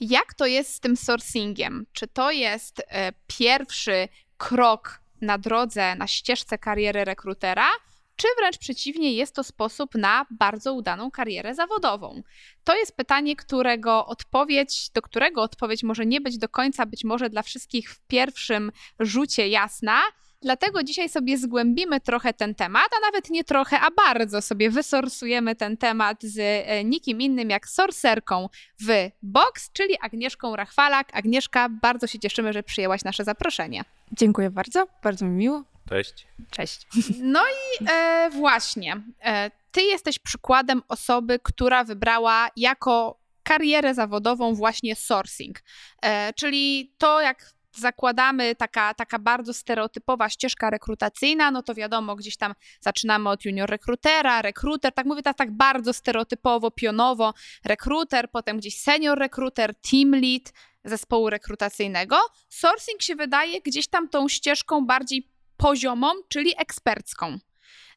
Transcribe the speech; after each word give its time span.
Jak 0.00 0.34
to 0.34 0.46
jest 0.46 0.74
z 0.74 0.80
tym 0.80 0.96
sourcingiem? 0.96 1.86
Czy 1.92 2.08
to 2.08 2.30
jest 2.30 2.82
e, 2.88 3.12
pierwszy 3.26 4.08
krok 4.36 5.00
na 5.20 5.38
drodze, 5.38 5.94
na 5.94 6.06
ścieżce 6.06 6.58
kariery 6.58 7.04
rekrutera, 7.04 7.68
czy 8.16 8.28
wręcz 8.38 8.58
przeciwnie, 8.58 9.12
jest 9.12 9.34
to 9.34 9.44
sposób 9.44 9.94
na 9.94 10.26
bardzo 10.30 10.74
udaną 10.74 11.10
karierę 11.10 11.54
zawodową? 11.54 12.22
To 12.64 12.76
jest 12.76 12.96
pytanie, 12.96 13.36
którego 13.36 14.06
odpowiedź, 14.06 14.90
do 14.90 15.02
którego 15.02 15.42
odpowiedź 15.42 15.82
może 15.82 16.06
nie 16.06 16.20
być 16.20 16.38
do 16.38 16.48
końca, 16.48 16.86
być 16.86 17.04
może 17.04 17.30
dla 17.30 17.42
wszystkich 17.42 17.90
w 17.90 18.00
pierwszym 18.00 18.72
rzucie 19.00 19.48
jasna. 19.48 20.02
Dlatego 20.42 20.82
dzisiaj 20.82 21.08
sobie 21.08 21.38
zgłębimy 21.38 22.00
trochę 22.00 22.32
ten 22.32 22.54
temat, 22.54 22.88
a 22.96 23.06
nawet 23.06 23.30
nie 23.30 23.44
trochę, 23.44 23.80
a 23.80 23.90
bardzo 23.90 24.42
sobie 24.42 24.70
wysorsujemy 24.70 25.56
ten 25.56 25.76
temat 25.76 26.22
z 26.22 26.38
e, 26.38 26.84
nikim 26.84 27.20
innym 27.20 27.50
jak 27.50 27.68
sorcerką 27.68 28.48
w 28.80 29.10
Box, 29.22 29.72
czyli 29.72 29.96
Agnieszką 30.00 30.56
Rachwalak. 30.56 31.08
Agnieszka, 31.12 31.68
bardzo 31.68 32.06
się 32.06 32.18
cieszymy, 32.18 32.52
że 32.52 32.62
przyjęłaś 32.62 33.04
nasze 33.04 33.24
zaproszenie. 33.24 33.84
Dziękuję 34.12 34.50
bardzo, 34.50 34.86
bardzo 35.02 35.24
mi 35.24 35.30
miło. 35.30 35.64
Cześć. 35.88 36.26
Cześć. 36.50 36.86
No 37.20 37.40
i 37.42 37.86
e, 37.90 38.30
właśnie, 38.30 39.02
e, 39.24 39.50
ty 39.70 39.82
jesteś 39.82 40.18
przykładem 40.18 40.82
osoby, 40.88 41.38
która 41.42 41.84
wybrała 41.84 42.48
jako 42.56 43.18
karierę 43.42 43.94
zawodową 43.94 44.54
właśnie 44.54 44.96
sourcing, 44.96 45.58
e, 46.02 46.32
czyli 46.32 46.94
to 46.98 47.20
jak 47.20 47.55
zakładamy 47.78 48.54
taka, 48.54 48.94
taka 48.94 49.18
bardzo 49.18 49.54
stereotypowa 49.54 50.28
ścieżka 50.28 50.70
rekrutacyjna, 50.70 51.50
no 51.50 51.62
to 51.62 51.74
wiadomo, 51.74 52.16
gdzieś 52.16 52.36
tam 52.36 52.54
zaczynamy 52.80 53.30
od 53.30 53.44
junior 53.44 53.70
rekrutera, 53.70 54.42
rekruter, 54.42 54.92
tak 54.92 55.06
mówię 55.06 55.22
tak, 55.22 55.36
tak 55.36 55.50
bardzo 55.50 55.92
stereotypowo, 55.92 56.70
pionowo, 56.70 57.34
rekruter, 57.64 58.30
potem 58.30 58.58
gdzieś 58.58 58.80
senior 58.80 59.18
rekruter, 59.18 59.74
team 59.74 60.10
lead 60.10 60.52
zespołu 60.84 61.30
rekrutacyjnego. 61.30 62.16
Sourcing 62.48 63.02
się 63.02 63.14
wydaje 63.14 63.60
gdzieś 63.60 63.88
tam 63.88 64.08
tą 64.08 64.28
ścieżką 64.28 64.86
bardziej 64.86 65.28
poziomą, 65.56 66.12
czyli 66.28 66.54
ekspercką. 66.58 67.38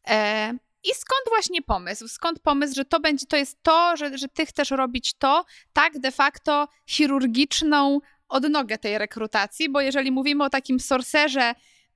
E, 0.07 0.53
I 0.83 0.89
skąd 0.95 1.21
właśnie 1.29 1.61
pomysł? 1.61 2.07
Skąd 2.07 2.39
pomysł, 2.39 2.75
że 2.75 2.85
to 2.85 2.99
będzie, 2.99 3.25
to 3.25 3.37
jest 3.37 3.63
to, 3.63 3.97
że, 3.97 4.17
że 4.17 4.27
ty 4.27 4.45
chcesz 4.45 4.71
robić 4.71 5.13
to, 5.13 5.45
tak 5.73 5.99
de 5.99 6.11
facto 6.11 6.67
chirurgiczną 6.87 7.99
odnogę 8.29 8.77
tej 8.77 8.97
rekrutacji, 8.97 9.69
bo 9.69 9.81
jeżeli 9.81 10.11
mówimy 10.11 10.43
o 10.43 10.49
takim 10.49 10.79
sorcerze 10.79 11.53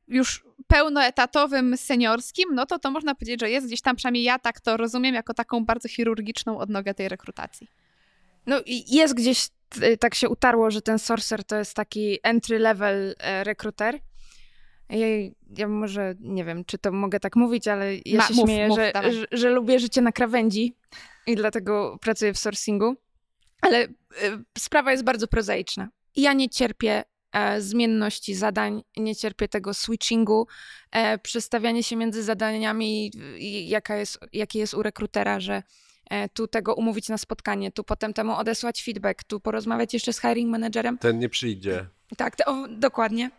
już 0.07 0.45
pełnoetatowym, 0.67 1.77
seniorskim, 1.77 2.49
no 2.53 2.65
to 2.65 2.79
to 2.79 2.91
można 2.91 3.15
powiedzieć, 3.15 3.39
że 3.39 3.49
jest 3.49 3.67
gdzieś 3.67 3.81
tam, 3.81 3.95
przynajmniej 3.95 4.23
ja 4.23 4.39
tak 4.39 4.61
to 4.61 4.77
rozumiem, 4.77 5.15
jako 5.15 5.33
taką 5.33 5.65
bardzo 5.65 5.89
chirurgiczną 5.89 6.57
odnogę 6.57 6.93
tej 6.93 7.09
rekrutacji. 7.09 7.67
No 8.45 8.61
i 8.65 8.95
jest 8.95 9.13
gdzieś, 9.13 9.47
tak 9.99 10.15
się 10.15 10.29
utarło, 10.29 10.71
że 10.71 10.81
ten 10.81 10.99
sorcerer 10.99 11.43
to 11.43 11.55
jest 11.55 11.73
taki 11.73 12.19
entry 12.23 12.59
level 12.59 13.15
e, 13.19 13.43
rekruter. 13.43 13.99
Ja, 14.89 15.07
ja 15.57 15.67
może 15.67 16.15
nie 16.19 16.45
wiem, 16.45 16.65
czy 16.65 16.77
to 16.77 16.91
mogę 16.91 17.19
tak 17.19 17.35
mówić, 17.35 17.67
ale 17.67 17.95
ja 17.95 18.17
Ma, 18.17 18.27
się 18.27 18.33
mów, 18.33 18.45
śmieję, 18.45 18.67
mów, 18.67 18.77
że, 18.77 18.91
że, 19.11 19.25
że, 19.31 19.49
lubię 19.49 19.79
życie 19.79 20.01
na 20.01 20.11
krawędzi 20.11 20.75
i 21.27 21.35
dlatego 21.35 21.97
pracuję 22.01 22.33
w 22.33 22.39
sourcingu. 22.39 22.95
Ale 23.61 23.83
y, 23.83 23.89
sprawa 24.57 24.91
jest 24.91 25.03
bardzo 25.03 25.27
prozaiczna. 25.27 25.89
Ja 26.15 26.33
nie 26.33 26.49
cierpię 26.49 27.03
e, 27.31 27.61
zmienności 27.61 28.35
zadań, 28.35 28.83
nie 28.97 29.15
cierpię 29.15 29.47
tego 29.47 29.73
switchingu, 29.73 30.47
e, 30.91 31.17
przestawianie 31.17 31.83
się 31.83 31.95
między 31.95 32.23
zadaniami, 32.23 33.11
jaka 33.65 33.95
jest, 33.95 34.19
jaki 34.33 34.59
jest 34.59 34.73
u 34.73 34.83
rekrutera, 34.83 35.39
że 35.39 35.63
e, 36.09 36.29
tu 36.29 36.47
tego 36.47 36.75
umówić 36.75 37.09
na 37.09 37.17
spotkanie, 37.17 37.71
tu 37.71 37.83
potem 37.83 38.13
temu 38.13 38.35
odesłać 38.35 38.83
feedback, 38.83 39.23
tu 39.23 39.39
porozmawiać 39.39 39.93
jeszcze 39.93 40.13
z 40.13 40.21
hiring 40.21 40.51
managerem. 40.51 40.97
Ten 40.97 41.19
nie 41.19 41.29
przyjdzie. 41.29 41.85
Tak, 42.17 42.35
to, 42.35 42.45
o, 42.45 42.67
dokładnie. 42.67 43.31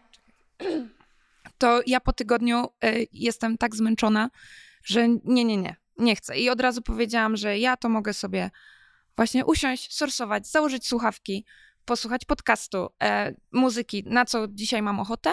To 1.59 1.81
ja 1.87 2.01
po 2.01 2.13
tygodniu 2.13 2.69
y, 2.85 3.07
jestem 3.13 3.59
tak 3.59 3.77
zmęczona, 3.77 4.31
że 4.85 5.09
nie, 5.09 5.45
nie, 5.45 5.57
nie, 5.57 5.77
nie 5.99 6.17
chcę. 6.17 6.39
I 6.39 6.51
od 6.51 6.61
razu 6.61 6.83
powiedziałam, 6.83 7.37
że 7.37 7.59
ja 7.59 7.77
to 7.77 7.89
mogę 7.89 8.13
sobie 8.13 8.51
właśnie 9.17 9.45
usiąść, 9.45 9.97
sorsować, 9.97 10.49
założyć 10.49 10.87
słuchawki, 10.87 11.45
posłuchać 11.85 12.25
podcastu, 12.25 12.89
e, 13.03 13.35
muzyki, 13.53 14.05
na 14.07 14.25
co 14.25 14.49
dzisiaj 14.49 14.83
mam 14.83 15.01
ochotę 15.01 15.33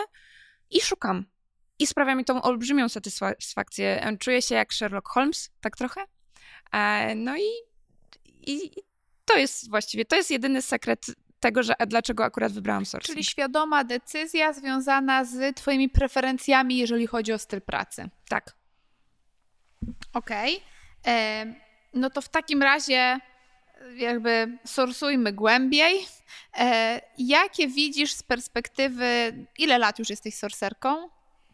i 0.70 0.82
szukam. 0.82 1.26
I 1.80 1.88
sprawia 1.88 2.16
mi 2.16 2.26
tą 2.26 2.42
olbrzymią 2.42 2.90
satysfakcję. 2.90 4.04
E, 4.04 4.18
czuję 4.18 4.42
się 4.42 4.56
jak 4.56 4.74
Sherlock 4.74 5.10
Holmes, 5.10 5.50
tak 5.62 5.78
trochę. 5.78 6.02
E, 6.72 7.16
no 7.16 7.38
i, 7.38 7.50
i, 8.26 8.72
to 9.26 9.38
jest 9.38 9.70
właściwie, 9.70 10.06
to 10.06 10.16
jest 10.16 10.32
jedyny 10.32 10.62
sekret 10.62 11.06
tego, 11.40 11.64
że 11.64 11.74
dlaczego 11.88 12.24
akurat 12.24 12.52
wybrałam 12.52 12.86
sourcing. 12.86 13.14
Czyli 13.16 13.24
świadoma 13.24 13.84
decyzja 13.84 14.54
związana 14.54 15.26
z 15.26 15.56
twoimi 15.58 15.90
preferencjami, 15.90 16.78
jeżeli 16.78 17.08
chodzi 17.08 17.34
o 17.34 17.38
styl 17.38 17.62
pracy. 17.62 18.10
Tak. 18.30 18.56
Okej. 20.14 20.64
Okay. 21.02 21.56
No 21.94 22.10
to 22.10 22.22
w 22.22 22.30
takim 22.30 22.64
razie 22.64 23.20
jakby 23.96 24.58
sorsujmy 24.66 25.34
głębiej. 25.34 26.06
E, 26.58 27.02
jakie 27.18 27.68
widzisz 27.68 28.14
z 28.14 28.24
perspektywy, 28.24 29.34
ile 29.58 29.78
lat 29.78 30.00
już 30.00 30.10
jesteś 30.10 30.36
sorcerką? 30.36 31.10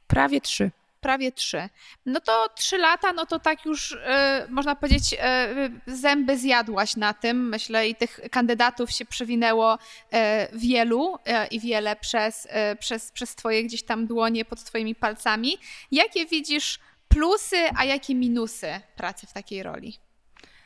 Prawie 0.08 0.42
trzy. 0.42 0.72
Prawie 1.02 1.32
trzy. 1.32 1.70
No 2.06 2.20
to 2.20 2.50
trzy 2.56 2.78
lata, 2.78 3.14
no 3.14 3.26
to 3.26 3.40
tak 3.40 3.66
już 3.66 3.98
e, 4.06 4.48
można 4.50 4.76
powiedzieć, 4.76 5.16
e, 5.20 5.70
zęby 5.88 6.38
zjadłaś 6.38 6.96
na 6.96 7.14
tym. 7.14 7.50
Myślę, 7.50 7.90
i 7.90 7.96
tych 7.96 8.20
kandydatów 8.32 8.92
się 8.92 9.06
przewinęło 9.06 9.78
wielu 10.54 11.18
i 11.52 11.59
wiele 11.59 11.96
przez, 11.96 12.48
przez, 12.80 13.12
przez 13.12 13.36
Twoje 13.36 13.64
gdzieś 13.64 13.84
tam 13.84 14.08
dłonie 14.08 14.46
pod 14.46 14.64
Twoimi 14.64 14.96
palcami. 14.96 15.58
Jakie 15.92 16.26
widzisz 16.26 16.80
plusy, 17.08 17.58
a 17.78 17.86
jakie 17.86 18.16
minusy 18.16 18.82
pracy 18.96 19.28
w 19.28 19.34
takiej 19.34 19.64
roli? 19.64 19.98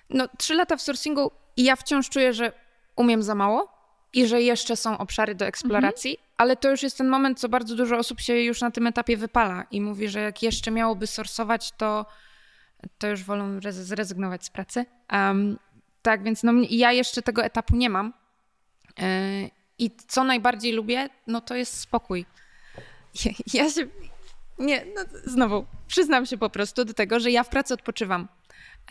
No, 0.10 0.28
trzy 0.38 0.56
lata 0.56 0.78
w 0.78 0.82
sourcingu 0.82 1.32
i 1.57 1.63
ja 1.63 1.75
wciąż 1.75 2.09
czuję, 2.09 2.34
że 2.34 2.51
umiem 2.95 3.23
za 3.23 3.35
mało 3.35 3.81
i 4.13 4.28
że 4.28 4.41
jeszcze 4.41 4.75
są 4.75 4.97
obszary 4.97 5.35
do 5.35 5.45
eksploracji, 5.45 6.12
mhm. 6.12 6.28
ale 6.38 6.56
to 6.56 6.72
już 6.72 6.84
jest 6.84 6.97
ten 6.97 7.09
moment, 7.09 7.39
co 7.39 7.50
bardzo 7.50 7.75
dużo 7.75 7.97
osób 7.97 8.19
się 8.19 8.39
już 8.39 8.62
na 8.62 8.72
tym 8.72 8.88
etapie 8.88 9.17
wypala 9.17 9.63
i 9.72 9.81
mówi, 9.81 10.09
że 10.09 10.19
jak 10.19 10.44
jeszcze 10.44 10.72
miałoby 10.72 11.07
sorsować, 11.07 11.72
to, 11.72 12.06
to 12.97 13.07
już 13.07 13.23
wolą 13.23 13.59
zrezygnować 13.69 14.45
z 14.45 14.50
pracy. 14.50 14.85
Um, 15.12 15.59
tak, 16.01 16.23
więc 16.23 16.44
no, 16.44 16.51
ja 16.69 16.91
jeszcze 16.91 17.22
tego 17.22 17.44
etapu 17.44 17.75
nie 17.75 17.89
mam. 17.89 18.13
Yy, 19.00 19.06
I 19.79 19.91
co 20.07 20.23
najbardziej 20.23 20.73
lubię, 20.73 21.09
no 21.28 21.41
to 21.41 21.56
jest 21.56 21.79
spokój. 21.79 22.25
Ja, 23.25 23.31
ja 23.53 23.69
się. 23.69 23.88
Nie, 24.59 24.85
no 24.95 25.01
znowu, 25.25 25.66
przyznam 25.88 26.25
się 26.25 26.38
po 26.38 26.50
prostu 26.50 26.85
do 26.85 26.94
tego, 26.94 27.19
że 27.19 27.31
ja 27.31 27.44
w 27.44 27.50
pracy 27.50 27.73
odpoczywam. 27.73 28.28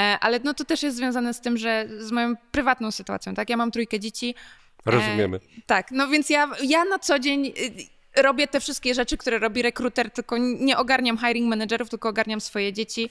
E, 0.00 0.18
ale 0.20 0.40
no 0.44 0.54
to 0.54 0.64
też 0.64 0.82
jest 0.82 0.96
związane 0.96 1.34
z 1.34 1.40
tym, 1.40 1.56
że 1.56 1.86
z 1.98 2.12
moją 2.12 2.34
prywatną 2.52 2.90
sytuacją, 2.90 3.34
tak? 3.34 3.50
Ja 3.50 3.56
mam 3.56 3.70
trójkę 3.70 4.00
dzieci. 4.00 4.34
E, 4.86 4.90
Rozumiemy. 4.90 5.36
E, 5.36 5.40
tak, 5.66 5.90
no 5.90 6.08
więc 6.08 6.30
ja, 6.30 6.50
ja 6.62 6.84
na 6.84 6.98
co 6.98 7.18
dzień 7.18 7.46
y, 8.16 8.22
robię 8.22 8.48
te 8.48 8.60
wszystkie 8.60 8.94
rzeczy, 8.94 9.16
które 9.16 9.38
robi 9.38 9.62
rekruter, 9.62 10.10
tylko 10.10 10.38
nie 10.38 10.78
ogarniam 10.78 11.18
hiring 11.18 11.48
managerów, 11.48 11.90
tylko 11.90 12.08
ogarniam 12.08 12.40
swoje 12.40 12.72
dzieci, 12.72 13.10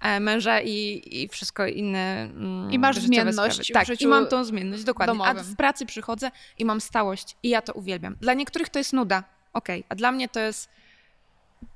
e, 0.00 0.20
męża 0.20 0.60
i, 0.60 1.02
i 1.10 1.28
wszystko 1.28 1.66
inne. 1.66 2.22
Mm, 2.22 2.72
I 2.72 2.78
masz 2.78 2.98
zmienność. 2.98 3.72
Tak, 3.72 4.00
i 4.00 4.06
mam 4.06 4.26
tą 4.26 4.44
zmienność, 4.44 4.84
dokładnie. 4.84 5.12
Domowym. 5.12 5.38
A 5.38 5.42
z 5.42 5.56
pracy 5.56 5.86
przychodzę 5.86 6.30
i 6.58 6.64
mam 6.64 6.80
stałość 6.80 7.36
i 7.42 7.48
ja 7.48 7.62
to 7.62 7.72
uwielbiam. 7.72 8.16
Dla 8.20 8.34
niektórych 8.34 8.68
to 8.68 8.78
jest 8.78 8.92
nuda, 8.92 9.24
okej, 9.52 9.80
okay. 9.80 9.86
a 9.88 9.94
dla 9.94 10.12
mnie 10.12 10.28
to 10.28 10.40
jest 10.40 10.68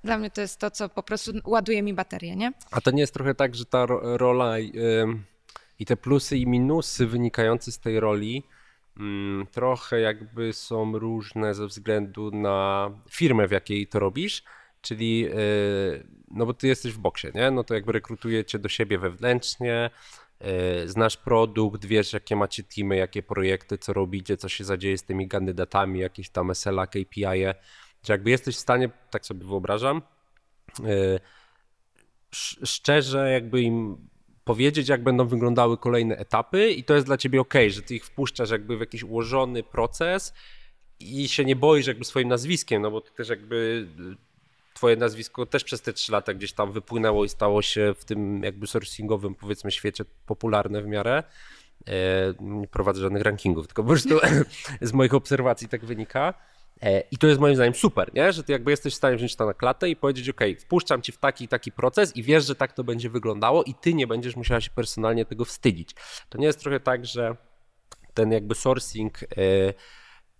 dla 0.04 0.18
mnie 0.18 0.30
to 0.30 0.40
jest 0.40 0.60
to, 0.60 0.70
co 0.70 0.88
po 0.88 1.02
prostu 1.02 1.32
ładuje 1.44 1.82
mi 1.82 1.94
baterię, 1.94 2.36
nie? 2.36 2.52
A 2.70 2.80
to 2.80 2.90
nie 2.90 3.00
jest 3.00 3.14
trochę 3.14 3.34
tak, 3.34 3.54
że 3.54 3.64
ta 3.64 3.86
rola 4.02 4.58
i 5.78 5.86
te 5.86 5.96
plusy 5.96 6.36
i 6.36 6.46
minusy 6.46 7.06
wynikające 7.06 7.72
z 7.72 7.78
tej 7.78 8.00
roli 8.00 8.42
mm, 8.98 9.46
trochę 9.46 10.00
jakby 10.00 10.52
są 10.52 10.98
różne 10.98 11.54
ze 11.54 11.66
względu 11.66 12.30
na 12.30 12.90
firmę, 13.10 13.48
w 13.48 13.50
jakiej 13.50 13.86
to 13.86 13.98
robisz, 13.98 14.42
czyli 14.80 15.26
e, 15.26 15.34
no 16.30 16.46
bo 16.46 16.54
ty 16.54 16.66
jesteś 16.66 16.92
w 16.92 16.98
boksie, 16.98 17.28
nie? 17.34 17.50
No 17.50 17.64
to 17.64 17.74
jakby 17.74 17.92
rekrutujecie 17.92 18.58
do 18.58 18.68
siebie 18.68 18.98
wewnętrznie, 18.98 19.90
e, 20.40 20.88
znasz 20.88 21.16
produkt, 21.16 21.84
wiesz 21.84 22.12
jakie 22.12 22.36
macie 22.36 22.62
teamy, 22.62 22.96
jakie 22.96 23.22
projekty, 23.22 23.78
co 23.78 23.92
robicie, 23.92 24.36
co 24.36 24.48
się 24.48 24.64
zadzieje 24.64 24.98
z 24.98 25.04
tymi 25.04 25.28
kandydatami, 25.28 26.00
jakieś 26.00 26.30
tam 26.30 26.54
SLA, 26.54 26.86
KPI, 26.86 27.44
-e 28.04 28.06
że 28.06 28.12
jakby 28.12 28.30
jesteś 28.30 28.56
w 28.56 28.60
stanie, 28.60 28.90
tak 29.10 29.26
sobie 29.26 29.46
wyobrażam, 29.46 30.02
e, 30.80 31.20
szczerze 32.64 33.30
jakby 33.30 33.62
im 33.62 34.08
powiedzieć, 34.44 34.88
jak 34.88 35.02
będą 35.02 35.26
wyglądały 35.26 35.78
kolejne 35.78 36.16
etapy 36.16 36.70
i 36.70 36.84
to 36.84 36.94
jest 36.94 37.06
dla 37.06 37.16
ciebie 37.16 37.40
ok, 37.40 37.54
że 37.68 37.82
ty 37.82 37.94
ich 37.94 38.04
wpuszczasz 38.04 38.50
jakby 38.50 38.76
w 38.76 38.80
jakiś 38.80 39.02
ułożony 39.02 39.62
proces 39.62 40.34
i 41.00 41.28
się 41.28 41.44
nie 41.44 41.56
boisz 41.56 41.86
jakby 41.86 42.04
swoim 42.04 42.28
nazwiskiem, 42.28 42.82
no 42.82 42.90
bo 42.90 43.00
ty 43.00 43.12
też 43.12 43.28
jakby 43.28 43.86
twoje 44.74 44.96
nazwisko 44.96 45.46
też 45.46 45.64
przez 45.64 45.82
te 45.82 45.92
trzy 45.92 46.12
lata 46.12 46.34
gdzieś 46.34 46.52
tam 46.52 46.72
wypłynęło 46.72 47.24
i 47.24 47.28
stało 47.28 47.62
się 47.62 47.94
w 47.98 48.04
tym 48.04 48.42
jakby 48.42 48.66
sourcingowym 48.66 49.34
powiedzmy 49.34 49.70
świecie 49.70 50.04
popularne 50.26 50.82
w 50.82 50.86
miarę. 50.86 51.22
E, 51.86 51.92
Nie 52.40 52.68
prowadzę 52.68 53.00
żadnych 53.00 53.22
rankingów, 53.22 53.66
tylko 53.66 53.82
po 53.82 53.88
prostu 53.88 54.20
z 54.80 54.92
moich 54.92 55.14
obserwacji 55.14 55.68
tak 55.68 55.84
wynika. 55.84 56.34
E, 56.82 57.00
I 57.10 57.18
to 57.18 57.26
jest 57.26 57.40
moim 57.40 57.54
zdaniem 57.54 57.74
super, 57.74 58.10
nie? 58.14 58.32
że 58.32 58.44
ty 58.44 58.52
jakby 58.52 58.70
jesteś 58.70 58.94
w 58.94 58.96
stanie 58.96 59.16
wziąć 59.16 59.36
to 59.36 59.46
na 59.46 59.54
klatę 59.54 59.88
i 59.88 59.96
powiedzieć, 59.96 60.28
ok, 60.28 60.40
wpuszczam 60.60 61.02
ci 61.02 61.12
w 61.12 61.18
taki 61.18 61.44
i 61.44 61.48
taki 61.48 61.72
proces 61.72 62.16
i 62.16 62.22
wiesz, 62.22 62.46
że 62.46 62.54
tak 62.54 62.72
to 62.72 62.84
będzie 62.84 63.10
wyglądało 63.10 63.64
i 63.64 63.74
ty 63.74 63.94
nie 63.94 64.06
będziesz 64.06 64.36
musiała 64.36 64.60
się 64.60 64.70
personalnie 64.70 65.24
tego 65.24 65.44
wstydzić. 65.44 65.90
To 66.28 66.38
nie 66.38 66.46
jest 66.46 66.60
trochę 66.60 66.80
tak, 66.80 67.06
że 67.06 67.36
ten 68.14 68.32
jakby 68.32 68.54
sourcing 68.54 69.22
e, 69.22 69.26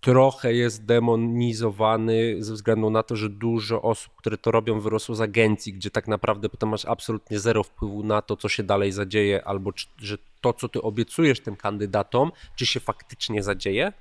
trochę 0.05 0.55
jest 0.55 0.85
demonizowany 0.85 2.37
ze 2.39 2.55
względu 2.55 2.91
na 2.91 3.03
to, 3.03 3.17
że 3.17 3.31
dużo 3.31 3.83
osób, 3.83 4.15
które 4.17 4.39
to 4.39 4.51
robią, 4.51 4.81
wyrosło 4.81 5.15
z 5.15 5.21
agencji, 5.21 5.73
gdzie 5.73 5.91
tak 5.91 6.09
naprawdę 6.09 6.49
potem 6.49 6.69
masz 6.69 6.85
absolutnie 6.85 7.39
zero 7.39 7.63
wpływu 7.63 8.03
na 8.03 8.23
to, 8.23 8.37
co 8.37 8.49
się 8.49 8.63
dalej 8.63 8.93
zadzieje, 8.93 9.45
albo 9.45 9.73
czy, 9.73 9.87
że 9.99 10.19
to, 10.41 10.53
co 10.53 10.69
ty 10.69 10.83
obiecujesz 10.83 11.41
tym 11.41 11.57
kandydatom, 11.57 12.33
czy 12.57 12.67
się 12.67 12.81
faktycznie 12.81 13.43
zadzieje. 13.43 13.93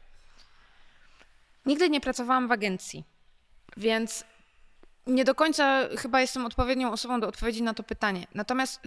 Nigdy 1.65 1.89
nie 1.89 2.01
pracowałam 2.01 2.48
w 2.48 2.51
agencji, 2.51 3.04
więc 3.77 4.24
nie 5.07 5.25
do 5.25 5.36
końca 5.36 5.88
chyba 5.98 6.21
jestem 6.21 6.45
odpowiednią 6.45 6.92
osobą 6.92 7.19
do 7.19 7.27
odpowiedzi 7.27 7.63
na 7.63 7.74
to 7.74 7.83
pytanie. 7.83 8.27
Natomiast 8.36 8.81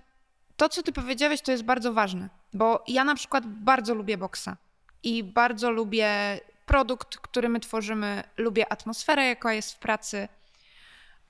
to, 0.56 0.69
co 0.69 0.82
ty 0.82 0.93
powiedziałeś, 0.93 1.40
to 1.40 1.52
jest 1.52 1.64
bardzo 1.64 1.93
ważne, 1.93 2.28
bo 2.52 2.84
ja 2.88 3.05
na 3.05 3.14
przykład 3.14 3.46
bardzo 3.46 3.94
lubię 3.94 4.19
boksa 4.19 4.56
i 5.02 5.25
bardzo 5.25 5.70
lubię 5.70 6.40
produkt, 6.67 7.17
który 7.17 7.49
my 7.49 7.61
tworzymy, 7.61 8.23
lubię 8.37 8.73
atmosferę, 8.73 9.26
jaka 9.26 9.52
jest 9.52 9.73
w 9.73 9.78
pracy. 9.78 10.28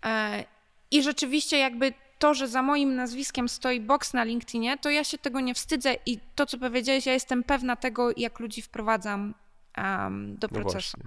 E, 0.04 0.44
I 0.90 1.02
rzeczywiście, 1.02 1.58
jakby 1.58 1.92
to, 2.18 2.34
że 2.34 2.48
za 2.48 2.62
moim 2.62 2.94
nazwiskiem 2.94 3.48
stoi 3.48 3.80
boks 3.80 4.14
na 4.14 4.24
LinkedInie, 4.24 4.78
to 4.78 4.90
ja 4.90 5.04
się 5.04 5.18
tego 5.18 5.40
nie 5.40 5.54
wstydzę 5.54 5.96
i 6.06 6.18
to, 6.34 6.46
co 6.46 6.58
powiedziałeś, 6.58 7.06
ja 7.06 7.12
jestem 7.12 7.42
pewna 7.42 7.76
tego, 7.76 8.10
jak 8.16 8.40
ludzi 8.40 8.62
wprowadzam 8.62 9.34
em, 9.76 10.36
do 10.38 10.48
No 10.50 10.60
procesu. 10.60 10.98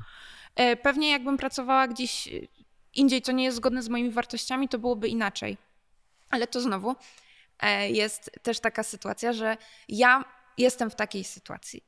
E, 0.56 0.75
Pewnie 0.75 1.12
jakbym 1.12 1.38
pracowała 1.38 1.88
gdzieś 1.88 2.27
e, 2.27 2.31
indziej, 2.94 3.21
co 3.21 3.31
nie 3.31 3.44
jest 3.44 3.57
zgodne 3.57 3.83
z 3.83 3.89
moimi 3.89 4.12
wartościami, 4.12 4.69
to 4.69 4.80
byłoby 4.80 5.07
inaczej. 5.07 5.57
Ale 6.30 6.48
to 6.48 6.62
znowu 6.62 6.95
e, 7.60 7.89
jest 7.89 8.31
też 8.44 8.60
taka 8.60 8.83
sytuacja, 8.83 9.33
że 9.33 9.57
ja 9.89 10.24
jestem 10.57 10.89
w 10.89 10.95
takiej 10.95 11.24
sytuacji, 11.24 11.83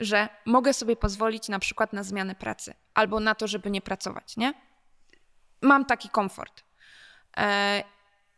że 0.00 0.28
mogę 0.44 0.72
sobie 0.74 0.96
pozwolić 0.96 1.48
na 1.48 1.58
przykład 1.58 1.92
na 1.92 2.02
zmianę 2.02 2.34
pracy 2.34 2.74
albo 2.94 3.20
na 3.20 3.34
to, 3.34 3.46
żeby 3.46 3.70
nie 3.70 3.80
pracować, 3.80 4.36
nie? 4.36 4.54
Mam 5.62 5.84
taki 5.84 6.08
komfort. 6.08 6.64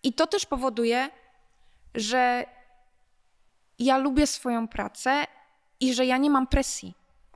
I 0.03 0.12
to 0.12 0.26
też 0.26 0.46
powoduje, 0.46 1.11
że 1.94 2.44
ja 3.79 3.99
lubię 3.99 4.26
swoją 4.26 4.69
pracę 4.69 5.25
i 5.81 5.94
że 5.94 6.06
ja 6.06 6.17
nie 6.17 6.31
mam 6.31 6.46
presji. 6.46 6.94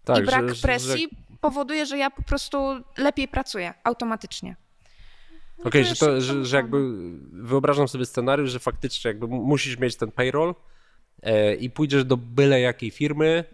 I 0.08 0.22
brak 0.22 0.26
Tak, 0.40 0.48
że- 0.48 0.54
że- 0.54 0.62
presji 0.62 1.08
powoduje, 1.40 1.86
że 1.86 1.98
ja 1.98 2.10
po 2.10 2.22
prostu 2.22 2.58
lepiej 2.98 3.28
pracuję 3.28 3.74
automatycznie. 3.84 4.56
Okej, 5.64 5.82
to 5.84 5.88
że, 5.88 5.96
to, 5.96 6.20
że, 6.20 6.44
że 6.44 6.56
jakby 6.56 6.78
wyobrażam 7.32 7.88
sobie 7.88 8.06
scenariusz, 8.06 8.50
że 8.50 8.58
faktycznie 8.58 9.08
jakby 9.08 9.26
mu- 9.28 9.42
musisz 9.44 9.78
mieć 9.78 9.96
ten 9.96 10.10
payroll 10.12 10.54
e, 11.22 11.54
i 11.54 11.70
pójdziesz 11.70 12.04
do 12.04 12.16
byle 12.16 12.60
jakiej 12.60 12.90
firmy 12.90 13.44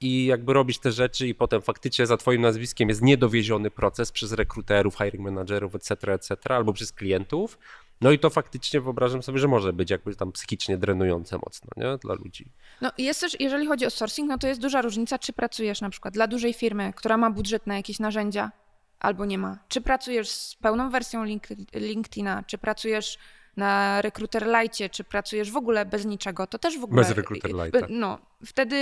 i 0.00 0.26
jakby 0.26 0.52
robisz 0.52 0.78
te 0.78 0.92
rzeczy 0.92 1.28
i 1.28 1.34
potem 1.34 1.62
faktycznie 1.62 2.06
za 2.06 2.16
twoim 2.16 2.40
nazwiskiem 2.42 2.88
jest 2.88 3.02
niedowieziony 3.02 3.70
proces 3.70 4.12
przez 4.12 4.32
rekruterów, 4.32 4.96
hiring 4.96 5.24
managerów, 5.24 5.74
etc., 5.74 5.94
etc., 6.12 6.36
albo 6.44 6.72
przez 6.72 6.92
klientów. 6.92 7.58
No 8.00 8.10
i 8.10 8.18
to 8.18 8.30
faktycznie 8.30 8.80
wyobrażam 8.80 9.22
sobie, 9.22 9.38
że 9.38 9.48
może 9.48 9.72
być 9.72 9.90
jakby 9.90 10.16
tam 10.16 10.32
psychicznie 10.32 10.78
drenujące 10.78 11.38
mocno, 11.38 11.68
nie? 11.76 11.98
Dla 11.98 12.14
ludzi. 12.14 12.52
No 12.80 12.92
jest 12.98 13.20
też, 13.20 13.40
jeżeli 13.40 13.66
chodzi 13.66 13.86
o 13.86 13.90
sourcing, 13.90 14.28
no 14.28 14.38
to 14.38 14.46
jest 14.46 14.60
duża 14.60 14.82
różnica, 14.82 15.18
czy 15.18 15.32
pracujesz 15.32 15.80
na 15.80 15.90
przykład 15.90 16.14
dla 16.14 16.26
dużej 16.26 16.54
firmy, 16.54 16.92
która 16.96 17.16
ma 17.16 17.30
budżet 17.30 17.66
na 17.66 17.76
jakieś 17.76 17.98
narzędzia, 17.98 18.52
albo 19.00 19.24
nie 19.24 19.38
ma. 19.38 19.58
Czy 19.68 19.80
pracujesz 19.80 20.28
z 20.28 20.54
pełną 20.54 20.90
wersją 20.90 21.24
link, 21.24 21.46
LinkedIna, 21.74 22.44
czy 22.46 22.58
pracujesz 22.58 23.18
na 23.56 24.02
Recruiter 24.02 24.46
Lite, 24.46 24.88
czy 24.88 25.04
pracujesz 25.04 25.50
w 25.50 25.56
ogóle 25.56 25.86
bez 25.86 26.04
niczego, 26.04 26.46
to 26.46 26.58
też 26.58 26.78
w 26.78 26.84
ogóle... 26.84 27.02
Bez 27.02 27.10
Recruiter 27.10 27.50
Lite'a. 27.50 27.86
No, 27.88 28.18
wtedy 28.46 28.76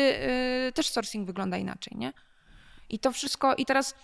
y, 0.69 0.73
też 0.73 0.89
sourcing 0.89 1.27
wygląda 1.27 1.57
inaczej, 1.57 1.97
nie? 1.97 2.13
I 2.89 2.99
to 2.99 3.13
wszystko, 3.13 3.55
i 3.55 3.67
teraz 3.67 3.95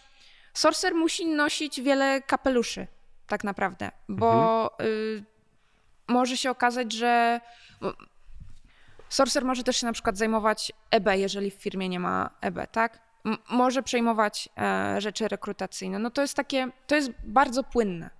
sourcer 0.54 0.94
musi 0.94 1.26
nosić 1.26 1.80
wiele 1.80 2.22
kapeluszy, 2.22 2.86
tak 3.26 3.44
naprawdę, 3.44 3.90
bo 4.08 4.70
y, 4.80 5.24
może 6.08 6.36
się 6.36 6.50
okazać, 6.50 6.92
że 6.92 7.40
Sorcer 9.08 9.44
może 9.44 9.62
też 9.62 9.76
się 9.76 9.86
na 9.86 9.92
przykład 9.92 10.16
zajmować 10.18 10.72
EB, 10.90 11.06
jeżeli 11.14 11.50
w 11.50 11.54
firmie 11.54 11.88
nie 11.88 12.00
ma 12.00 12.30
EB, 12.40 12.58
tak? 12.72 13.00
M- 13.26 13.38
może 13.50 13.82
przejmować 13.82 14.48
e, 14.58 15.00
rzeczy 15.00 15.28
rekrutacyjne. 15.28 15.98
No 15.98 16.10
to 16.10 16.22
jest 16.22 16.34
takie, 16.34 16.68
to 16.86 16.94
jest 16.94 17.10
bardzo 17.24 17.64
płynne. 17.64 18.10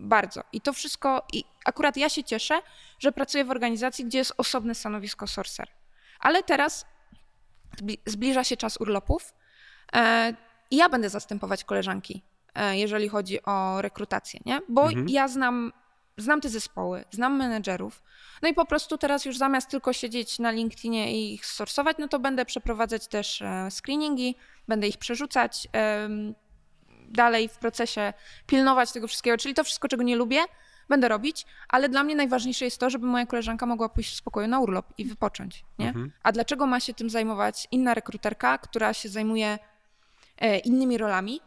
Bardzo. 0.00 0.42
I 0.52 0.60
to 0.60 0.72
wszystko, 0.72 1.22
i 1.32 1.44
akurat 1.64 1.96
ja 1.96 2.08
się 2.08 2.24
cieszę, 2.24 2.60
że 2.98 3.12
pracuję 3.12 3.44
w 3.44 3.50
organizacji, 3.50 4.04
gdzie 4.04 4.18
jest 4.18 4.32
osobne 4.36 4.74
stanowisko 4.74 5.26
Sorcer. 5.26 5.68
Ale 6.20 6.42
teraz 6.42 6.86
zbli- 7.78 7.98
zbliża 8.06 8.44
się 8.44 8.56
czas 8.56 8.76
urlopów 8.80 9.34
e, 9.94 10.34
i 10.70 10.76
ja 10.76 10.88
będę 10.88 11.08
zastępować 11.08 11.64
koleżanki, 11.64 12.22
jeżeli 12.72 13.08
chodzi 13.08 13.42
o 13.42 13.82
rekrutację, 13.82 14.40
nie? 14.46 14.60
Bo 14.68 14.82
Mhm. 14.88 15.08
ja 15.08 15.28
znam, 15.28 15.72
znam 16.16 16.40
te 16.40 16.48
zespoły, 16.48 17.04
znam 17.10 17.36
menedżerów, 17.36 18.02
no 18.42 18.48
i 18.48 18.54
po 18.54 18.64
prostu 18.64 18.98
teraz 18.98 19.24
już 19.24 19.38
zamiast 19.38 19.70
tylko 19.70 19.92
siedzieć 19.92 20.38
na 20.38 20.50
LinkedInie 20.50 21.12
i 21.12 21.34
ich 21.34 21.46
sorsować, 21.46 21.96
no 21.98 22.08
to 22.08 22.18
będę 22.18 22.44
przeprowadzać 22.44 23.08
też 23.08 23.42
e, 23.42 23.68
screeningi, 23.70 24.34
będę 24.68 24.88
ich 24.88 24.96
przerzucać 24.98 25.68
dalej 27.08 27.48
w 27.48 27.58
procesie, 27.58 28.12
pilnować 28.46 28.92
tego 28.92 29.08
wszystkiego, 29.08 29.36
czyli 29.36 29.54
to 29.54 29.64
wszystko, 29.64 29.88
czego 29.88 30.02
nie 30.02 30.16
lubię, 30.16 30.40
będę 30.88 31.08
robić, 31.08 31.46
ale 31.68 31.88
dla 31.88 32.04
mnie 32.04 32.16
najważniejsze 32.16 32.64
jest 32.64 32.78
to, 32.80 32.90
żeby 32.90 33.06
moja 33.06 33.26
koleżanka 33.26 33.66
mogła 33.66 33.88
pójść 33.88 34.12
w 34.12 34.16
spokoju 34.16 34.48
na 34.48 34.60
urlop 34.60 34.92
i 34.98 35.04
wypocząć, 35.04 35.64
nie? 35.78 35.88
Mhm. 35.88 36.12
A 36.22 36.32
dlaczego 36.32 36.66
ma 36.66 36.80
się 36.80 36.94
tym 36.94 37.10
zajmować 37.10 37.68
inna 37.70 37.94
rekruterka, 37.94 38.58
która 38.58 38.94
się 38.94 39.08
zajmuje 39.08 39.58
e, 40.38 40.58
innymi 40.58 40.98
rolami, 40.98 41.40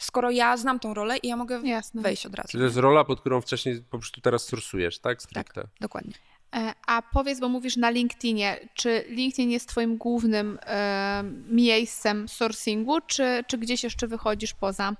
skoro 0.00 0.30
ja 0.30 0.56
znam 0.56 0.80
tą 0.80 0.94
rolę 0.94 1.16
i 1.16 1.28
ja 1.28 1.36
mogę 1.36 1.60
Jasne. 1.64 2.02
wejść 2.02 2.26
od 2.26 2.34
razu. 2.34 2.48
Czyli 2.48 2.60
to 2.60 2.64
jest 2.64 2.76
rola, 2.76 3.04
pod 3.04 3.20
którą 3.20 3.40
wcześniej 3.40 3.82
po 3.90 3.98
prostu 3.98 4.20
teraz 4.20 4.42
sorsujesz, 4.42 4.98
tak? 4.98 5.22
Stricte. 5.22 5.68
Dokładnie. 5.80 6.12
E, 6.56 6.74
A 6.86 7.02
powiedz, 7.02 7.40
bo 7.40 7.48
mówisz 7.48 7.76
na 7.76 7.90
LinkedInie, 7.90 8.68
czy 8.74 9.04
LinkedIn 9.08 9.50
jest 9.50 9.68
twoim 9.68 9.96
głównym 9.96 10.58
e, 10.62 11.22
miejscem 11.50 12.28
sourcingu, 12.28 13.00
czy, 13.00 13.44
czy 13.46 13.58
gdzieś 13.58 13.84
jeszcze 13.84 14.06
wychodzisz 14.06 14.54
poza? 14.54 14.92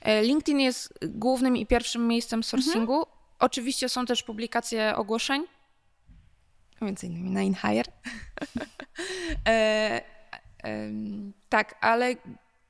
E, 0.00 0.22
LinkedIn 0.22 0.60
jest 0.60 0.98
głównym 1.02 1.56
i 1.56 1.66
pierwszym 1.66 2.08
miejscem 2.08 2.42
sourcingu. 2.42 2.98
Mhm. 2.98 3.16
Oczywiście 3.38 3.88
są 3.88 4.06
też 4.06 4.22
publikacje 4.22 4.96
ogłoszeń, 4.96 5.44
między 6.80 7.06
innymi 7.06 7.30
na 7.30 7.42
InHire. 7.42 7.84
e, 9.48 10.02
em, 10.62 11.32
tak, 11.48 11.74
ale 11.80 12.14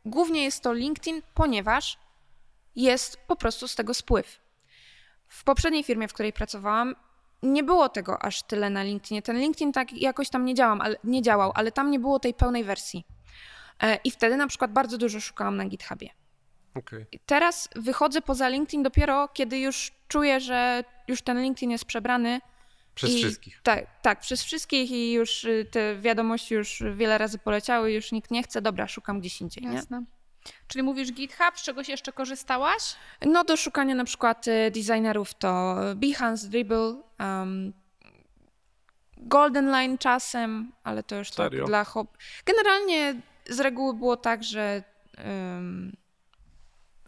głównie 0.05 0.45
jest 0.45 0.63
to 0.63 0.73
LinkedIn, 0.73 1.23
ponieważ 1.35 1.99
jest 2.77 3.17
po 3.17 3.37
prostu 3.37 3.69
z 3.69 3.75
tego 3.75 3.95
spływ. 3.95 4.41
W 5.29 5.45
poprzedniej 5.45 5.85
firmie, 5.85 6.09
w 6.09 6.13
której 6.13 6.33
pracowałam, 6.33 6.95
nie 7.43 7.63
było 7.63 7.89
tego 7.89 8.23
aż 8.23 8.43
tyle 8.43 8.71
na 8.71 8.83
LinkedInie. 8.83 9.23
Ten 9.23 9.39
LinkedIn 9.39 9.73
tak 9.73 9.93
jakoś 9.93 10.31
tam 10.31 10.45
nie, 10.45 10.55
działam, 10.55 10.81
ale, 10.81 10.97
nie 11.05 11.23
działał, 11.23 11.53
ale 11.55 11.73
tam 11.73 11.91
nie 11.91 11.99
było 11.99 12.19
tej 12.19 12.35
pełnej 12.35 12.65
wersji. 12.65 13.07
E, 13.83 13.99
I 14.05 14.11
wtedy 14.11 14.37
na 14.37 14.47
przykład 14.47 14.73
bardzo 14.73 14.99
dużo 14.99 15.21
szukałam 15.21 15.57
na 15.57 15.65
GitHubie. 15.65 16.09
Okej. 16.75 17.07
Teraz 17.27 17.69
wychodzę 17.77 18.21
poza 18.21 18.49
LinkedIn 18.49 18.83
dopiero, 18.83 19.29
kiedy 19.29 19.59
już 19.59 19.93
czuję, 20.09 20.41
że 20.41 20.85
już 21.09 21.23
ten 21.23 21.43
LinkedIn 21.43 21.71
jest 21.71 21.85
przebrany. 21.85 22.41
Przez 22.95 23.11
i, 23.11 23.19
wszystkich. 23.19 23.61
Tak, 23.63 23.87
tak, 24.03 24.21
przez 24.21 24.43
wszystkich 24.45 24.91
i 24.91 25.13
już 25.13 25.45
y, 25.45 25.67
te 25.71 25.97
wiadomości 25.97 26.55
już 26.55 26.83
wiele 26.95 27.19
razy 27.19 27.39
poleciały, 27.39 27.93
już 27.93 28.13
nikt 28.13 28.31
nie 28.31 28.43
chce, 28.43 28.63
dobra, 28.63 28.89
szukam 28.89 29.21
gdzieś 29.21 29.41
indziej, 29.41 29.65
nie? 29.67 29.75
Jasne. 29.75 30.05
Czyli 30.69 30.83
mówisz 30.83 31.13
GitHub, 31.13 31.59
z 31.59 31.63
czegoś 31.63 31.89
jeszcze 31.89 32.13
korzystałaś? 32.13 32.97
No 33.27 33.45
do 33.45 33.57
szukania 33.57 33.95
na 33.95 34.05
przykład 34.05 34.49
y, 34.49 34.71
designerów 34.71 35.35
to 35.35 35.77
Behance, 35.97 36.49
Dribble, 36.49 37.03
um, 37.21 37.73
Golden 39.17 39.71
Line 39.71 39.99
czasem, 39.99 40.73
ale 40.85 41.03
to 41.03 41.17
już 41.17 41.31
Serio? 41.31 41.59
tak 41.61 41.67
dla 41.69 41.85
hobby. 41.85 42.11
Generalnie 42.47 43.21
z 43.49 43.61
reguły 43.61 43.95
było 43.95 44.17
tak, 44.17 44.45
że 44.45 44.83
um, 45.25 45.97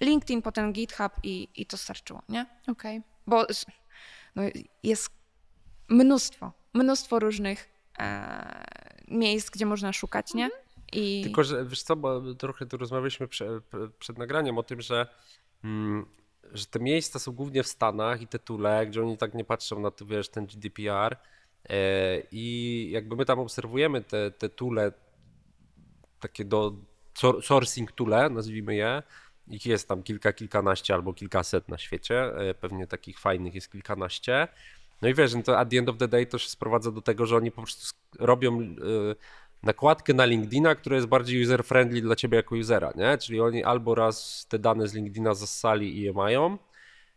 LinkedIn, 0.01 0.43
potem 0.43 0.73
GitHub 0.73 1.13
i, 1.23 1.49
i 1.55 1.67
to 1.67 1.77
starczyło, 1.77 2.23
nie? 2.29 2.47
Okej. 2.69 3.03
Bo 3.27 3.49
s- 3.49 3.67
no, 4.37 4.43
jest 4.83 5.11
mnóstwo, 5.89 6.53
mnóstwo 6.75 7.19
różnych 7.19 7.69
e, 7.99 8.65
miejsc, 9.09 9.51
gdzie 9.51 9.67
można 9.67 9.93
szukać, 9.93 10.35
nie? 10.35 10.51
I 10.93 11.23
Tylko, 11.25 11.45
że 11.45 11.65
wiesz 11.65 11.83
co, 11.83 11.97
bo 11.97 12.35
trochę 12.35 12.67
tu 12.67 12.77
rozmawialiśmy 12.77 13.29
prze, 13.29 13.61
p- 13.71 13.89
przed 13.99 14.19
nagraniem 14.19 14.59
o 14.59 14.63
tym, 14.63 14.81
że, 14.81 15.07
mm, 15.65 16.07
że 16.53 16.67
te 16.67 16.79
miejsca 16.81 17.19
są 17.19 17.33
głównie 17.33 17.63
w 17.63 17.67
Stanach 17.67 18.23
i 18.23 18.27
te 18.27 18.39
tule, 18.39 18.87
gdzie 18.87 19.03
oni 19.03 19.19
tak 19.19 19.35
nie 19.35 19.45
patrzą 19.45 19.81
na 19.81 19.91
to, 19.91 20.07
wiesz, 20.07 20.29
ten 20.29 20.47
GDPR. 20.47 21.17
E, 21.69 21.77
I 22.33 22.89
jakby 22.93 23.17
my 23.17 23.25
tam 23.25 23.39
obserwujemy 23.39 24.03
te, 24.03 24.31
te 24.31 24.49
tule, 24.49 24.93
takie 26.21 26.45
do 26.45 26.73
sourcing 27.43 27.93
tule, 27.93 28.31
nazwijmy 28.31 28.75
je. 28.77 29.03
Ich 29.49 29.67
jest 29.67 29.89
tam 29.89 30.03
kilka, 30.03 30.33
kilkanaście 30.33 30.95
albo 30.95 31.15
kilkaset 31.15 31.69
na 31.69 31.79
świecie. 31.79 32.25
E, 32.37 32.55
Pewnie 32.55 32.87
takich 32.87 33.19
fajnych 33.19 33.55
jest 33.55 33.73
kilkanaście. 33.73 34.49
No 35.03 35.09
i 35.09 35.15
wiesz, 35.15 35.35
no 35.35 35.43
to 35.43 35.59
at 35.59 35.71
the 35.71 35.79
end 35.79 35.89
of 35.89 35.97
the 35.97 36.09
day 36.09 36.27
to 36.27 36.39
się 36.39 36.49
sprowadza 36.49 36.91
do 36.91 37.03
tego, 37.03 37.27
że 37.27 37.37
oni 37.37 37.51
po 37.51 37.63
prostu 37.63 37.97
robią 38.19 38.61
e, 38.61 38.67
nakładkę 39.63 40.15
na 40.15 40.25
LinkedIna, 40.25 40.75
która 40.75 40.97
jest 40.97 41.09
bardziej 41.09 41.47
user-friendly 41.47 42.01
dla 42.01 42.17
ciebie 42.17 42.37
jako 42.37 42.57
usera, 42.57 42.93
nie? 42.97 43.19
Czyli 43.19 43.41
oni 43.41 43.65
albo 43.65 43.95
raz 43.95 44.47
te 44.49 44.59
dane 44.59 44.89
z 44.89 44.95
LinkedIna 44.95 45.35
zassali 45.35 45.99
i 45.99 46.01
je 46.01 46.13
mają, 46.13 46.59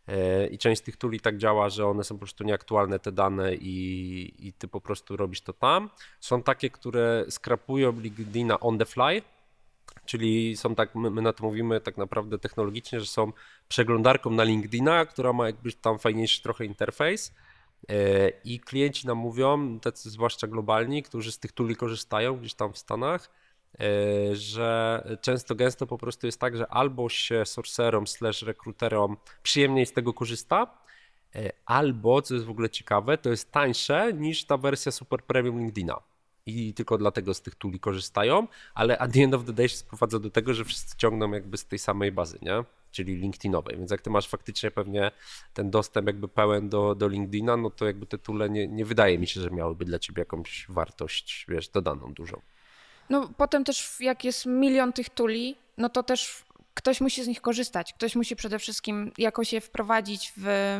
e, 0.07 0.47
i 0.47 0.57
część 0.57 0.81
tych 0.81 0.97
tuli 0.97 1.19
tak 1.19 1.37
działa, 1.37 1.69
że 1.69 1.87
one 1.87 2.03
są 2.03 2.15
po 2.15 2.19
prostu 2.19 2.43
nieaktualne 2.43 2.99
te 2.99 3.11
dane 3.11 3.55
i, 3.55 4.47
i 4.47 4.53
ty 4.53 4.67
po 4.67 4.81
prostu 4.81 5.17
robisz 5.17 5.41
to 5.41 5.53
tam. 5.53 5.89
Są 6.19 6.43
takie, 6.43 6.69
które 6.69 7.25
skrapują 7.29 7.99
LinkedIna 7.99 8.59
on 8.59 8.77
the 8.77 8.85
fly, 8.85 9.21
czyli 10.05 10.57
są 10.57 10.75
tak, 10.75 10.95
my, 10.95 11.11
my 11.11 11.21
na 11.21 11.33
to 11.33 11.43
mówimy 11.43 11.81
tak 11.81 11.97
naprawdę 11.97 12.39
technologicznie, 12.39 12.99
że 12.99 13.05
są 13.05 13.31
przeglądarką 13.67 14.29
na 14.29 14.43
LinkedIna, 14.43 15.05
która 15.05 15.33
ma 15.33 15.45
jakby 15.45 15.73
tam 15.73 15.99
fajniejszy 15.99 16.41
trochę 16.41 16.65
interfejs. 16.65 17.33
E, 17.89 18.29
I 18.43 18.59
klienci 18.59 19.07
nam 19.07 19.17
mówią, 19.17 19.79
tacy 19.79 20.09
zwłaszcza 20.09 20.47
globalni, 20.47 21.03
którzy 21.03 21.31
z 21.31 21.39
tych 21.39 21.51
tuli 21.51 21.75
korzystają 21.75 22.37
gdzieś 22.37 22.53
tam 22.53 22.73
w 22.73 22.77
Stanach, 22.77 23.29
e, 23.79 24.35
że 24.35 25.03
często 25.21 25.55
gęsto 25.55 25.87
po 25.87 25.97
prostu 25.97 26.25
jest 26.25 26.39
tak, 26.39 26.57
że 26.57 26.67
albo 26.67 27.09
się 27.09 27.45
sorcerom 27.45 28.07
slash 28.07 28.41
rekruterom 28.41 29.17
przyjemniej 29.43 29.85
z 29.85 29.93
tego 29.93 30.13
korzysta, 30.13 30.77
e, 31.35 31.51
albo, 31.65 32.21
co 32.21 32.33
jest 32.33 32.45
w 32.45 32.49
ogóle 32.49 32.69
ciekawe, 32.69 33.17
to 33.17 33.29
jest 33.29 33.51
tańsze 33.51 34.13
niż 34.13 34.45
ta 34.45 34.57
wersja 34.57 34.91
super 34.91 35.23
premium 35.23 35.59
LinkedIna. 35.59 36.01
I 36.45 36.73
tylko 36.73 36.97
dlatego 36.97 37.33
z 37.33 37.41
tych 37.41 37.55
tuli 37.55 37.79
korzystają, 37.79 38.47
ale 38.73 38.97
at 38.97 39.13
the 39.13 39.23
end 39.23 39.33
of 39.33 39.45
the 39.45 39.53
day 39.53 39.69
się 39.69 39.75
sprowadza 39.75 40.19
do 40.19 40.29
tego, 40.29 40.53
że 40.53 40.65
wszyscy 40.65 40.97
ciągną 40.97 41.31
jakby 41.31 41.57
z 41.57 41.65
tej 41.65 41.79
samej 41.79 42.11
bazy, 42.11 42.39
nie? 42.41 42.63
Czyli 42.91 43.15
LinkedInowej. 43.15 43.77
Więc 43.77 43.91
jak 43.91 44.01
ty 44.01 44.09
masz 44.09 44.27
faktycznie 44.27 44.71
pewnie 44.71 45.11
ten 45.53 45.69
dostęp 45.69 46.07
jakby 46.07 46.27
pełen 46.27 46.69
do, 46.69 46.95
do 46.95 47.07
LinkedIna, 47.07 47.57
no 47.57 47.69
to 47.69 47.85
jakby 47.85 48.05
te 48.05 48.17
tule 48.17 48.49
nie, 48.49 48.67
nie 48.67 48.85
wydaje 48.85 49.19
mi 49.19 49.27
się, 49.27 49.41
że 49.41 49.49
miałyby 49.49 49.85
dla 49.85 49.99
ciebie 49.99 50.21
jakąś 50.21 50.65
wartość, 50.69 51.45
wiesz, 51.49 51.69
dodaną 51.69 52.13
dużą. 52.13 52.41
No 53.09 53.29
potem 53.37 53.63
też 53.63 53.99
jak 53.99 54.23
jest 54.23 54.45
milion 54.45 54.93
tych 54.93 55.09
tuli, 55.09 55.55
no 55.77 55.89
to 55.89 56.03
też 56.03 56.43
ktoś 56.73 57.01
musi 57.01 57.23
z 57.23 57.27
nich 57.27 57.41
korzystać. 57.41 57.93
Ktoś 57.93 58.15
musi 58.15 58.35
przede 58.35 58.59
wszystkim 58.59 59.11
jakoś 59.17 59.53
je 59.53 59.61
wprowadzić 59.61 60.33
w 60.37 60.77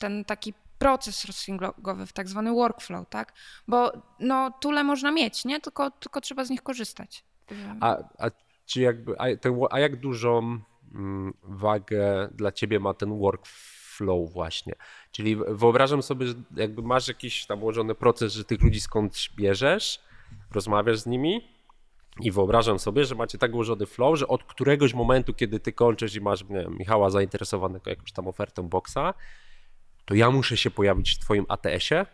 ten 0.00 0.24
taki 0.24 0.54
proces 0.78 1.16
sourcingowy, 1.16 2.06
w 2.06 2.12
tak 2.12 2.28
zwany 2.28 2.52
workflow, 2.52 3.08
tak? 3.08 3.32
Bo 3.68 3.92
no 4.20 4.50
tule 4.60 4.84
można 4.84 5.10
mieć, 5.10 5.44
nie? 5.44 5.60
Tylko, 5.60 5.90
tylko 5.90 6.20
trzeba 6.20 6.44
z 6.44 6.50
nich 6.50 6.62
korzystać. 6.62 7.24
A, 7.80 7.96
a 8.18 8.30
czy 8.66 8.80
jakby, 8.80 9.18
a, 9.18 9.36
ten, 9.36 9.60
a 9.70 9.80
jak 9.80 10.00
dużą 10.00 10.38
mm, 10.38 10.62
wagę 11.42 12.28
dla 12.34 12.52
ciebie 12.52 12.80
ma 12.80 12.94
ten 12.94 13.18
workflow 13.18 14.32
właśnie? 14.32 14.74
Czyli 15.10 15.36
wyobrażam 15.36 16.02
sobie, 16.02 16.26
że 16.26 16.34
jakby 16.56 16.82
masz 16.82 17.08
jakiś 17.08 17.46
tam 17.46 17.62
ułożony 17.62 17.94
proces, 17.94 18.32
że 18.32 18.44
tych 18.44 18.62
ludzi 18.62 18.80
skądś 18.80 19.30
bierzesz, 19.36 20.00
rozmawiasz 20.50 20.98
z 20.98 21.06
nimi 21.06 21.48
i 22.20 22.30
wyobrażam 22.30 22.78
sobie, 22.78 23.04
że 23.04 23.14
macie 23.14 23.38
tak 23.38 23.54
ułożony 23.54 23.86
flow, 23.86 24.18
że 24.18 24.28
od 24.28 24.44
któregoś 24.44 24.94
momentu, 24.94 25.34
kiedy 25.34 25.60
ty 25.60 25.72
kończysz 25.72 26.14
i 26.14 26.20
masz, 26.20 26.44
nie 26.44 26.60
wiem, 26.60 26.76
Michała 26.78 27.10
zainteresowanego 27.10 27.90
jakąś 27.90 28.12
tam 28.12 28.28
ofertą 28.28 28.68
boxa, 28.68 29.14
to 30.04 30.14
ja 30.14 30.30
muszę 30.30 30.56
się 30.56 30.70
pojawić 30.70 31.14
w 31.14 31.18
twoim 31.18 31.46
ATS-ie 31.48 32.06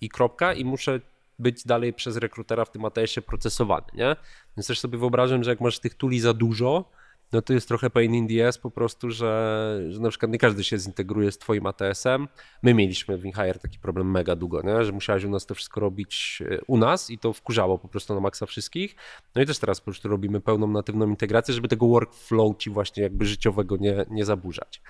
i 0.00 0.08
kropka 0.08 0.54
i 0.54 0.64
muszę 0.64 1.00
być 1.38 1.64
dalej 1.64 1.92
przez 1.92 2.16
rekrutera 2.16 2.64
w 2.64 2.70
tym 2.70 2.84
ATS-ie 2.84 3.22
procesowany, 3.26 3.86
nie? 3.94 4.16
Więc 4.56 4.66
też 4.66 4.80
sobie 4.80 4.98
wyobrażam, 4.98 5.44
że 5.44 5.50
jak 5.50 5.60
masz 5.60 5.78
tych 5.78 5.94
tuli 5.94 6.20
za 6.20 6.34
dużo, 6.34 6.90
no 7.32 7.42
to 7.42 7.52
jest 7.52 7.68
trochę 7.68 7.90
pain 7.90 8.14
in 8.14 8.28
the 8.28 8.48
ass 8.48 8.58
po 8.58 8.70
prostu, 8.70 9.10
że, 9.10 9.80
że 9.88 10.00
na 10.00 10.08
przykład 10.08 10.32
nie 10.32 10.38
każdy 10.38 10.64
się 10.64 10.78
zintegruje 10.78 11.32
z 11.32 11.38
twoim 11.38 11.66
ATS-em. 11.66 12.28
My 12.62 12.74
mieliśmy 12.74 13.18
w 13.18 13.24
InHire 13.24 13.58
taki 13.58 13.78
problem 13.78 14.10
mega 14.10 14.36
długo, 14.36 14.62
nie? 14.62 14.84
że 14.84 14.92
musiałeś 14.92 15.24
u 15.24 15.30
nas 15.30 15.46
to 15.46 15.54
wszystko 15.54 15.80
robić 15.80 16.42
e, 16.50 16.58
u 16.66 16.76
nas 16.76 17.10
i 17.10 17.18
to 17.18 17.32
wkurzało 17.32 17.78
po 17.78 17.88
prostu 17.88 18.14
na 18.14 18.20
maksa 18.20 18.46
wszystkich. 18.46 18.96
No 19.34 19.42
i 19.42 19.46
też 19.46 19.58
teraz 19.58 19.80
po 19.80 19.84
prostu 19.84 20.08
robimy 20.08 20.40
pełną 20.40 20.66
natywną 20.66 21.08
integrację, 21.08 21.54
żeby 21.54 21.68
tego 21.68 21.88
workflow 21.88 22.56
ci 22.58 22.70
właśnie 22.70 23.02
jakby 23.02 23.26
życiowego 23.26 23.76
nie, 23.76 24.06
nie 24.10 24.24
zaburzać. 24.24 24.82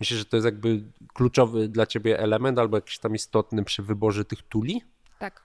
Myślę, 0.00 0.16
że 0.16 0.24
to 0.24 0.36
jest 0.36 0.44
jakby 0.44 0.82
kluczowy 1.14 1.68
dla 1.68 1.86
ciebie 1.86 2.18
element 2.18 2.58
albo 2.58 2.76
jakiś 2.76 2.98
tam 2.98 3.14
istotny 3.14 3.64
przy 3.64 3.82
wyborze 3.82 4.24
tych 4.24 4.42
tuli? 4.42 4.82
Tak. 5.18 5.42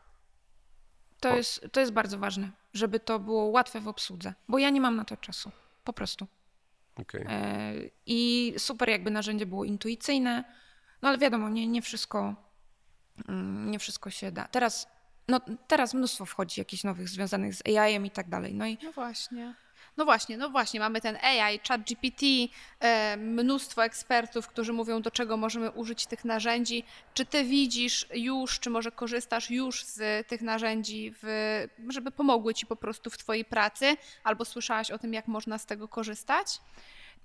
To 1.19 1.35
jest, 1.35 1.67
to 1.71 1.79
jest 1.79 1.91
bardzo 1.91 2.17
ważne, 2.17 2.51
żeby 2.73 2.99
to 2.99 3.19
było 3.19 3.45
łatwe 3.45 3.81
w 3.81 3.87
obsłudze, 3.87 4.33
bo 4.47 4.57
ja 4.57 4.69
nie 4.69 4.81
mam 4.81 4.95
na 4.95 5.05
to 5.05 5.17
czasu. 5.17 5.51
Po 5.85 5.93
prostu. 5.93 6.27
Okay. 6.95 7.25
E, 7.29 7.73
I 8.05 8.53
super, 8.57 8.89
jakby 8.89 9.11
narzędzie 9.11 9.45
było 9.45 9.65
intuicyjne, 9.65 10.43
no 11.01 11.09
ale 11.09 11.17
wiadomo, 11.17 11.49
nie, 11.49 11.67
nie 11.67 11.81
wszystko 11.81 12.35
mm, 13.29 13.71
nie 13.71 13.79
wszystko 13.79 14.09
się 14.09 14.31
da. 14.31 14.47
Teraz, 14.47 14.87
no, 15.27 15.39
teraz 15.67 15.93
mnóstwo 15.93 16.25
wchodzi 16.25 16.61
jakichś 16.61 16.83
nowych 16.83 17.09
związanych 17.09 17.55
z 17.55 17.61
AI-em 17.67 18.05
i 18.05 18.11
tak 18.11 18.29
dalej. 18.29 18.53
No 18.53 18.67
i 18.67 18.77
No 18.83 18.91
właśnie. 18.91 19.55
No 19.97 20.05
właśnie, 20.05 20.37
no 20.37 20.49
właśnie, 20.49 20.79
mamy 20.79 21.01
ten 21.01 21.17
AI, 21.21 21.59
ChatGPT, 21.67 22.25
e, 22.79 23.17
mnóstwo 23.17 23.83
ekspertów, 23.85 24.47
którzy 24.47 24.73
mówią, 24.73 25.01
do 25.01 25.11
czego 25.11 25.37
możemy 25.37 25.71
użyć 25.71 26.05
tych 26.05 26.25
narzędzi. 26.25 26.83
Czy 27.13 27.25
ty 27.25 27.43
widzisz 27.43 28.07
już, 28.13 28.59
czy 28.59 28.69
może 28.69 28.91
korzystasz 28.91 29.51
już 29.51 29.83
z 29.83 30.27
tych 30.27 30.41
narzędzi, 30.41 31.13
w, 31.23 31.27
żeby 31.89 32.11
pomogły 32.11 32.53
ci 32.53 32.65
po 32.65 32.75
prostu 32.75 33.09
w 33.09 33.17
twojej 33.17 33.45
pracy, 33.45 33.97
albo 34.23 34.45
słyszałaś 34.45 34.91
o 34.91 34.99
tym, 34.99 35.13
jak 35.13 35.27
można 35.27 35.57
z 35.57 35.65
tego 35.65 35.87
korzystać? 35.87 36.59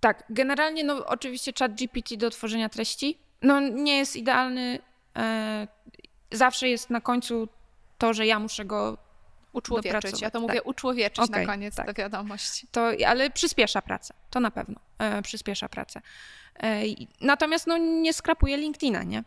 tak, 0.01 0.25
generalnie, 0.31 0.85
no 0.85 1.07
oczywiście 1.07 1.53
chat 1.59 1.75
GPT 1.75 2.17
do 2.17 2.31
tworzenia 2.31 2.69
treści, 2.69 3.19
no 3.43 3.61
nie 3.61 3.97
jest 3.99 4.17
idealny. 4.17 4.79
E, 5.17 5.69
zawsze 6.33 6.69
jest 6.69 6.91
na 6.91 7.01
końcu 7.01 7.49
to, 7.99 8.15
że 8.15 8.27
ja 8.27 8.39
muszę 8.39 8.65
go 8.65 8.99
Uczłowieczyć. 9.53 10.21
Ja 10.21 10.31
to 10.31 10.41
mówię 10.41 10.55
tak. 10.55 10.67
uczłowieczyć 10.67 11.25
Okej, 11.25 11.47
na 11.47 11.53
koniec 11.53 11.75
tak. 11.75 11.87
tę 11.87 11.95
wiadomość. 11.95 12.67
to, 12.73 12.91
ale 13.07 13.31
przyspiesza 13.31 13.83
pracę, 13.83 14.15
to 14.31 14.41
na 14.41 14.51
pewno, 14.51 14.81
e, 14.99 15.23
przyspiesza 15.23 15.69
pracę. 15.69 16.01
E, 16.63 16.83
natomiast 17.21 17.67
no 17.67 17.79
nie 17.79 18.13
skrapuje 18.13 18.57
LinkedIna, 18.57 19.03
nie? 19.03 19.25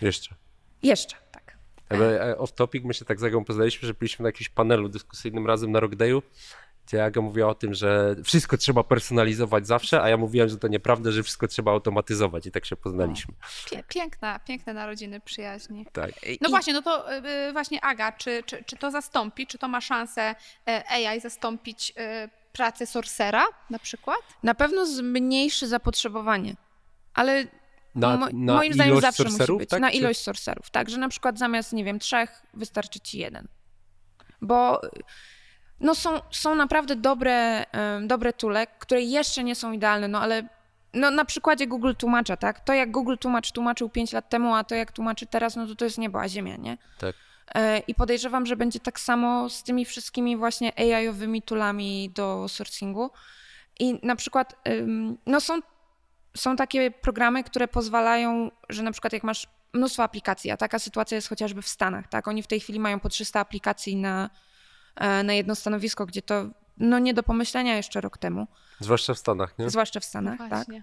Jeszcze. 0.00 0.34
Jeszcze, 0.82 1.16
tak. 1.32 1.56
Ale 1.88 2.30
e, 2.30 2.38
off 2.38 2.52
topic, 2.52 2.84
my 2.84 2.94
się 2.94 3.04
tak 3.04 3.20
z 3.20 3.24
Agą 3.24 3.44
poznaliśmy, 3.44 3.86
że 3.86 3.94
byliśmy 3.94 4.22
na 4.22 4.28
jakimś 4.28 4.48
panelu 4.48 4.88
dyskusyjnym 4.88 5.46
razem 5.46 5.72
na 5.72 5.80
Rockdayu, 5.80 6.22
gdzie 6.86 7.04
Aga 7.04 7.20
mówiła 7.20 7.48
o 7.48 7.54
tym, 7.54 7.74
że 7.74 8.16
wszystko 8.24 8.56
trzeba 8.56 8.84
personalizować 8.84 9.66
zawsze, 9.66 10.02
a 10.02 10.08
ja 10.08 10.16
mówiłem, 10.16 10.48
że 10.48 10.56
to 10.58 10.68
nieprawda, 10.68 11.10
że 11.10 11.22
wszystko 11.22 11.48
trzeba 11.48 11.72
automatyzować 11.72 12.46
i 12.46 12.50
tak 12.50 12.64
się 12.66 12.76
poznaliśmy. 12.76 13.34
Piękna, 13.88 14.38
piękne 14.38 14.74
narodziny 14.74 15.20
przyjaźni. 15.20 15.86
Tak. 15.92 16.10
No 16.40 16.48
I- 16.48 16.50
właśnie, 16.50 16.72
no 16.72 16.82
to 16.82 17.14
y, 17.16 17.52
właśnie 17.52 17.84
Aga, 17.84 18.12
czy, 18.12 18.42
czy, 18.46 18.64
czy 18.64 18.76
to 18.76 18.90
zastąpi, 18.90 19.46
czy 19.46 19.58
to 19.58 19.68
ma 19.68 19.80
szansę 19.80 20.34
e, 20.68 20.84
AI 20.90 21.20
zastąpić 21.20 21.92
pracę 22.52 22.86
sorcera 22.86 23.44
na 23.70 23.78
przykład? 23.78 24.18
Na 24.42 24.54
pewno 24.54 24.86
zmniejszy 24.86 25.68
zapotrzebowanie, 25.68 26.56
ale 27.14 27.44
Na, 27.94 28.16
mo- 28.16 28.26
na 28.32 28.54
moim 28.54 28.72
zdaniem 28.74 28.92
ilość 28.92 29.06
zawsze 29.16 29.24
musi 29.24 29.56
być. 29.58 29.70
tak? 29.70 29.80
Na 29.80 29.90
Czy- 29.90 29.96
ilość 29.96 30.20
sorcerów, 30.20 30.70
tak, 30.70 30.90
że 30.90 30.98
na 30.98 31.08
przykład 31.08 31.38
zamiast, 31.38 31.72
nie 31.72 31.84
wiem, 31.84 31.98
trzech 31.98 32.42
wystarczy 32.54 33.00
ci 33.00 33.18
jeden. 33.18 33.48
Bo 34.42 34.80
no 35.80 35.94
są, 35.94 36.20
są 36.30 36.54
naprawdę 36.54 36.96
dobre, 36.96 37.66
dobre 38.02 38.32
tule, 38.32 38.66
które 38.66 39.00
jeszcze 39.02 39.44
nie 39.44 39.54
są 39.54 39.72
idealne, 39.72 40.08
no 40.08 40.20
ale 40.20 40.48
no 40.94 41.10
na 41.10 41.24
przykładzie 41.24 41.66
Google 41.66 41.92
Tłumacza, 41.98 42.36
tak? 42.36 42.60
To 42.60 42.72
jak 42.72 42.90
Google 42.90 43.16
Tłumacz 43.20 43.52
tłumaczył 43.52 43.88
5 43.88 44.12
lat 44.12 44.28
temu, 44.28 44.54
a 44.54 44.64
to 44.64 44.74
jak 44.74 44.92
tłumaczy 44.92 45.26
teraz, 45.26 45.56
no 45.56 45.66
to 45.66 45.74
to 45.74 45.84
jest 45.84 45.98
niebo 45.98 46.20
a 46.20 46.28
ziemia, 46.28 46.56
nie? 46.56 46.78
Tak. 46.98 47.14
E, 47.54 47.78
I 47.78 47.94
podejrzewam, 47.94 48.46
że 48.46 48.56
będzie 48.56 48.80
tak 48.80 49.00
samo 49.00 49.48
z 49.48 49.62
tymi 49.62 49.84
wszystkimi 49.84 50.36
właśnie 50.36 50.72
AI-owymi 50.78 51.42
toolami 51.42 52.10
do 52.14 52.48
sourcingu. 52.48 53.10
I 53.80 53.98
na 54.02 54.16
przykład 54.16 54.56
no 55.26 55.40
są, 55.40 55.60
są 56.36 56.56
takie 56.56 56.90
programy, 56.90 57.44
które 57.44 57.68
pozwalają, 57.68 58.50
że 58.68 58.82
na 58.82 58.92
przykład 58.92 59.12
jak 59.12 59.24
masz 59.24 59.46
mnóstwo 59.72 60.02
aplikacji, 60.02 60.50
a 60.50 60.56
taka 60.56 60.78
sytuacja 60.78 61.14
jest 61.14 61.28
chociażby 61.28 61.62
w 61.62 61.68
Stanach, 61.68 62.08
tak? 62.08 62.28
Oni 62.28 62.42
w 62.42 62.46
tej 62.46 62.60
chwili 62.60 62.80
mają 62.80 63.00
po 63.00 63.08
300 63.08 63.40
aplikacji 63.40 63.96
na, 63.96 64.30
na 65.24 65.32
jedno 65.32 65.54
stanowisko, 65.54 66.06
gdzie 66.06 66.22
to 66.22 66.44
no 66.78 66.98
nie 66.98 67.14
do 67.14 67.22
pomyślenia 67.22 67.76
jeszcze 67.76 68.00
rok 68.00 68.18
temu, 68.18 68.46
Zwłaszcza 68.80 69.14
w 69.14 69.18
Stanach, 69.18 69.58
nie? 69.58 69.70
zwłaszcza 69.70 70.00
w 70.00 70.02
No 70.02 70.08
Stanach, 70.08 70.38
tak? 70.38 70.48
właśnie. 70.48 70.82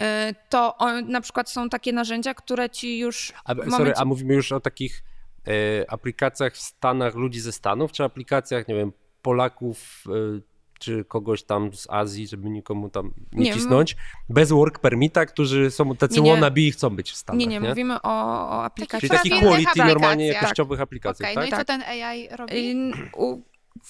E, 0.00 0.34
To 0.48 0.76
na 1.06 1.20
przykład 1.20 1.50
są 1.50 1.68
takie 1.68 1.92
narzędzia, 1.92 2.34
które 2.34 2.70
ci 2.70 2.98
już 2.98 3.32
A, 3.44 3.54
w 3.54 3.56
sorry, 3.58 3.70
momencie... 3.70 3.98
a 4.00 4.04
mówimy 4.04 4.34
już 4.34 4.52
o 4.52 4.60
takich 4.60 5.02
e, 5.46 5.90
aplikacjach 5.90 6.52
w 6.54 6.60
Stanach 6.60 7.14
ludzi 7.14 7.40
ze 7.40 7.52
Stanów, 7.52 7.92
czy 7.92 8.04
aplikacjach, 8.04 8.68
nie 8.68 8.74
wiem, 8.74 8.92
Polaków, 9.22 10.04
e, 10.08 10.10
czy 10.84 11.04
kogoś 11.04 11.42
tam 11.42 11.74
z 11.74 11.86
Azji, 11.90 12.28
żeby 12.28 12.50
nikomu 12.50 12.90
tam 12.90 13.12
nie, 13.32 13.44
Nie, 13.44 13.54
cisnąć, 13.54 13.96
bez 14.28 14.50
work 14.50 14.78
permita, 14.78 15.26
którzy 15.26 15.70
są 15.70 15.96
tacy 15.96 16.14
Nie, 16.14 16.20
nie. 16.22 16.32
wannabe 16.32 16.60
i 16.60 16.72
chcą 16.72 16.90
być 16.90 17.10
w 17.12 17.16
Stanach, 17.16 17.40
Nie, 17.40 17.46
nie, 17.46 17.60
mówimy 17.60 17.94
o, 18.02 18.10
o 18.50 18.64
aplikacji. 18.64 19.08
Czyli 19.08 19.18
Takich 19.18 19.48
quality, 19.48 19.78
normalnie 19.78 20.24
aplikacjach. 20.24 20.42
jakościowych 20.42 20.80
aplikacji, 20.80 21.24
Okej, 21.24 21.34
tak? 21.34 21.42
no 21.42 21.48
i 21.48 21.50
co 21.50 21.56
Tak. 21.56 21.66
ten 21.66 21.82
AI 21.82 22.28
robi? 22.28 22.92
U- 23.16 23.40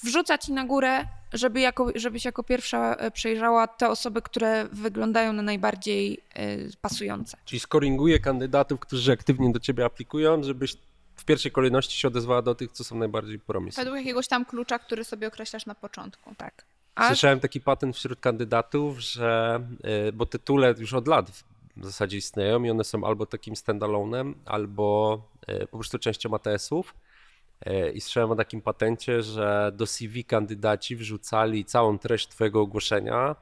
Wrzuca 0.05 0.39
ci 0.39 0.53
na 0.53 0.65
górę, 0.65 1.05
żeby 1.33 1.61
jako, 1.61 1.93
żebyś 1.95 2.25
jako 2.25 2.43
pierwsza 2.43 2.95
e, 2.95 3.11
przejrzała 3.11 3.67
te 3.67 3.89
osoby, 3.89 4.23
które 4.23 4.69
wyglądają 4.73 5.33
na 5.33 5.43
najbardziej 5.43 6.19
y, 6.39 6.71
pasujące. 6.81 7.37
Czyli 7.45 7.61
scoringuje 7.61 8.19
kandydatów, 8.19 8.81
którzy 8.81 9.13
aktywnie 9.13 9.53
do 9.53 9.61
ciebie 9.61 9.85
aplikują, 9.85 10.43
żebyś 10.43 10.77
w 11.17 11.25
pierwszej 11.25 11.53
kolejności 11.53 11.99
się 12.01 12.09
odezwała 12.09 12.43
do 12.43 12.55
tych, 12.55 12.73
co 12.73 12.85
są 12.85 12.97
najbardziej 12.97 13.39
promising. 13.39 13.77
Według 13.77 13.97
jakiegoś 13.99 14.29
tam 14.29 14.45
klucza, 14.45 14.79
który 14.79 15.05
sobie 15.05 15.29
określasz 15.29 15.67
na 15.67 15.75
początku. 15.75 16.35
Tak. 16.35 16.65
A 16.95 17.09
Słyszałem 17.09 17.41
taki 17.41 17.61
patent 17.61 17.97
wśród 17.97 18.21
kandydatów, 18.21 19.01
że, 19.01 19.61
y, 20.09 20.13
bo 20.13 20.27
tytule 20.27 20.75
już 20.79 20.95
od 20.95 21.09
lat 21.09 21.31
w 21.77 21.85
zasadzie 21.85 22.17
istnieją 22.17 22.63
i 22.63 22.71
one 22.71 22.85
są 22.85 23.05
albo 23.05 23.27
takim 23.27 23.55
standalone'em, 23.55 24.35
albo 24.45 25.21
y, 25.49 25.67
po 25.67 25.79
prostu 25.79 25.99
częścią 25.99 26.35
ATS-ów. 26.35 26.95
Y, 27.67 27.91
I 27.91 28.01
słyszałem 28.01 28.31
o 28.31 28.37
takim 28.37 28.61
patencie, 28.61 29.23
że 29.23 29.73
do 29.75 29.87
CV 29.87 30.25
kandydaci 30.25 30.97
wrzucali 30.97 31.65
całą 31.65 31.99
treść 31.99 32.29
twojego 32.29 32.61
ogłoszenia, 32.61 33.37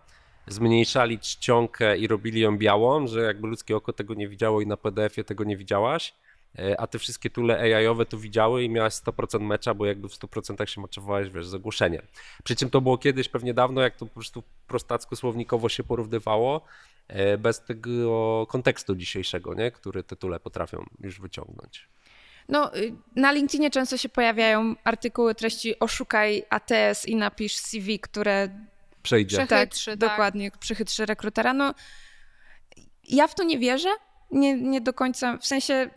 zmniejszali 0.46 1.18
czcionkę 1.18 1.98
i 1.98 2.06
robili 2.06 2.40
ją 2.40 2.58
białą, 2.58 3.06
że 3.06 3.20
jakby 3.22 3.48
ludzkie 3.48 3.76
oko 3.76 3.92
tego 3.92 4.14
nie 4.14 4.28
widziało 4.28 4.60
i 4.60 4.66
na 4.66 4.76
PDF-ie 4.76 5.24
tego 5.24 5.44
nie 5.44 5.56
widziałaś, 5.56 6.14
a 6.78 6.86
te 6.86 6.98
wszystkie 6.98 7.30
tule 7.30 7.58
AI-owe 7.58 8.06
to 8.06 8.18
widziały 8.18 8.64
i 8.64 8.70
miałaś 8.70 8.92
100% 8.92 9.40
mecza, 9.40 9.74
bo 9.74 9.86
jakby 9.86 10.08
w 10.08 10.12
100% 10.12 10.66
się 10.66 10.80
moczowałeś, 10.80 11.30
wiesz, 11.30 11.46
z 11.46 11.54
ogłoszeniem. 11.54 12.02
Przy 12.44 12.56
czym 12.56 12.70
to 12.70 12.80
było 12.80 12.98
kiedyś, 12.98 13.28
pewnie 13.28 13.54
dawno, 13.54 13.80
jak 13.80 13.96
to 13.96 14.06
po 14.06 14.14
prostu 14.14 14.42
prostacko 14.66 15.16
słownikowo 15.16 15.68
się 15.68 15.84
porównywało, 15.84 16.64
e, 17.08 17.38
bez 17.38 17.64
tego 17.64 18.46
kontekstu 18.46 18.94
dzisiejszego, 18.94 19.54
nie? 19.54 19.70
który 19.70 20.02
tytule 20.04 20.40
potrafią 20.40 20.84
już 21.00 21.20
wyciągnąć. 21.20 21.88
no, 22.48 22.76
y, 22.76 22.92
na 23.16 23.32
LinkedInie 23.32 23.70
często 23.70 23.96
się 23.96 24.08
pojawiają 24.08 24.74
artykuły 24.84 25.34
treści 25.34 25.78
oszukaj 25.78 26.42
ATS 26.50 27.06
i 27.06 27.16
napisz 27.16 27.56
CV, 27.56 27.98
które 28.00 28.48
Przejdzie. 29.02 29.36
Przech- 29.36 29.48
tak, 29.48 29.70
tak. 29.84 29.96
dokładnie, 29.96 30.50
przychytrzy 30.60 31.06
rekrutera. 31.06 31.52
No, 31.52 31.74
ja 33.08 33.28
w 33.28 33.34
to 33.34 33.44
nie 33.44 33.58
wierzę, 33.58 33.88
nie, 34.30 34.54
nie 34.62 34.80
do 34.80 34.92
końca, 34.92 35.38
w 35.38 35.46
sensie 35.46 35.90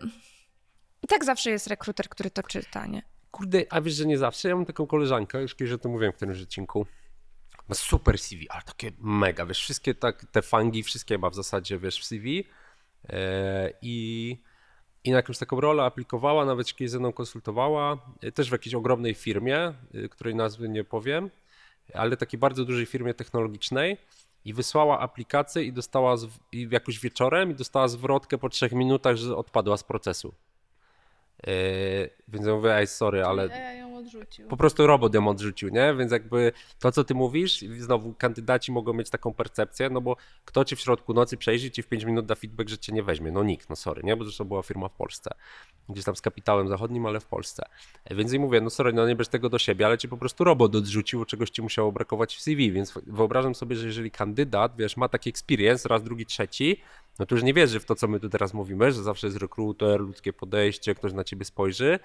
i 1.05 1.07
tak 1.07 1.25
zawsze 1.25 1.50
jest 1.50 1.67
rekruter, 1.67 2.09
który 2.09 2.31
to 2.31 2.43
czyta, 2.43 2.85
nie? 2.85 3.01
Kurde, 3.31 3.63
a 3.69 3.81
wiesz, 3.81 3.93
że 3.93 4.05
nie 4.05 4.17
zawsze. 4.17 4.50
Ja 4.50 4.55
mam 4.55 4.65
taką 4.65 4.88
koleżankę, 4.88 5.41
już 5.41 5.55
kiedyś 5.55 5.74
o 5.74 5.77
tym 5.77 5.91
mówiłem 5.91 6.13
w 6.13 6.15
którymś 6.15 6.41
odcinku. 6.41 6.85
Ma 7.69 7.75
super 7.75 8.19
CV, 8.19 8.50
ale 8.50 8.62
takie 8.62 8.91
mega, 9.00 9.45
wiesz, 9.45 9.59
wszystkie 9.59 9.95
tak, 9.95 10.25
te 10.31 10.41
fangi, 10.41 10.83
wszystkie 10.83 11.17
ma 11.17 11.29
w 11.29 11.35
zasadzie, 11.35 11.79
wiesz, 11.79 12.00
w 12.00 12.05
CV 12.05 12.47
e, 13.09 13.71
i, 13.81 14.38
i 15.03 15.12
na 15.12 15.17
jakąś 15.17 15.38
taką 15.38 15.59
rolę 15.59 15.83
aplikowała, 15.83 16.45
nawet 16.45 16.75
kiedyś 16.75 16.91
ze 16.91 17.00
mną 17.00 17.13
konsultowała, 17.13 17.97
e, 18.21 18.31
też 18.31 18.50
w 18.50 18.51
jakiejś 18.51 18.75
ogromnej 18.75 19.13
firmie, 19.13 19.57
e, 19.57 19.74
której 20.09 20.35
nazwy 20.35 20.69
nie 20.69 20.83
powiem, 20.83 21.29
ale 21.93 22.17
takiej 22.17 22.39
bardzo 22.39 22.65
dużej 22.65 22.85
firmie 22.85 23.13
technologicznej 23.13 23.97
i 24.45 24.53
wysłała 24.53 25.00
aplikację 25.00 25.63
i 25.63 25.74
dostała 25.74 26.17
z, 26.17 26.27
i 26.51 26.67
jakoś 26.71 27.00
wieczorem 27.00 27.51
i 27.51 27.55
dostała 27.55 27.88
zwrotkę 27.88 28.38
po 28.38 28.50
trzech 28.50 28.71
minutach, 28.71 29.15
że 29.15 29.35
odpadła 29.35 29.77
z 29.77 29.83
procesu. 29.83 30.33
E, 31.43 31.51
więc 32.27 32.45
ja 32.45 32.55
mówię, 32.55 32.75
ej, 32.75 32.87
sorry, 32.87 33.23
ale 33.23 33.75
ją 33.77 33.97
odrzucił. 33.97 34.47
po 34.47 34.57
prostu 34.57 34.87
robot 34.87 35.13
ją 35.13 35.27
odrzucił, 35.27 35.69
nie? 35.69 35.95
Więc 35.99 36.11
jakby 36.11 36.51
to, 36.79 36.91
co 36.91 37.03
ty 37.03 37.13
mówisz, 37.15 37.61
znowu 37.77 38.13
kandydaci 38.13 38.71
mogą 38.71 38.93
mieć 38.93 39.09
taką 39.09 39.33
percepcję, 39.33 39.89
no 39.89 40.01
bo 40.01 40.15
kto 40.45 40.65
ci 40.65 40.75
w 40.75 40.79
środku 40.79 41.13
nocy 41.13 41.37
przejrzy 41.37 41.71
ci 41.71 41.83
w 41.83 41.87
5 41.87 42.03
minut 42.03 42.25
da 42.25 42.35
feedback, 42.35 42.69
że 42.69 42.77
cię 42.77 42.93
nie 42.93 43.03
weźmie? 43.03 43.31
No 43.31 43.43
nikt, 43.43 43.69
no 43.69 43.75
sorry, 43.75 44.03
nie? 44.03 44.17
Bo 44.17 44.23
zresztą 44.23 44.45
była 44.45 44.63
firma 44.63 44.89
w 44.89 44.93
Polsce, 44.93 45.31
gdzieś 45.89 46.05
tam 46.05 46.15
z 46.15 46.21
kapitałem 46.21 46.67
zachodnim, 46.67 47.05
ale 47.05 47.19
w 47.19 47.25
Polsce. 47.25 47.63
Więc 48.11 48.33
i 48.33 48.39
mówię, 48.39 48.61
no 48.61 48.69
sorry, 48.69 48.93
no 48.93 49.07
nie 49.07 49.15
bierz 49.15 49.27
tego 49.27 49.49
do 49.49 49.59
siebie, 49.59 49.85
ale 49.85 49.97
ci 49.97 50.09
po 50.09 50.17
prostu 50.17 50.43
robot 50.43 50.75
odrzucił, 50.75 51.25
czegoś 51.25 51.49
ci 51.49 51.61
musiało 51.61 51.91
brakować 51.91 52.35
w 52.35 52.41
CV, 52.41 52.71
więc 52.71 52.93
wyobrażam 53.07 53.55
sobie, 53.55 53.75
że 53.75 53.87
jeżeli 53.87 54.11
kandydat, 54.11 54.75
wiesz, 54.77 54.97
ma 54.97 55.09
taki 55.09 55.29
experience, 55.29 55.89
raz, 55.89 56.03
drugi, 56.03 56.25
trzeci, 56.25 56.81
no 57.19 57.25
to 57.25 57.35
już 57.35 57.43
nie 57.43 57.53
wierzy 57.53 57.79
w 57.79 57.85
to, 57.85 57.95
co 57.95 58.07
my 58.07 58.19
tu 58.19 58.29
teraz 58.29 58.53
mówimy, 58.53 58.91
że 58.91 59.03
zawsze 59.03 59.27
jest 59.27 59.37
rekruter, 59.37 60.01
ludzkie 60.01 60.33
podejście, 60.33 60.95
ktoś 60.95 61.13
na 61.13 61.23
ciebie 61.23 61.45
spojrzy, 61.45 61.99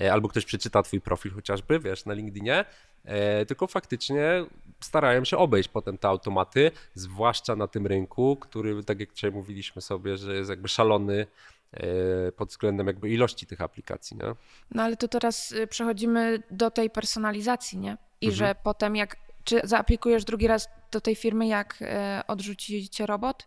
e, 0.00 0.12
albo 0.12 0.28
ktoś 0.28 0.44
przeczyta 0.44 0.82
twój 0.82 1.00
profil 1.00 1.32
chociażby, 1.32 1.78
wiesz, 1.80 2.04
na 2.04 2.14
LinkedInie, 2.14 2.64
e, 3.04 3.46
tylko 3.46 3.66
faktycznie 3.66 4.44
starają 4.80 5.24
się 5.24 5.36
obejść 5.36 5.68
potem 5.68 5.98
te 5.98 6.08
automaty, 6.08 6.70
zwłaszcza 6.94 7.56
na 7.56 7.66
tym 7.66 7.86
rynku, 7.86 8.36
który, 8.36 8.84
tak 8.84 9.00
jak 9.00 9.14
dzisiaj 9.14 9.32
mówiliśmy 9.32 9.82
sobie, 9.82 10.16
że 10.16 10.36
jest 10.36 10.50
jakby 10.50 10.68
szalony 10.68 11.26
e, 11.72 12.32
pod 12.32 12.48
względem 12.48 12.86
jakby 12.86 13.10
ilości 13.10 13.46
tych 13.46 13.60
aplikacji, 13.60 14.16
nie? 14.16 14.34
No 14.70 14.82
ale 14.82 14.96
to 14.96 15.08
teraz 15.08 15.52
y, 15.52 15.66
przechodzimy 15.66 16.42
do 16.50 16.70
tej 16.70 16.90
personalizacji, 16.90 17.78
nie? 17.78 17.96
I 18.20 18.26
Mhm. 18.26 18.36
że 18.36 18.54
potem 18.62 18.96
jak, 18.96 19.16
czy 19.44 19.60
zaaplikujesz 19.64 20.24
drugi 20.24 20.46
raz 20.46 20.68
do 20.92 21.00
tej 21.00 21.14
firmy, 21.14 21.46
jak 21.46 21.78
odrzuci 22.26 22.88
cię 22.88 23.06
robot? 23.06 23.46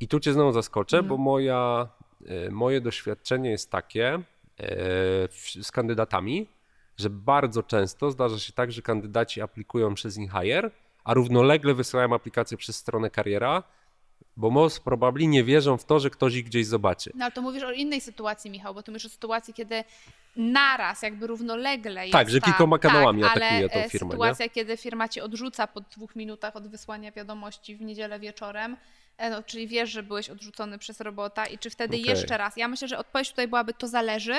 I 0.00 0.08
tu 0.08 0.20
cię 0.20 0.32
znowu 0.32 0.52
zaskoczę, 0.52 0.96
Mhm. 0.96 1.08
bo 1.08 1.16
moja, 1.16 1.88
e, 2.26 2.50
moje 2.50 2.80
doświadczenie 2.80 3.50
jest 3.50 3.70
takie 3.70 4.06
e, 4.14 4.22
z 5.62 5.70
kandydatami, 5.72 6.46
że 6.96 7.10
bardzo 7.10 7.62
często 7.62 8.10
zdarza 8.10 8.38
się 8.38 8.52
tak, 8.52 8.72
że 8.72 8.82
kandydaci 8.82 9.42
aplikują 9.42 9.94
przez 9.94 10.16
InHire, 10.16 10.70
a 11.04 11.14
równolegle 11.14 11.74
wysyłają 11.74 12.14
aplikację 12.14 12.56
przez 12.56 12.76
stronę 12.76 13.10
kariera, 13.10 13.62
bo 14.36 14.50
most 14.50 14.84
probably 14.84 15.26
nie 15.26 15.44
wierzą 15.44 15.76
w 15.76 15.84
to, 15.84 16.00
że 16.00 16.10
ktoś 16.10 16.34
ich 16.34 16.44
gdzieś 16.44 16.66
zobaczy. 16.66 17.10
No 17.14 17.24
ale 17.24 17.32
to 17.32 17.42
mówisz 17.42 17.62
o 17.62 17.72
innej 17.72 18.00
sytuacji, 18.00 18.50
Michał, 18.50 18.74
bo 18.74 18.82
tu 18.82 18.92
mówisz 18.92 19.06
o 19.06 19.08
sytuacji, 19.08 19.54
kiedy 19.54 19.84
naraz, 20.36 21.02
jakby 21.02 21.26
równolegle 21.26 22.00
jest 22.02 22.12
Tak, 22.12 22.30
że 22.30 22.40
kilkoma 22.40 22.78
kanałami 22.78 23.22
tak, 23.22 23.36
atakuje 23.36 23.68
tą 23.68 23.78
e, 23.78 23.90
firmę, 23.90 24.06
nie? 24.06 24.12
sytuacja, 24.12 24.48
kiedy 24.48 24.76
firma 24.76 25.08
ci 25.08 25.20
odrzuca 25.20 25.66
po 25.66 25.80
dwóch 25.80 26.16
minutach 26.16 26.56
od 26.56 26.68
wysłania 26.68 27.12
wiadomości 27.12 27.76
w 27.76 27.80
niedzielę 27.80 28.20
wieczorem, 28.20 28.76
no, 29.30 29.42
czyli 29.42 29.68
wiesz, 29.68 29.90
że 29.90 30.02
byłeś 30.02 30.30
odrzucony 30.30 30.78
przez 30.78 31.00
robota 31.00 31.46
i 31.46 31.58
czy 31.58 31.70
wtedy 31.70 31.96
Okej. 31.96 32.08
jeszcze 32.10 32.36
raz. 32.36 32.56
Ja 32.56 32.68
myślę, 32.68 32.88
że 32.88 32.98
odpowiedź 32.98 33.30
tutaj 33.30 33.48
byłaby 33.48 33.74
to 33.74 33.88
zależy, 33.88 34.34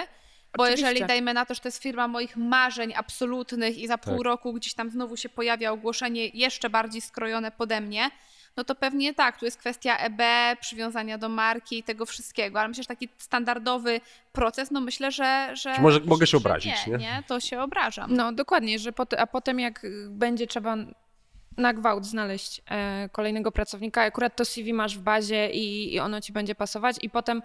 bo 0.58 0.64
Oczywiście. 0.64 0.88
jeżeli 0.88 1.08
dajmy 1.08 1.34
na 1.34 1.46
to, 1.46 1.54
że 1.54 1.60
to 1.60 1.68
jest 1.68 1.82
firma 1.84 2.08
moich 2.08 2.38
marzeń 2.38 2.94
absolutnych 2.96 3.78
i 3.78 3.88
za 3.88 3.98
pół 3.98 4.18
Tak. 4.18 4.24
roku 4.26 4.54
gdzieś 4.54 4.74
tam 4.74 4.90
znowu 4.90 5.18
się 5.18 5.30
pojawia 5.30 5.72
ogłoszenie 5.72 6.28
jeszcze 6.28 6.70
bardziej 6.70 7.02
skrojone 7.02 7.52
pode 7.52 7.82
mnie, 7.82 8.10
no 8.58 8.64
to 8.64 8.76
pewnie 8.76 9.14
tak, 9.14 9.40
tu 9.40 9.46
jest 9.46 9.58
kwestia 9.58 9.98
EB, 9.98 10.22
przywiązania 10.62 11.18
do 11.18 11.30
marki 11.30 11.78
i 11.78 11.84
tego 11.84 12.06
wszystkiego, 12.06 12.60
ale 12.60 12.68
myślę, 12.68 12.84
że 12.84 12.88
taki 12.88 13.10
standardowy 13.18 14.02
proces, 14.32 14.72
no 14.72 14.82
myślę, 14.82 15.12
że... 15.12 15.50
że 15.54 15.76
Czy 15.76 15.82
może- 15.82 16.00
mogę 16.00 16.28
się 16.28 16.38
obrazić, 16.38 16.88
nie? 16.88 16.92
nie? 16.94 16.98
Nie, 16.98 17.24
to 17.28 17.40
się 17.40 17.62
obrażam. 17.62 18.16
No 18.16 18.32
dokładnie, 18.34 18.80
że 18.80 18.92
pot- 18.92 19.14
a 19.14 19.28
potem 19.28 19.60
jak 19.60 19.86
będzie 20.10 20.48
trzeba 20.48 20.76
na 21.58 21.74
gwałt 21.74 22.06
znaleźć 22.06 22.62
e, 22.70 23.10
kolejnego 23.12 23.52
pracownika, 23.52 24.02
akurat 24.02 24.36
to 24.36 24.46
CV 24.46 24.74
masz 24.74 24.98
w 24.98 25.02
bazie 25.02 25.50
i, 25.50 25.94
i 25.94 26.00
ono 26.00 26.22
ci 26.22 26.34
będzie 26.34 26.56
pasować. 26.56 26.96
I 27.02 27.10
potem 27.10 27.42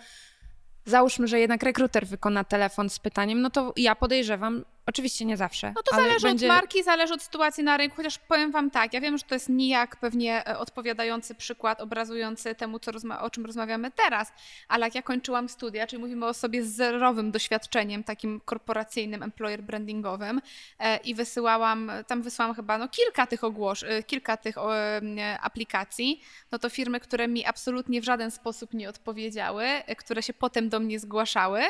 załóżmy, 0.84 1.28
że 1.28 1.40
jednak 1.40 1.62
rekruter 1.62 2.06
wykona 2.06 2.44
telefon 2.44 2.90
z 2.90 2.98
pytaniem, 2.98 3.42
no 3.42 3.50
to 3.50 3.72
ja 3.76 3.94
podejrzewam, 3.94 4.64
oczywiście 4.86 5.24
nie 5.24 5.36
zawsze. 5.36 5.72
No 5.76 5.82
to 5.82 5.94
ale 5.94 6.02
zależy 6.02 6.26
będzie... 6.26 6.46
od 6.46 6.52
marki, 6.52 6.82
zależy 6.82 7.14
od 7.14 7.22
sytuacji 7.22 7.64
na 7.64 7.76
rynku, 7.76 7.96
chociaż 7.96 8.18
powiem 8.18 8.50
wam 8.50 8.70
tak, 8.70 8.92
ja 8.92 9.00
wiem, 9.00 9.18
że 9.18 9.24
to 9.24 9.34
jest 9.34 9.48
nijak 9.48 9.96
pewnie 9.96 10.48
e, 10.48 10.58
odpowiadający 10.58 11.34
przykład, 11.34 11.80
obrazujący 11.80 12.54
temu, 12.54 12.78
co 12.78 12.92
o 13.20 13.30
czym 13.30 13.46
rozmawiamy 13.46 13.90
teraz, 13.90 14.32
ale 14.68 14.86
jak 14.86 14.94
ja 14.94 15.02
kończyłam 15.02 15.48
studia, 15.48 15.86
czyli 15.86 16.02
mówimy 16.02 16.26
o 16.26 16.28
osobie 16.28 16.64
z 16.64 16.74
zerowym 16.74 17.30
doświadczeniem 17.30 18.04
takim 18.04 18.40
korporacyjnym, 18.44 19.22
employer 19.22 19.62
brandingowym 19.62 20.40
e, 20.78 20.96
i 20.96 21.14
wysyłałam, 21.14 21.92
tam 22.06 22.22
wysłałam 22.22 22.54
chyba 22.54 22.78
no, 22.78 22.88
kilka 22.88 23.26
tych 23.26 23.44
ogłosz, 23.44 23.82
e, 23.82 24.02
kilka 24.02 24.36
tych 24.36 24.58
o, 24.58 24.76
e, 24.76 25.00
aplikacji, 25.40 26.20
no 26.52 26.58
to 26.58 26.70
firmy, 26.70 27.00
które 27.00 27.28
mi 27.28 27.44
absolutnie 27.44 28.00
w 28.00 28.04
żaden 28.04 28.30
sposób 28.30 28.74
nie 28.74 28.88
odpowiedziały, 28.88 29.64
e, 29.64 29.96
które 29.96 30.22
się 30.22 30.32
potem 30.32 30.68
do 30.68 30.80
mnie 30.80 30.98
zgłaszały, 31.00 31.62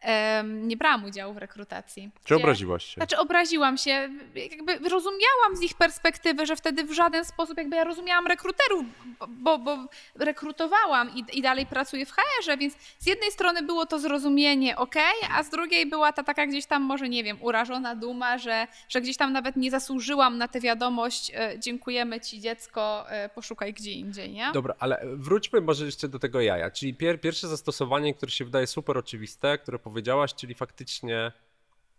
em, 0.00 0.68
nie 0.68 0.76
brałam 0.76 1.04
udziału 1.04 1.34
w 1.34 1.36
rekrutacji. 1.36 2.10
Czy 2.24 2.34
Gdzie- 2.34 2.42
obraziłaś 2.44 2.84
się? 2.84 2.94
znaczy 2.94 3.18
obraziłam 3.18 3.78
się, 3.78 4.08
jakby 4.34 4.78
rozumiałam 4.88 5.56
z 5.56 5.62
ich 5.62 5.74
perspektywy, 5.74 6.46
że 6.46 6.56
wtedy 6.56 6.84
w 6.84 6.92
żaden 6.92 7.24
sposób, 7.24 7.58
jakby 7.58 7.76
ja 7.76 7.84
rozumiałam 7.84 8.26
rekruterów, 8.26 8.84
bo, 9.28 9.58
bo 9.58 9.78
rekrutowałam 10.14 11.10
i, 11.14 11.24
i 11.38 11.42
dalej 11.42 11.66
pracuję 11.66 12.06
w 12.06 12.12
HR-ze, 12.12 12.56
więc 12.56 12.74
z 12.98 13.06
jednej 13.06 13.30
strony 13.30 13.62
było 13.62 13.86
to 13.86 13.98
zrozumienie 13.98 14.76
ok, 14.76 14.94
a 15.34 15.42
z 15.42 15.50
drugiej 15.50 15.86
była 15.86 16.12
ta 16.12 16.22
taka 16.22 16.46
gdzieś 16.46 16.66
tam 16.66 16.82
może, 16.82 17.08
nie 17.08 17.24
wiem, 17.24 17.38
urażona 17.40 17.94
duma, 17.94 18.38
że, 18.38 18.66
że 18.88 19.00
gdzieś 19.00 19.16
tam 19.16 19.32
nawet 19.32 19.56
nie 19.56 19.70
zasłużyłam 19.70 20.38
na 20.38 20.48
tę 20.48 20.60
wiadomość, 20.60 21.32
e, 21.34 21.58
dziękujemy 21.58 22.20
ci 22.20 22.40
dziecko, 22.40 23.10
e, 23.10 23.28
poszukaj 23.28 23.74
gdzie 23.74 23.92
indziej, 23.92 24.30
nie? 24.30 24.50
Dobra, 24.54 24.74
ale 24.78 25.00
wróćmy 25.14 25.60
może 25.60 25.84
jeszcze 25.84 26.08
do 26.08 26.18
tego 26.18 26.40
jaja. 26.40 26.70
Czyli 26.70 26.94
pier, 26.94 27.20
pierwsze 27.20 27.48
zastosowanie, 27.48 28.14
które 28.14 28.32
się 28.32 28.44
wydaje 28.44 28.66
super 28.66 28.98
oczywiste, 28.98 29.58
które 29.58 29.78
powiedziałaś, 29.90 30.34
czyli 30.34 30.54
faktycznie 30.54 31.32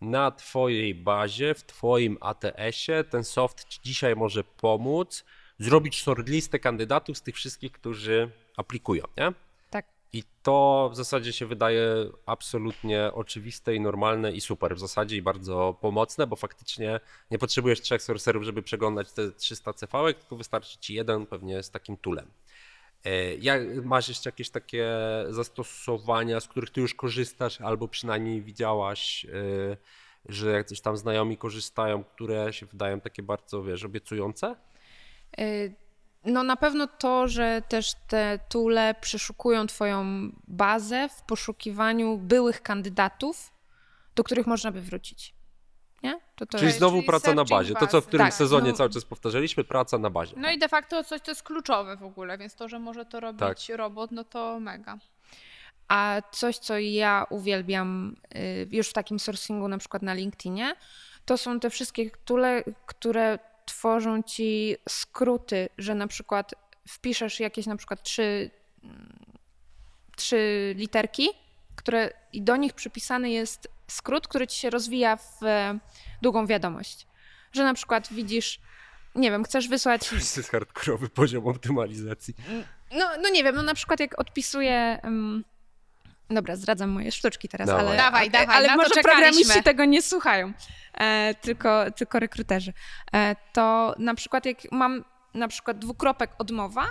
na 0.01 0.31
twojej 0.31 0.95
bazie, 0.95 1.53
w 1.53 1.63
twoim 1.63 2.17
ATS-ie 2.21 3.03
ten 3.03 3.23
soft 3.23 3.67
ci 3.67 3.79
dzisiaj 3.83 4.15
może 4.15 4.43
pomóc 4.43 5.23
zrobić 5.59 6.01
shortlistę 6.01 6.59
kandydatów 6.59 7.17
z 7.17 7.21
tych 7.21 7.35
wszystkich, 7.35 7.71
którzy 7.71 8.31
aplikują, 8.57 9.03
nie? 9.17 9.33
Tak. 9.69 9.85
I 10.13 10.23
to 10.43 10.89
w 10.93 10.95
zasadzie 10.95 11.33
się 11.33 11.45
wydaje 11.45 11.85
absolutnie 12.25 13.11
oczywiste 13.13 13.75
i 13.75 13.79
normalne 13.79 14.31
i 14.31 14.41
super 14.41 14.75
w 14.75 14.79
zasadzie 14.79 15.17
i 15.17 15.21
bardzo 15.21 15.77
pomocne, 15.81 16.27
bo 16.27 16.35
faktycznie 16.35 16.99
nie 17.31 17.39
potrzebujesz 17.39 17.81
trzech 17.81 18.01
sorcerów, 18.01 18.43
żeby 18.43 18.63
przeglądać 18.63 19.11
te 19.11 19.31
300 19.31 19.73
CV, 19.73 20.13
tylko 20.19 20.35
wystarczy 20.35 20.77
ci 20.79 20.93
jeden 20.93 21.25
pewnie 21.25 21.63
z 21.63 21.71
takim 21.71 21.97
tulem. 21.97 22.31
E, 23.05 23.35
Jak, 23.35 23.61
masz 23.85 24.09
jeszcze 24.09 24.29
jakieś 24.29 24.49
takie 24.49 24.87
zastosowania, 25.29 26.39
z 26.39 26.47
których 26.47 26.69
ty 26.69 26.81
już 26.81 26.93
korzystasz, 26.93 27.61
albo 27.61 27.87
przynajmniej 27.87 28.41
widziałaś, 28.41 29.25
e, 29.25 29.77
że 30.29 30.51
jak 30.51 30.67
coś 30.67 30.81
tam 30.81 30.97
znajomi 30.97 31.37
korzystają, 31.37 32.03
które 32.03 32.53
się 32.53 32.65
wydają 32.65 32.99
takie 33.01 33.23
bardzo, 33.23 33.63
wiesz, 33.63 33.83
obiecujące? 33.83 34.55
Y, 35.39 35.73
No 36.25 36.43
na 36.43 36.55
pewno 36.55 36.87
to, 36.87 37.27
że 37.27 37.61
też 37.69 37.93
te 38.07 38.39
tule 38.49 38.95
przeszukują 39.01 39.67
twoją 39.67 40.29
bazę 40.47 41.09
w 41.09 41.21
poszukiwaniu 41.21 42.17
byłych 42.17 42.61
kandydatów, 42.61 43.51
do 44.15 44.23
których 44.23 44.47
można 44.47 44.71
by 44.71 44.81
wrócić. 44.81 45.33
Nie? 46.03 46.19
To 46.35 46.45
to 46.45 46.57
Czyli 46.57 46.65
jest... 46.67 46.77
znowu 46.77 46.95
czyli 46.97 47.07
praca 47.07 47.27
na 47.33 47.35
searching 47.35 47.49
bazie. 47.59 47.73
To, 47.73 47.79
co 47.79 47.87
w 47.87 47.93
bazy. 47.93 48.07
którymś 48.07 48.27
Tak, 48.29 48.33
sezonie 48.33 48.69
no- 48.71 48.77
cały 48.77 48.89
czas 48.89 49.05
powtarzaliśmy, 49.05 49.63
praca 49.63 49.97
na 49.97 50.09
bazie. 50.09 50.33
No 50.37 50.51
i 50.51 50.57
de 50.59 50.69
facto 50.69 51.03
coś, 51.03 51.21
to 51.21 51.31
jest 51.31 51.43
kluczowe 51.43 51.97
w 51.97 52.03
ogóle, 52.03 52.37
więc 52.37 52.55
to, 52.55 52.69
że 52.69 52.79
może 52.79 53.05
to 53.05 53.19
robić 53.19 53.39
Tak. 53.67 53.77
robot, 53.77 54.11
no 54.11 54.23
to 54.23 54.59
mega. 54.59 54.97
A 55.87 56.21
coś, 56.31 56.57
co 56.57 56.77
ja 56.79 57.25
uwielbiam 57.29 58.15
y, 58.35 58.67
już 58.71 58.89
w 58.89 58.93
takim 58.93 59.19
sourcingu, 59.19 59.67
na 59.67 59.77
przykład 59.77 60.03
na 60.03 60.13
LinkedInie, 60.13 60.75
to 61.25 61.37
są 61.37 61.59
te 61.59 61.69
wszystkie 61.69 62.09
tule, 62.25 62.63
które 62.85 63.39
tworzą 63.65 64.23
ci 64.23 64.75
skróty, 64.89 65.69
że 65.77 65.95
na 65.95 66.07
przykład 66.07 66.55
wpiszesz 66.87 67.39
jakieś 67.39 67.65
na 67.65 67.75
przykład 67.75 68.03
trzy, 68.03 68.49
mm, 68.83 69.15
trzy 70.15 70.73
literki, 70.77 71.29
które 71.75 72.09
i 72.33 72.41
do 72.41 72.55
nich 72.55 72.73
przypisany 72.73 73.29
jest 73.29 73.67
skrót, 73.87 74.27
który 74.27 74.47
ci 74.47 74.59
się 74.59 74.69
rozwija 74.69 75.17
w 75.17 75.43
e, 75.43 75.79
długą 76.21 76.45
wiadomość. 76.47 77.07
Że 77.53 77.63
na 77.63 77.73
przykład 77.73 78.13
widzisz, 78.13 78.59
nie 79.15 79.31
wiem, 79.31 79.43
chcesz 79.43 79.67
wysłać 79.67 80.09
To 80.09 80.15
jest 80.15 80.51
hardkorowy 80.51 81.09
poziom 81.09 81.47
optymalizacji. 81.47 82.33
no, 82.91 83.09
no 83.21 83.29
nie 83.29 83.43
wiem, 83.43 83.55
no 83.55 83.63
na 83.63 83.73
przykład 83.73 83.99
jak 83.99 84.19
odpisuję. 84.19 84.99
Um, 85.03 85.43
dobra, 86.29 86.55
zdradzam 86.55 86.89
moje 86.89 87.11
sztuczki 87.11 87.49
teraz, 87.49 87.67
Dawaj. 87.67 87.87
ale, 87.87 87.97
Dawaj, 87.97 88.21
ale, 88.21 88.29
dawaj, 88.29 88.55
ale 88.55 88.67
na 88.67 88.73
to 88.73 88.77
może 88.77 88.89
czekaliśmy. 88.89 89.11
programiści 89.11 89.63
tego 89.63 89.85
nie 89.85 90.01
słuchają, 90.01 90.53
e, 90.93 91.33
tylko, 91.41 91.91
tylko 91.91 92.19
rekruterzy. 92.19 92.73
E, 93.13 93.35
to 93.53 93.95
na 93.99 94.15
przykład 94.15 94.45
jak 94.45 94.57
mam 94.71 95.03
na 95.33 95.47
przykład 95.47 95.79
dwukropek 95.79 96.31
odmowa 96.37 96.85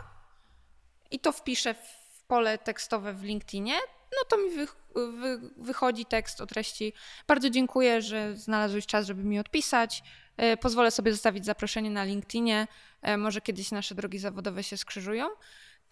i 1.11 1.21
to 1.21 1.33
wpiszę 1.33 1.75
w 1.75 2.23
pole 2.29 2.59
tekstowe 2.59 3.15
w 3.15 3.23
LinkedInie, 3.23 3.75
no 4.13 4.25
to 4.29 4.37
mi 4.39 4.51
wy, 4.51 4.67
wy, 5.13 5.41
wychodzi 5.57 6.05
tekst 6.07 6.41
o 6.41 6.47
treści. 6.47 6.93
Bardzo 7.27 7.51
dziękuję, 7.51 8.03
że 8.03 8.37
znalazłeś 8.37 8.87
czas, 8.87 9.07
żeby 9.07 9.25
mi 9.25 9.39
odpisać. 9.39 10.03
E, 10.37 10.57
Pozwolę 10.57 10.91
sobie 10.91 11.13
zostawić 11.13 11.45
zaproszenie 11.45 11.91
na 11.91 12.05
LinkedInie. 12.05 12.67
E, 13.03 13.17
Może 13.17 13.41
kiedyś 13.41 13.71
nasze 13.71 13.95
drogi 13.95 14.19
zawodowe 14.19 14.63
się 14.63 14.77
skrzyżują. 14.77 15.25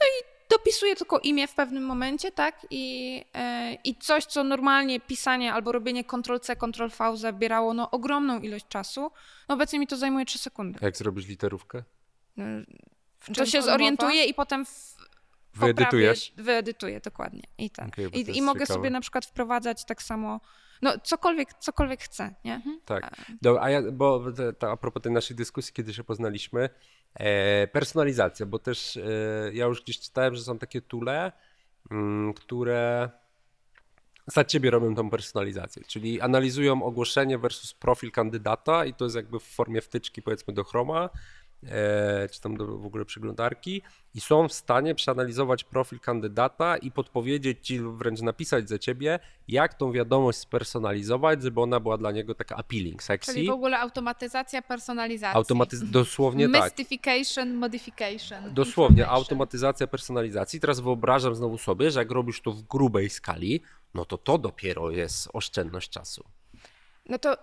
No 0.00 0.06
i 0.06 0.24
dopisuję 0.50 0.96
tylko 0.96 1.18
imię 1.18 1.48
w 1.48 1.54
pewnym 1.54 1.82
momencie, 1.84 2.32
tak? 2.32 2.66
I, 2.70 3.24
e, 3.34 3.74
i 3.84 3.96
coś, 3.96 4.24
co 4.24 4.44
normalnie 4.44 5.00
pisanie 5.00 5.52
albo 5.52 5.72
robienie 5.72 6.04
Ctrl-C, 6.04 6.56
Ctrl-V 6.56 7.16
zabierało 7.16 7.74
no, 7.74 7.90
ogromną 7.90 8.40
ilość 8.40 8.68
czasu, 8.68 9.10
no 9.48 9.54
obecnie 9.54 9.78
mi 9.78 9.86
to 9.86 9.96
zajmuje 9.96 10.24
3 10.24 10.38
sekundy. 10.38 10.78
Jak 10.82 10.96
zrobisz 10.96 11.26
literówkę? 11.26 11.82
No, 12.36 12.44
To 13.34 13.46
się 13.46 13.58
odmowa? 13.58 13.72
zorientuję 13.72 14.24
i 14.24 14.34
potem 14.34 14.66
w, 14.66 14.96
Wyedytujesz? 15.54 16.30
Poprawię, 16.30 16.44
wyedytuję, 16.44 17.00
dokładnie. 17.00 17.42
I, 17.58 17.70
tak. 17.70 17.88
Okej, 17.88 18.04
bo 18.04 18.10
to 18.10 18.18
I, 18.18 18.36
I 18.36 18.42
mogę 18.42 18.60
ciekawe. 18.60 18.78
sobie 18.78 18.90
na 18.90 19.00
przykład 19.00 19.26
wprowadzać 19.26 19.84
tak 19.84 20.02
samo, 20.02 20.40
no 20.82 20.98
cokolwiek, 21.02 21.54
cokolwiek 21.54 22.00
chcę, 22.00 22.34
nie? 22.44 22.62
Tak. 22.84 23.14
Dobra, 23.42 23.62
a 23.62 23.70
ja, 23.70 23.82
bo 23.92 24.32
to, 24.32 24.52
to 24.52 24.70
a 24.70 24.76
propos 24.76 25.02
tej 25.02 25.12
naszej 25.12 25.36
dyskusji, 25.36 25.72
kiedy 25.74 25.94
się 25.94 26.04
poznaliśmy, 26.04 26.68
e, 27.14 27.66
personalizacja, 27.66 28.46
bo 28.46 28.58
też 28.58 28.96
e, 28.96 29.00
ja 29.52 29.66
już 29.66 29.82
gdzieś 29.82 30.00
czytałem, 30.00 30.34
że 30.34 30.42
są 30.42 30.58
takie 30.58 30.80
tule, 30.82 31.32
mm, 31.90 32.34
które 32.34 33.10
za 34.26 34.44
ciebie 34.44 34.70
robią 34.70 34.94
tą 34.94 35.10
personalizację, 35.10 35.82
czyli 35.86 36.20
analizują 36.20 36.82
ogłoszenie 36.82 37.38
versus 37.38 37.74
profil 37.74 38.12
kandydata 38.12 38.84
i 38.84 38.94
to 38.94 39.04
jest 39.04 39.16
jakby 39.16 39.38
w 39.38 39.42
formie 39.42 39.80
wtyczki 39.80 40.22
powiedzmy 40.22 40.54
do 40.54 40.64
Chroma, 40.64 41.10
czy 42.30 42.40
tam 42.40 42.56
do 42.56 42.66
w 42.66 42.86
ogóle 42.86 43.04
przeglądarki 43.04 43.82
i 44.14 44.20
są 44.20 44.48
w 44.48 44.52
stanie 44.52 44.94
przeanalizować 44.94 45.64
profil 45.64 46.00
kandydata 46.00 46.76
i 46.76 46.90
podpowiedzieć 46.90 47.66
ci, 47.66 47.78
lub 47.78 47.98
wręcz 47.98 48.20
napisać 48.20 48.68
za 48.68 48.78
ciebie, 48.78 49.18
jak 49.48 49.74
tą 49.74 49.92
wiadomość 49.92 50.38
spersonalizować, 50.38 51.42
żeby 51.42 51.60
ona 51.60 51.80
była 51.80 51.98
dla 51.98 52.12
niego 52.12 52.34
taka 52.34 52.56
appealing, 52.56 53.02
sexy. 53.02 53.32
Czyli 53.32 53.46
w 53.46 53.50
ogóle 53.50 53.78
automatyzacja 53.78 54.62
personalizacji. 54.62 55.40
Automatyz- 55.40 55.90
dosłownie 55.90 56.48
tak. 56.48 56.62
Mystification, 56.62 57.54
modification. 57.54 58.54
Dosłownie, 58.54 59.06
automatyzacja 59.08 59.86
personalizacji. 59.86 60.60
Teraz 60.60 60.80
wyobrażam 60.80 61.34
znowu 61.34 61.58
sobie, 61.58 61.90
że 61.90 62.00
jak 62.00 62.10
robisz 62.10 62.40
to 62.40 62.52
w 62.52 62.62
grubej 62.62 63.10
skali, 63.10 63.62
no 63.94 64.04
to 64.04 64.18
to 64.18 64.38
dopiero 64.38 64.90
jest 64.90 65.28
oszczędność 65.32 65.90
czasu. 65.90 66.24
No 67.06 67.18
to 67.18 67.36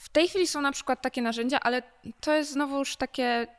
w 0.00 0.08
tej 0.08 0.28
chwili 0.28 0.46
są 0.46 0.60
na 0.60 0.72
przykład 0.72 1.02
takie 1.02 1.22
narzędzia, 1.22 1.60
ale 1.60 1.82
to 2.20 2.36
jest 2.36 2.52
znowu 2.52 2.78
już 2.78 2.96
takie. 2.96 3.57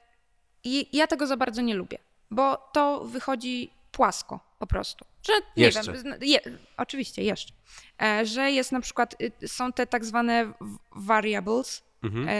I 0.63 0.97
Ja 0.97 1.07
tego 1.07 1.27
za 1.27 1.37
bardzo 1.37 1.61
nie 1.61 1.73
lubię, 1.75 1.97
bo 2.31 2.57
to 2.73 3.05
wychodzi 3.05 3.71
płasko 3.91 4.39
po 4.59 4.67
prostu. 4.67 5.05
Że 5.27 5.33
nie 5.57 5.63
Jeszcze. 5.65 5.93
wiem, 5.93 6.13
je, 6.21 6.39
oczywiście 6.77 7.23
jeszcze. 7.23 7.53
E, 8.01 8.25
że 8.25 8.51
jest 8.51 8.71
na 8.71 8.81
przykład, 8.81 9.15
y, 9.43 9.47
są 9.47 9.73
te 9.73 9.87
tak 9.87 10.05
zwane 10.05 10.53
variables, 10.95 11.83
Mhm. 12.03 12.29
e, 12.29 12.33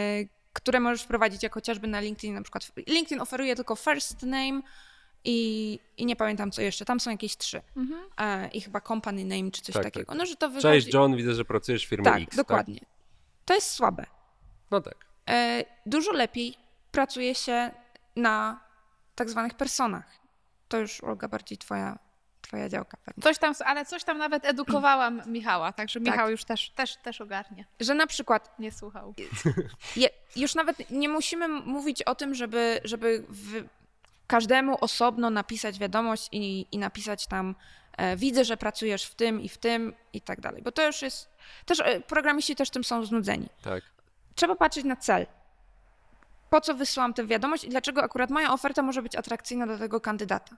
które 0.52 0.80
możesz 0.80 1.02
wprowadzić 1.02 1.42
jak 1.42 1.54
chociażby 1.54 1.88
na 1.88 2.00
LinkedIn 2.00 2.34
na 2.34 2.42
przykład. 2.42 2.72
LinkedIn 2.86 3.20
oferuje 3.20 3.56
tylko 3.56 3.76
first 3.76 4.22
name 4.22 4.60
i, 5.24 5.78
i 5.96 6.06
nie 6.06 6.16
pamiętam 6.16 6.50
co 6.50 6.62
jeszcze, 6.62 6.84
tam 6.84 7.00
są 7.00 7.10
jakieś 7.10 7.36
trzy. 7.36 7.62
Mhm. 7.76 8.00
E, 8.18 8.48
I 8.48 8.60
chyba 8.60 8.80
company 8.80 9.24
name 9.24 9.50
czy 9.50 9.62
coś 9.62 9.72
Tak, 9.74 9.82
tak, 9.84 9.92
takiego. 9.92 10.12
tak. 10.12 10.18
No, 10.18 10.26
że 10.26 10.36
to 10.36 10.48
wychodzi... 10.48 10.62
Cześć 10.62 10.94
John, 10.94 11.16
widzę, 11.16 11.34
że 11.34 11.44
pracujesz 11.44 11.86
w 11.86 11.88
firmie 11.88 12.04
Tak, 12.04 12.22
X. 12.22 12.36
dokładnie. 12.36 12.80
To 13.44 13.54
jest 13.54 13.70
słabe. 13.70 14.02
Tak? 14.02 14.12
No 14.70 14.80
tak. 14.80 14.94
Dużo 15.86 16.12
lepiej 16.12 16.54
pracuje 16.92 17.34
się 17.34 17.70
na 18.16 18.60
tak 19.14 19.30
zwanych 19.30 19.54
personach. 19.54 20.20
To 20.68 20.78
już, 20.78 21.00
Olga, 21.00 21.28
bardziej 21.28 21.58
twoja, 21.58 21.98
twoja 22.42 22.68
działka 22.68 22.96
pewnie. 23.04 23.22
Coś 23.22 23.38
tam, 23.38 23.54
ale 23.64 23.84
coś 23.84 24.04
tam 24.04 24.18
nawet 24.18 24.44
edukowałam 24.44 25.22
Michała, 25.32 25.72
także 25.72 26.00
Tak. 26.00 26.12
Michał 26.12 26.30
już 26.30 26.44
też, 26.44 26.70
też, 26.70 26.96
też 26.96 27.20
ogarnie. 27.20 27.64
Że 27.80 27.94
na 27.94 28.06
przykład 28.06 28.58
Nie 28.58 28.72
słuchał. 28.72 29.14
je, 29.96 30.08
już 30.36 30.54
nawet 30.54 30.90
nie 30.90 31.08
musimy 31.08 31.48
mówić 31.48 32.02
o 32.02 32.14
tym, 32.14 32.34
żeby, 32.34 32.80
żeby 32.84 33.24
w, 33.28 33.64
każdemu 34.26 34.76
osobno 34.80 35.30
napisać 35.30 35.78
wiadomość 35.78 36.28
i, 36.32 36.66
i 36.72 36.78
napisać 36.78 37.26
tam 37.26 37.54
e, 37.96 38.16
widzę, 38.16 38.44
że 38.44 38.56
pracujesz 38.56 39.04
w 39.04 39.14
tym 39.14 39.40
i 39.40 39.48
w 39.48 39.58
tym 39.58 39.94
i 40.12 40.20
tak 40.20 40.40
dalej. 40.40 40.62
Bo 40.62 40.72
to 40.72 40.86
już 40.86 41.02
jest, 41.02 41.28
też 41.66 41.80
e, 41.80 42.00
programiści 42.00 42.56
też 42.56 42.70
tym 42.70 42.84
są 42.84 43.04
znudzeni. 43.04 43.48
Tak. 43.62 43.84
trzeba 44.34 44.56
patrzeć 44.56 44.84
na 44.84 44.96
cel. 44.96 45.26
Po 46.50 46.60
co 46.60 46.74
wysyłam 46.74 47.14
tę 47.14 47.26
wiadomość 47.26 47.64
i 47.64 47.68
dlaczego 47.68 48.02
akurat 48.02 48.30
moja 48.30 48.52
oferta 48.52 48.82
może 48.82 49.02
być 49.02 49.16
atrakcyjna 49.16 49.66
dla 49.66 49.78
tego 49.78 50.00
kandydata. 50.00 50.56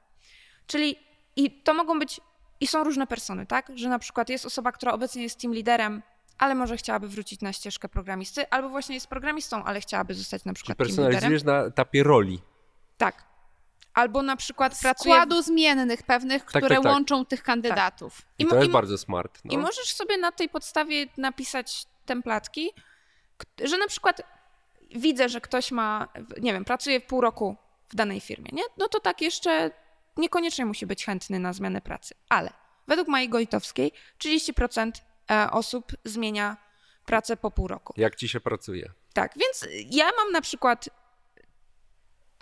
Czyli 0.67 0.97
i 1.37 1.63
to 1.63 1.75
mogą 1.75 1.99
być, 1.99 2.21
i 2.61 2.67
są 2.67 2.85
różne 2.85 3.07
persony, 3.07 3.47
tak? 3.47 3.73
Że 3.75 3.89
na 3.89 3.99
przykład 3.99 4.29
jest 4.29 4.47
osoba, 4.47 4.73
która 4.73 4.93
obecnie 4.93 5.23
jest 5.23 5.41
team 5.41 5.55
liderem, 5.55 6.03
ale 6.39 6.55
może 6.55 6.77
chciałaby 6.77 7.09
wrócić 7.09 7.41
na 7.41 7.53
ścieżkę 7.53 7.89
programisty, 7.89 8.51
albo 8.51 8.69
właśnie 8.69 8.95
jest 8.95 9.07
programistą, 9.07 9.65
ale 9.65 9.81
chciałaby 9.81 10.15
zostać 10.15 10.45
na 10.45 10.53
Czyli 10.53 10.55
przykład 10.55 10.79
team 10.79 10.89
liderem. 10.89 11.11
personalizujesz 11.13 11.45
na 11.45 11.59
etapie 11.65 12.03
roli. 12.03 12.43
Tak. 12.99 13.25
Albo 13.95 14.23
na 14.23 14.37
przykład 14.37 14.79
pracuje... 14.81 15.15
Składu 15.15 15.43
zmiennych 15.43 16.03
pewnych, 16.03 16.45
które 16.45 16.69
tak, 16.69 16.83
tak. 16.83 16.93
łączą 16.93 17.27
tych 17.27 17.43
kandydatów. 17.43 18.23
I, 18.39 18.45
mo- 18.45 18.51
to 18.51 18.57
jest 18.57 18.69
mo- 18.69 18.73
bardzo 18.73 18.99
smart. 18.99 19.41
No. 19.45 19.55
I 19.55 19.59
możesz 19.59 19.95
sobie 19.95 20.19
na 20.19 20.33
tej 20.33 20.49
podstawie 20.49 21.07
napisać 21.17 21.87
templatki, 22.07 22.71
że 23.65 23.79
na 23.79 23.87
przykład 23.87 24.23
widzę, 24.95 25.29
że 25.29 25.41
ktoś 25.41 25.71
ma, 25.71 26.09
nie 26.41 26.53
wiem, 26.53 26.65
pracuje 26.65 27.01
pół 27.01 27.21
roku 27.21 27.57
w 27.89 27.95
danej 27.95 28.21
firmie, 28.21 28.51
nie? 28.53 28.63
No 28.79 28.89
to 28.89 29.01
tak 29.01 29.21
jeszcze 29.21 29.71
niekoniecznie 30.17 30.67
musi 30.67 30.87
być 30.87 31.05
chętny 31.05 31.39
na 31.39 31.53
zmianę 31.53 31.81
pracy, 31.81 32.15
ale 32.29 32.53
według 32.89 33.09
Mai 33.09 33.29
Gojtowskiej 33.29 33.93
30% 34.19 34.91
e, 35.31 35.51
osób 35.51 35.93
zmienia 36.05 36.57
pracę 37.07 37.37
po 37.37 37.51
pół 37.51 37.69
roku. 37.69 37.95
Jak 37.97 38.17
ci 38.17 38.29
się 38.29 38.41
pracuje? 38.41 38.93
Tak, 39.13 39.33
więc 39.37 39.67
ja 39.91 40.11
mam 40.17 40.33
na 40.33 40.41
przykład 40.41 40.89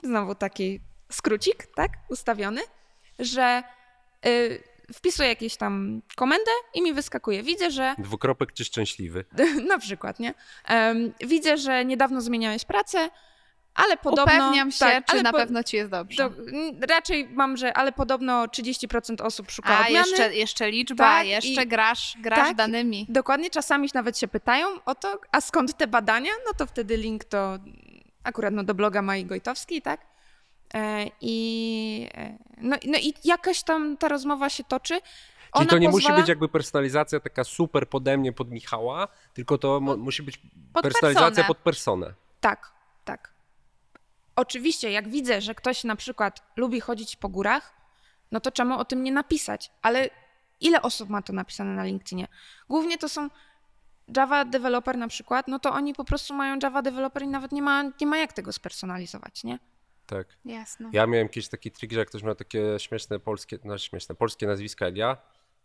znowu 0.03 0.35
taki 0.35 0.81
skrócik, 1.13 1.67
tak, 1.75 1.91
ustawiony, 2.09 2.61
że 3.19 3.63
y, 4.27 4.63
wpisuję 4.95 5.29
jakieś 5.29 5.57
tam 5.57 6.03
komendę 6.17 6.51
i 6.75 6.83
mi 6.83 6.93
wyskakuje. 6.93 7.43
Widzę, 7.43 7.71
że 7.71 7.95
Dwukropek 7.99 8.53
czy 8.53 8.65
szczęśliwy? 8.65 9.25
na 9.69 9.79
przykład, 9.79 10.21
nie? 10.21 10.35
Em, 10.65 11.13
widzę, 11.21 11.57
że 11.59 11.85
niedawno 11.85 12.21
zmieniałeś 12.21 12.65
pracę, 12.65 13.11
ale 13.75 13.97
podobno... 13.97 14.35
Upewniam 14.35 14.71
się, 14.73 14.79
tak, 14.79 15.05
czy 15.07 15.13
ale 15.13 15.23
na 15.23 15.33
po- 15.33 15.39
pewno 15.39 15.63
ci 15.63 15.77
jest 15.77 15.91
dobrze. 15.91 16.17
To, 16.17 16.31
raczej 16.89 17.29
mam, 17.29 17.57
że 17.57 17.75
ale 17.77 17.93
podobno 17.93 18.47
30% 18.47 19.23
osób 19.23 19.51
szuka 19.51 19.79
A, 19.79 19.81
odmiany. 19.87 20.09
jeszcze, 20.09 20.35
jeszcze 20.35 20.71
liczba, 20.71 21.05
Tak, 21.05 21.27
jeszcze 21.27 21.63
i- 21.63 21.67
grasz, 21.69 22.17
grasz 22.21 22.39
tak, 22.49 22.57
danymi. 22.57 23.07
Dokładnie, 23.09 23.51
czasami 23.51 23.89
nawet 23.95 24.19
się 24.19 24.29
pytają 24.29 24.67
o 24.85 24.95
to, 24.95 25.21
a 25.33 25.41
skąd 25.41 25.77
te 25.77 25.87
badania? 25.87 26.33
No 26.47 26.53
to 26.55 26.67
wtedy 26.67 26.97
link 26.97 27.29
do 27.29 27.59
akurat 28.25 28.55
no, 28.55 28.65
do 28.65 28.75
bloga 28.75 29.03
Mai 29.03 29.25
Gojtowskiej, 29.25 29.83
tak? 29.83 30.10
E, 30.75 31.07
I, 31.21 32.09
e, 32.15 32.39
no, 32.59 32.77
no 32.87 32.99
i 32.99 33.15
jakaś 33.25 33.63
tam 33.63 33.97
ta 33.97 34.09
rozmowa 34.09 34.49
się 34.51 34.65
toczy. 34.65 34.95
Czyli 35.01 35.63
Ona 35.63 35.71
to 35.71 35.79
nie 35.79 35.91
pozwala... 35.91 36.15
musi 36.15 36.23
być 36.23 36.29
jakby 36.29 36.49
personalizacja 36.49 37.21
taka 37.21 37.45
super 37.45 37.89
pode 37.89 38.19
mnie, 38.19 38.33
pod 38.33 38.51
Michała, 38.51 39.09
tylko 39.35 39.59
to 39.59 39.81
mo- 39.81 39.97
musi 39.97 40.23
być 40.23 40.41
Pod 40.73 40.83
personalizacja 40.83 41.29
personę. 41.31 41.47
pod 41.49 41.59
personę. 41.59 42.15
Tak, 42.41 42.73
tak. 43.05 43.33
Oczywiście, 44.37 44.91
jak 44.91 45.09
widzę, 45.09 45.41
że 45.41 45.55
ktoś 45.55 45.85
na 45.85 45.97
przykład 45.97 46.43
lubi 46.57 46.81
chodzić 46.81 47.17
po 47.17 47.29
górach, 47.29 47.73
no 48.33 48.41
to 48.41 48.51
czemu 48.53 48.79
o 48.79 48.85
tym 48.85 49.03
nie 49.03 49.13
napisać? 49.13 49.71
Ale 49.83 50.11
ile 50.61 50.83
osób 50.83 51.09
ma 51.09 51.23
to 51.23 51.33
napisane 51.33 51.75
na 51.75 51.85
LinkedInie? 51.85 52.29
Głównie 52.69 52.99
to 52.99 53.09
są 53.09 53.29
Java 54.17 54.45
developer 54.45 54.99
na 54.99 55.09
przykład, 55.09 55.49
no 55.49 55.59
to 55.59 55.73
oni 55.73 55.95
po 55.95 56.05
prostu 56.05 56.35
mają 56.35 56.59
Java 56.63 56.83
developer 56.83 57.23
i 57.23 57.29
nawet 57.29 57.53
nie 57.53 57.63
ma, 57.63 57.83
nie 58.01 58.07
ma 58.07 58.17
jak 58.19 58.33
tego 58.33 58.53
spersonalizować, 58.53 59.45
nie? 59.45 59.59
Tak. 60.11 60.27
Jasno. 60.45 60.91
Ja 60.93 61.07
miałem 61.07 61.29
kiedyś 61.29 61.49
taki 61.49 61.71
trik, 61.71 61.93
że 61.93 61.99
jak 61.99 62.09
ktoś 62.09 62.23
miał 62.23 62.35
takie 62.35 62.79
śmieszne 62.79 63.21
polskie, 63.21 63.59
no 63.65 63.79
śmieszne, 63.79 64.15
polskie 64.15 64.47
nazwiska 64.47 64.85
jak 64.87 64.97
ja, 64.97 65.17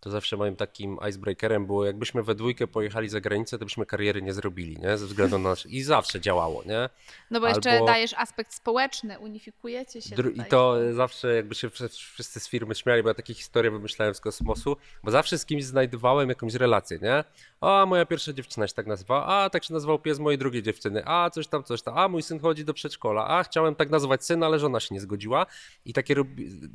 to 0.05 0.11
zawsze 0.11 0.37
moim 0.37 0.55
takim 0.55 0.97
icebreakerem 1.09 1.65
było, 1.65 1.85
jakbyśmy 1.85 2.23
we 2.23 2.35
dwójkę 2.35 2.67
pojechali 2.67 3.09
za 3.09 3.21
granicę, 3.21 3.59
to 3.59 3.65
byśmy 3.65 3.85
kariery 3.85 4.21
nie 4.21 4.33
zrobili, 4.33 4.77
nie? 4.77 4.97
Ze 4.97 5.05
względu 5.05 5.39
na. 5.39 5.53
I 5.65 5.83
zawsze 5.83 6.21
działało, 6.21 6.63
nie? 6.65 6.89
No 7.31 7.39
bo 7.39 7.47
jeszcze 7.47 7.71
Albo- 7.71 7.85
dajesz 7.85 8.13
aspekt 8.13 8.53
społeczny, 8.53 9.19
unifikujecie 9.19 10.01
się. 10.01 10.15
Dru- 10.15 10.45
I 10.45 10.49
to 10.49 10.77
zawsze 10.93 11.35
jakby 11.35 11.55
się 11.55 11.69
wszyscy- 11.69 12.39
z 12.39 12.49
firmy 12.49 12.75
śmiali, 12.75 13.03
bo 13.03 13.09
ja 13.09 13.15
takie 13.15 13.33
historie 13.33 13.71
wymyślałem 13.71 14.15
z 14.15 14.19
kosmosu, 14.19 14.77
bo 15.03 15.11
zawsze 15.11 15.37
z 15.37 15.45
kimś 15.45 15.63
znajdowałem 15.63 16.29
jakąś 16.29 16.53
relację, 16.53 16.99
nie? 17.01 17.23
A 17.61 17.85
moja 17.85 18.05
pierwsza 18.05 18.33
dziewczyna 18.33 18.67
się 18.67 18.73
tak 18.73 18.87
nazywała, 18.87 19.25
a 19.25 19.49
tak 19.49 19.63
się 19.63 19.73
nazywał 19.73 19.99
pies 19.99 20.19
mojej 20.19 20.37
drugiej 20.37 20.63
dziewczyny, 20.63 21.03
a 21.05 21.29
coś 21.29 21.47
tam, 21.47 21.63
coś 21.63 21.81
tam, 21.81 21.97
a 21.97 22.07
mój 22.07 22.23
syn 22.23 22.39
chodzi 22.39 22.65
do 22.65 22.73
przedszkola, 22.73 23.27
a 23.27 23.43
chciałem 23.43 23.75
tak 23.75 23.89
nazywać 23.89 24.25
syna, 24.25 24.45
ale 24.45 24.59
żona 24.59 24.79
się 24.79 24.95
nie 24.95 25.01
zgodziła. 25.01 25.45
I 25.85 25.93
takie 25.93 26.15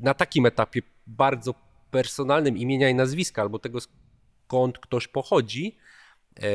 na 0.02 0.14
takim 0.14 0.46
etapie 0.46 0.82
bardzo 1.06 1.54
personalnym 1.90 2.58
imienia 2.58 2.88
i 2.88 2.94
nazwiska, 2.94 3.42
albo 3.42 3.58
tego 3.58 3.78
skąd 3.80 4.78
ktoś 4.78 5.08
pochodzi, 5.08 5.76
e, 6.42 6.50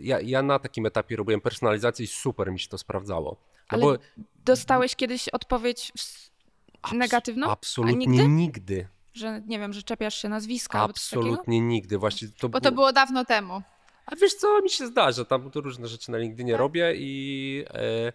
ja, 0.00 0.20
ja 0.20 0.42
na 0.42 0.58
takim 0.58 0.86
etapie 0.86 1.16
robiłem 1.16 1.40
personalizację 1.40 2.04
i 2.04 2.08
super 2.08 2.52
mi 2.52 2.60
się 2.60 2.68
to 2.68 2.78
sprawdzało. 2.78 3.36
No 3.40 3.66
Ale 3.68 3.82
bo 3.82 3.96
Dostałeś 4.44 4.96
kiedyś 4.96 5.28
odpowiedź 5.28 5.92
w... 5.98 6.92
negatywną? 6.92 7.50
absolutnie 7.50 8.06
nigdy? 8.06 8.28
nigdy. 8.28 8.88
Że 9.14 9.42
nie 9.46 9.58
wiem, 9.58 9.72
że 9.72 9.82
czepiasz 9.82 10.22
się 10.22 10.28
nazwiska? 10.28 10.80
Absolutnie 10.80 11.60
nigdy. 11.60 11.98
Właśnie 11.98 12.28
to, 12.28 12.48
Bo 12.48 12.60
to 12.60 12.72
było 12.72 12.92
dawno 12.92 13.24
temu. 13.24 13.62
A 14.06 14.16
wiesz 14.16 14.34
co, 14.34 14.62
mi 14.62 14.70
się 14.70 14.86
zdarza, 14.86 15.24
tam 15.24 15.50
różne 15.54 15.88
rzeczy 15.88 16.10
na 16.10 16.18
LinkedInie 16.18 16.56
robię 16.56 16.92
i, 16.96 17.64
e, 17.70 18.12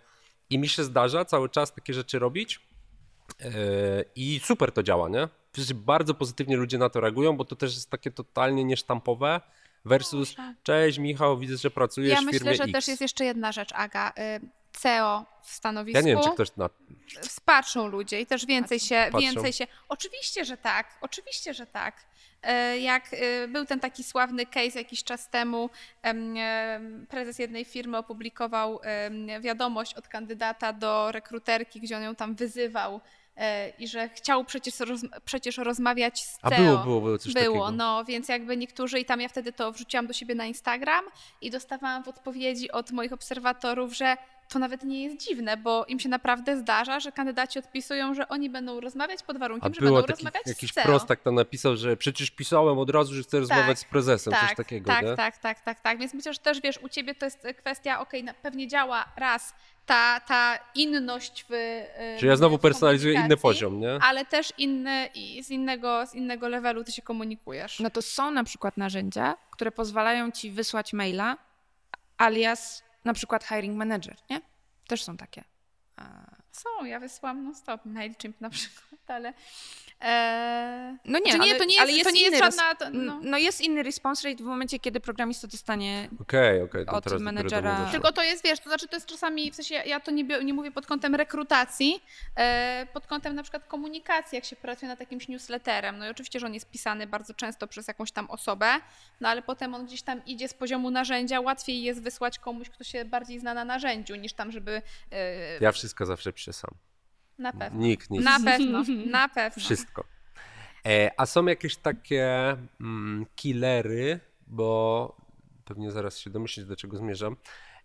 i 0.49 0.60
mi 0.60 0.67
się 0.67 0.84
zdarza 0.84 1.26
cały 1.26 1.49
czas 1.49 1.73
takie 1.73 1.93
rzeczy 1.93 2.19
robić 2.19 2.60
e, 3.41 3.52
i 4.15 4.41
super 4.43 4.71
to 4.71 4.84
działa, 4.84 5.10
nie? 5.10 5.28
Wszyscy 5.53 5.73
bardzo 5.73 6.13
pozytywnie 6.13 6.57
ludzie 6.57 6.77
na 6.77 6.89
to 6.89 6.99
reagują, 6.99 7.37
bo 7.37 7.45
to 7.45 7.55
też 7.55 7.73
jest 7.73 7.89
takie 7.89 8.11
totalnie 8.11 8.63
niesztampowe 8.63 9.41
versus 9.85 10.35
cześć 10.63 10.97
Michał, 10.97 11.37
widzę, 11.37 11.57
że 11.57 11.71
pracujesz 11.71 12.11
Ja 12.11 12.15
w 12.17 12.19
firmie 12.19 12.39
myślę, 12.39 12.55
że 12.55 12.63
X. 12.63 12.73
też 12.73 12.87
jest 12.87 13.01
jeszcze 13.01 13.25
jedna 13.25 13.51
rzecz, 13.51 13.69
Aga. 13.73 14.09
Y, 14.09 14.63
CEO 14.71 15.25
w 15.43 15.51
stanowisku. 15.51 15.97
Ja 15.97 16.01
nie 16.01 16.11
wiem, 16.15 16.23
czy 16.23 16.29
ktoś 16.31 16.55
na... 16.55 16.69
Patrzą 17.45 17.87
ludzie 17.87 18.21
i 18.21 18.25
też 18.25 18.45
więcej 18.45 18.79
się, 18.79 19.07
Patrzą. 19.11 19.19
więcej 19.19 19.53
się. 19.53 19.67
Oczywiście, 19.89 20.45
że 20.45 20.57
tak, 20.57 20.87
oczywiście, 21.01 21.53
że 21.53 21.65
tak. 21.67 22.05
E, 22.43 22.77
Jak 22.79 23.13
e, 23.13 23.47
był 23.47 23.65
ten 23.65 23.79
taki 23.79 24.03
sławny 24.03 24.45
case 24.45 24.79
jakiś 24.79 25.03
czas 25.03 25.29
temu, 25.29 25.69
em, 26.01 26.37
em, 26.37 27.07
prezes 27.09 27.39
jednej 27.39 27.65
firmy 27.65 27.97
opublikował 27.97 28.79
wiadomość 29.41 29.93
od 29.93 30.07
kandydata 30.07 30.73
do 30.73 31.11
rekruterki, 31.11 31.81
gdzie 31.81 31.97
on 31.97 32.03
ją 32.03 32.15
tam 32.15 32.35
wyzywał 32.35 33.01
i 33.80 33.88
że 33.88 34.10
chciał 34.10 34.46
przecież, 34.46 34.80
roz, 34.80 35.02
przecież 35.26 35.58
rozmawiać 35.58 36.24
z 36.24 36.38
A 36.41 36.50
CEO. 36.50 36.63
było, 36.63 36.78
było, 36.84 37.02
było 37.02 37.17
coś 37.17 37.34
Było, 37.34 37.46
takiego. 37.46 37.72
no 37.72 38.06
więc 38.06 38.30
jakby 38.30 38.58
niektórzy 38.58 39.00
i 39.00 39.06
tam 39.06 39.22
ja 39.22 39.30
wtedy 39.30 39.54
to 39.54 39.72
wrzuciłam 39.72 40.08
do 40.08 40.13
siebie 40.13 40.36
na 40.36 40.46
Instagram 40.46 41.06
i 41.41 41.52
dostawałam 41.52 42.04
w 42.04 42.08
odpowiedzi 42.08 42.72
od 42.72 42.91
moich 42.91 43.13
obserwatorów, 43.13 43.93
że 43.93 44.17
to 44.50 44.60
nawet 44.60 44.84
nie 44.84 45.04
jest 45.04 45.17
dziwne, 45.28 45.58
bo 45.58 45.86
im 45.86 46.00
się 46.00 46.10
naprawdę 46.10 46.58
zdarza, 46.58 47.00
że 47.00 47.12
kandydaci 47.12 47.60
odpisują, 47.60 48.13
że 48.13 48.28
oni 48.28 48.50
będą 48.50 48.80
rozmawiać 48.80 49.24
pod 49.24 49.36
A 49.36 49.39
warunkiem, 49.39 49.74
że 49.74 49.82
było 49.82 49.91
będą 49.91 50.08
taki, 50.08 50.17
rozmawiać 50.24 50.48
jakiś 50.48 50.72
z 50.72 50.74
CEO. 50.74 50.86
prostak 50.86 51.22
tam 51.22 51.36
napisał, 51.36 51.78
że 51.78 51.98
przecież 51.98 52.32
pisałem 52.32 52.80
od 52.80 52.89
razu, 52.89 53.13
że 53.13 53.24
chcę 53.24 53.39
rozmawiać 53.39 53.80
z 53.80 53.84
prezesem, 53.86 54.34
tak, 54.34 54.48
coś 54.48 54.56
takiego, 54.58 54.88
tak, 54.88 55.06
nie? 55.06 55.15
tak, 55.15 55.38
tak, 55.38 55.62
tak, 55.62 55.80
tak. 55.80 56.00
Więc 56.00 56.13
myślę, 56.13 56.34
że 56.34 56.39
też 56.39 56.62
wiesz, 56.62 56.78
u 56.84 56.89
ciebie 56.89 57.15
to 57.15 57.26
jest 57.26 57.48
kwestia, 57.58 58.00
okej, 58.00 58.24
na- 58.24 58.34
pewnie 58.34 58.67
działa 58.67 59.06
raz 59.15 59.54
ta, 59.86 60.19
ta 60.19 60.60
inność 60.76 61.46
w. 61.50 61.54
y, 61.54 62.19
Czy 62.19 62.26
ja 62.26 62.36
znowu 62.36 62.58
personalizuję 62.60 63.13
inny 63.13 63.38
poziom, 63.38 63.80
nie? 63.80 64.00
Ale 64.02 64.26
też 64.26 64.54
inny, 64.58 65.10
i 65.15 65.43
z 65.43 65.50
innego, 65.50 66.06
z 66.08 66.15
innego 66.15 66.50
levelu 66.50 66.84
ty 66.84 66.91
się 66.91 67.02
komunikujesz. 67.02 67.80
No 67.80 67.89
to 67.89 68.02
są 68.02 68.32
na 68.32 68.43
przykład 68.43 68.78
narzędzia, 68.78 69.36
które 69.52 69.72
pozwalają 69.72 70.32
ci 70.32 70.52
wysłać 70.52 70.93
maila 70.93 71.38
alias 72.17 72.84
na 73.06 73.13
przykład 73.13 73.43
hiring 73.43 73.78
manager, 73.78 74.15
nie? 74.30 74.41
Też 74.88 75.04
są 75.04 75.17
takie. 75.17 75.43
Są, 76.53 76.85
ja 76.85 76.99
wysłałam 76.99 77.43
non 77.43 77.55
stop 77.55 77.85
MailChimp 77.85 78.41
na 78.41 78.49
przykład, 78.49 79.01
ale... 79.07 79.33
E... 80.01 80.97
No 81.05 81.19
nie, 81.19 81.31
Czy 81.31 81.39
nie, 81.39 81.51
ale, 81.51 81.55
to 81.55 81.65
nie 81.65 81.73
jest, 81.73 81.81
ale 81.81 81.91
jest 81.91 82.09
to 82.09 82.15
nie 82.15 82.21
jest 82.21 82.37
żadna... 82.37 82.75
To, 82.75 82.89
no. 82.89 83.19
no. 83.23 83.37
jest 83.37 83.61
inny 83.61 83.83
response 83.83 84.29
rate 84.29 84.43
w 84.43 84.45
momencie, 84.45 84.79
kiedy 84.79 84.99
programista 84.99 85.47
dostanie 85.47 86.09
Okej, 86.21 86.61
okej, 86.61 86.85
to 86.85 86.91
Od 86.91 87.05
menedżera-. 87.05 87.91
Tylko 87.91 88.11
to 88.11 88.23
jest, 88.23 88.43
wiesz, 88.43 88.59
to 88.59 88.69
znaczy 88.69 88.87
to 88.87 88.95
jest 88.95 89.05
czasami, 89.05 89.51
w 89.51 89.55
sensie 89.55 89.75
ja 89.75 89.99
to 89.99 90.11
nie, 90.11 90.23
nie 90.23 90.53
mówię 90.53 90.71
pod 90.71 90.85
kątem 90.85 91.15
rekrutacji, 91.15 92.03
e, 92.35 92.87
pod 92.93 93.07
kątem 93.07 93.35
na 93.35 93.43
przykład 93.43 93.67
komunikacji, 93.67 94.35
jak 94.35 94.45
się 94.45 94.55
pracuje 94.55 94.89
nad 94.89 94.99
jakimś 94.99 95.27
newsletterem. 95.27 95.97
No 95.97 96.07
i 96.07 96.09
oczywiście, 96.09 96.39
że 96.39 96.45
on 96.45 96.53
jest 96.53 96.69
pisany 96.69 97.07
bardzo 97.07 97.33
często 97.33 97.67
przez 97.67 97.87
jakąś 97.87 98.11
tam 98.11 98.31
osobę, 98.31 98.67
no 99.21 99.29
ale 99.29 99.41
potem 99.41 99.75
on 99.75 99.85
gdzieś 99.85 100.01
tam 100.01 100.25
idzie 100.25 100.47
z 100.47 100.53
poziomu 100.53 100.91
narzędzia, 100.91 101.41
łatwiej 101.41 101.83
jest 101.83 102.01
wysłać 102.01 102.39
komuś, 102.39 102.69
kto 102.69 102.83
się 102.83 103.05
bardziej 103.05 103.39
zna 103.39 103.53
na 103.53 103.65
narzędziu, 103.65 104.15
niż 104.15 104.33
tam, 104.33 104.51
żeby... 104.51 104.81
E, 105.11 105.57
Ja 105.59 105.71
wszystko 105.71 106.05
zawsze 106.05 106.33
piszę 106.43 106.53
sam. 106.53 106.71
Na 107.38 107.53
pewno. 107.53 107.79
Nikt 107.79 108.10
nic. 108.10 108.23
Na 108.23 108.39
pewno, 108.39 108.84
na 109.19 109.29
pewno. 109.29 109.63
Wszystko. 109.63 110.03
E, 110.86 111.12
a 111.17 111.25
są 111.25 111.45
jakieś 111.45 111.75
takie 111.75 112.58
mm, 112.82 113.25
killery, 113.36 114.19
bo 114.47 115.17
pewnie 115.65 115.91
zaraz 115.91 116.17
się 116.17 116.29
domyślić, 116.29 116.65
do 116.65 116.75
czego 116.75 116.97
zmierzam. 116.97 117.36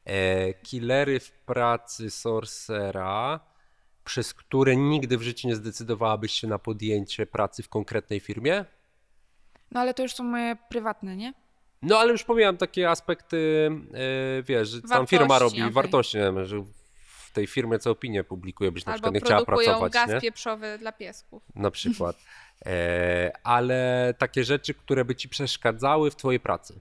E, 0.05 0.55
killery 0.55 1.21
w 1.21 1.31
pracy 1.31 2.11
sorcera, 2.11 3.41
przez 4.05 4.35
które 4.35 4.77
nigdy 4.77 5.19
w 5.19 5.23
życiu 5.23 5.49
nie 5.49 5.57
zdecydowałabyś 5.57 6.33
się 6.33 6.47
na 6.47 6.59
podjęcie 6.59 7.27
pracy 7.27 7.63
w 7.63 7.69
konkretnej 7.69 8.21
firmie? 8.21 8.65
No 9.71 9.81
ale 9.81 9.95
to 9.95 10.03
już 10.03 10.15
są 10.15 10.25
moje 10.25 10.57
prywatne, 10.69 11.17
nie? 11.17 11.35
No 11.83 11.99
ale 11.99 12.13
już 12.13 12.25
pomijam 12.25 12.57
takie 12.57 12.91
aspekty, 12.91 13.71
e, 14.39 14.43
wiesz, 14.43 14.69
że 14.69 14.83
tam 14.83 15.07
firma 15.07 15.39
robi 15.39 15.61
okej. 15.63 15.73
wartości, 15.73 16.17
nie 16.17 16.23
wiem, 16.23 16.45
że 16.45 16.65
tej 17.39 17.47
firmie 17.47 17.79
co 17.79 17.91
opinię 17.91 18.25
publikuje, 18.25 18.73
byś 18.73 18.87
na 18.87 18.93
Albo 18.93 19.03
przykład 19.03 19.15
nie 19.15 19.21
chciała 19.21 19.45
produkują 19.45 19.69
pracować, 19.71 19.93
gaz 19.93 20.09
nie? 20.11 20.21
pieprzowy 20.21 20.79
dla 20.79 20.93
piesków. 20.93 21.43
na 21.55 21.71
przykład. 21.71 22.17
E, 22.67 23.33
ale 23.45 24.15
takie 24.19 24.45
rzeczy, 24.45 24.75
które 24.75 25.05
by 25.05 25.15
ci 25.17 25.29
przeszkadzały 25.29 26.11
w 26.11 26.17
twojej 26.17 26.41
pracy. 26.41 26.81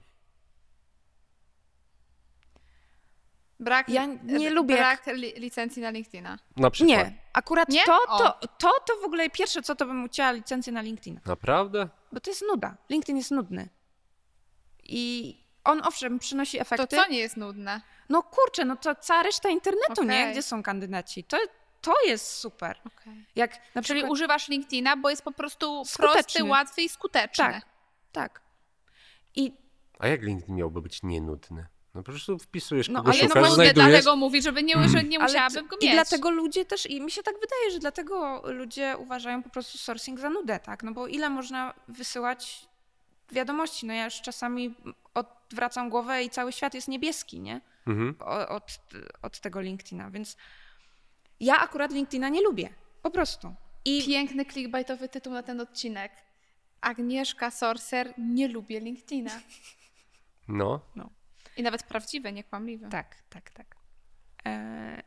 Brak, 3.60 3.88
Ja 3.88 4.06
nie 4.24 4.48
e, 4.48 4.50
lubię, 4.50 4.76
Brak 4.76 5.06
li, 5.06 5.32
licencji 5.36 5.82
na 5.82 5.90
LinkedIna. 5.90 6.38
Na 6.56 6.70
przykład. 6.70 6.98
Nie, 6.98 7.12
akurat 7.32 7.68
Nie? 7.68 7.84
To, 7.84 7.98
to, 8.18 8.38
to, 8.58 8.70
to 8.86 8.96
w 9.02 9.04
ogóle 9.04 9.30
pierwsze, 9.30 9.62
co 9.62 9.74
to 9.74 9.86
bym 9.86 10.08
chciała 10.08 10.32
licencję 10.32 10.72
na 10.72 10.80
LinkedIn. 10.80 11.20
Naprawdę? 11.26 11.88
Bo 12.12 12.20
to 12.20 12.30
jest 12.30 12.42
nuda. 12.50 12.76
LinkedIn 12.90 13.16
jest 13.16 13.30
nudny. 13.30 13.68
I 14.84 15.36
on 15.64 15.82
owszem 15.84 16.18
przynosi 16.18 16.56
To 16.56 16.62
efekty. 16.62 16.96
co 16.96 17.08
nie 17.08 17.18
jest 17.18 17.36
nudne? 17.36 17.80
No 18.08 18.22
kurczę, 18.22 18.64
no 18.64 18.76
to 18.76 18.94
cała 18.94 19.22
reszta 19.22 19.48
internetu, 19.48 20.04
nie? 20.04 20.20
Okej. 20.20 20.32
Gdzie 20.32 20.42
są 20.42 20.62
kandydaci? 20.62 21.24
To, 21.24 21.36
to 21.80 21.94
jest 22.06 22.32
super. 22.32 22.80
Okay. 22.86 23.24
Jak 23.36 23.50
na 23.74 23.82
Czyli 23.82 23.94
przykład... 24.00 24.12
używasz 24.12 24.48
LinkedIna, 24.48 24.96
bo 24.96 25.10
jest 25.10 25.22
po 25.22 25.32
prostu 25.32 25.84
Skuteczny. 25.84 26.12
prosty, 26.22 26.44
łatwy 26.44 26.82
i 26.82 26.88
skuteczny. 26.88 27.44
Tak, 27.44 27.62
tak. 28.12 28.40
I 29.36 29.52
A 29.98 30.06
jak 30.08 30.22
LinkedIn 30.22 30.56
miałby 30.56 30.82
być 30.82 31.02
nienudny? 31.02 31.66
No 31.94 32.02
po 32.02 32.10
prostu 32.10 32.38
wpisujesz, 32.38 32.88
No, 32.88 32.98
kogo 32.98 33.10
ale 33.12 33.22
no 33.22 33.28
szukasz, 33.28 33.40
właśnie 33.42 33.54
znajdujesz. 33.54 33.88
dlatego 33.90 34.16
mówi, 34.16 34.42
żeby 34.42 34.62
nie, 34.62 34.88
że 34.88 35.04
nie 35.04 35.18
Ale 35.18 35.26
musiałabym 35.28 35.66
go 35.66 35.76
I 35.80 35.84
mieć. 35.86 35.94
dlatego 35.94 36.30
ludzie 36.30 36.64
też, 36.64 36.86
i 36.86 37.00
mi 37.00 37.10
się 37.10 37.22
tak 37.22 37.34
wydaje, 37.34 37.70
że 37.70 37.78
dlatego 37.78 38.42
ludzie 38.44 38.94
uważają 38.98 39.42
po 39.42 39.50
prostu 39.50 39.78
sourcing 39.78 40.20
za 40.20 40.30
nudę, 40.30 40.58
tak? 40.60 40.82
No 40.82 40.92
bo 40.92 41.06
ile 41.06 41.30
można 41.30 41.74
wysyłać 41.88 42.68
wiadomości? 43.32 43.86
No 43.86 43.92
ja 43.94 44.04
już 44.04 44.20
czasami 44.20 44.74
odwracam 45.14 45.90
głowę 45.90 46.22
i 46.24 46.30
cały 46.30 46.52
świat 46.52 46.74
jest 46.74 46.88
niebieski, 46.88 47.40
nie? 47.40 47.60
Mhm. 47.88 48.14
Od, 48.48 48.78
od 49.22 49.40
tego 49.40 49.60
LinkedIna, 49.60 50.10
więc 50.10 50.36
ja 51.40 51.58
akurat 51.58 51.92
LinkedIna 51.92 52.28
nie 52.28 52.42
lubię. 52.42 52.68
Po 53.02 53.10
prostu. 53.10 53.54
I 53.84 54.02
Piękny 54.06 54.44
clickbaitowy 54.44 55.08
tytuł 55.08 55.32
na 55.32 55.42
ten 55.42 55.60
odcinek. 55.60 56.12
Agnieszka 56.80 57.50
Sorcer 57.50 58.14
nie 58.18 58.48
lubię 58.48 58.80
LinkedIna. 58.80 59.30
No, 60.96 61.10
I 61.56 61.62
nawet 61.62 61.82
prawdziwe, 61.82 62.32
niekłamliwe. 62.32 62.88
tak, 62.88 63.16
tak, 63.30 63.50
tak. 63.50 63.76
E, 64.46 65.02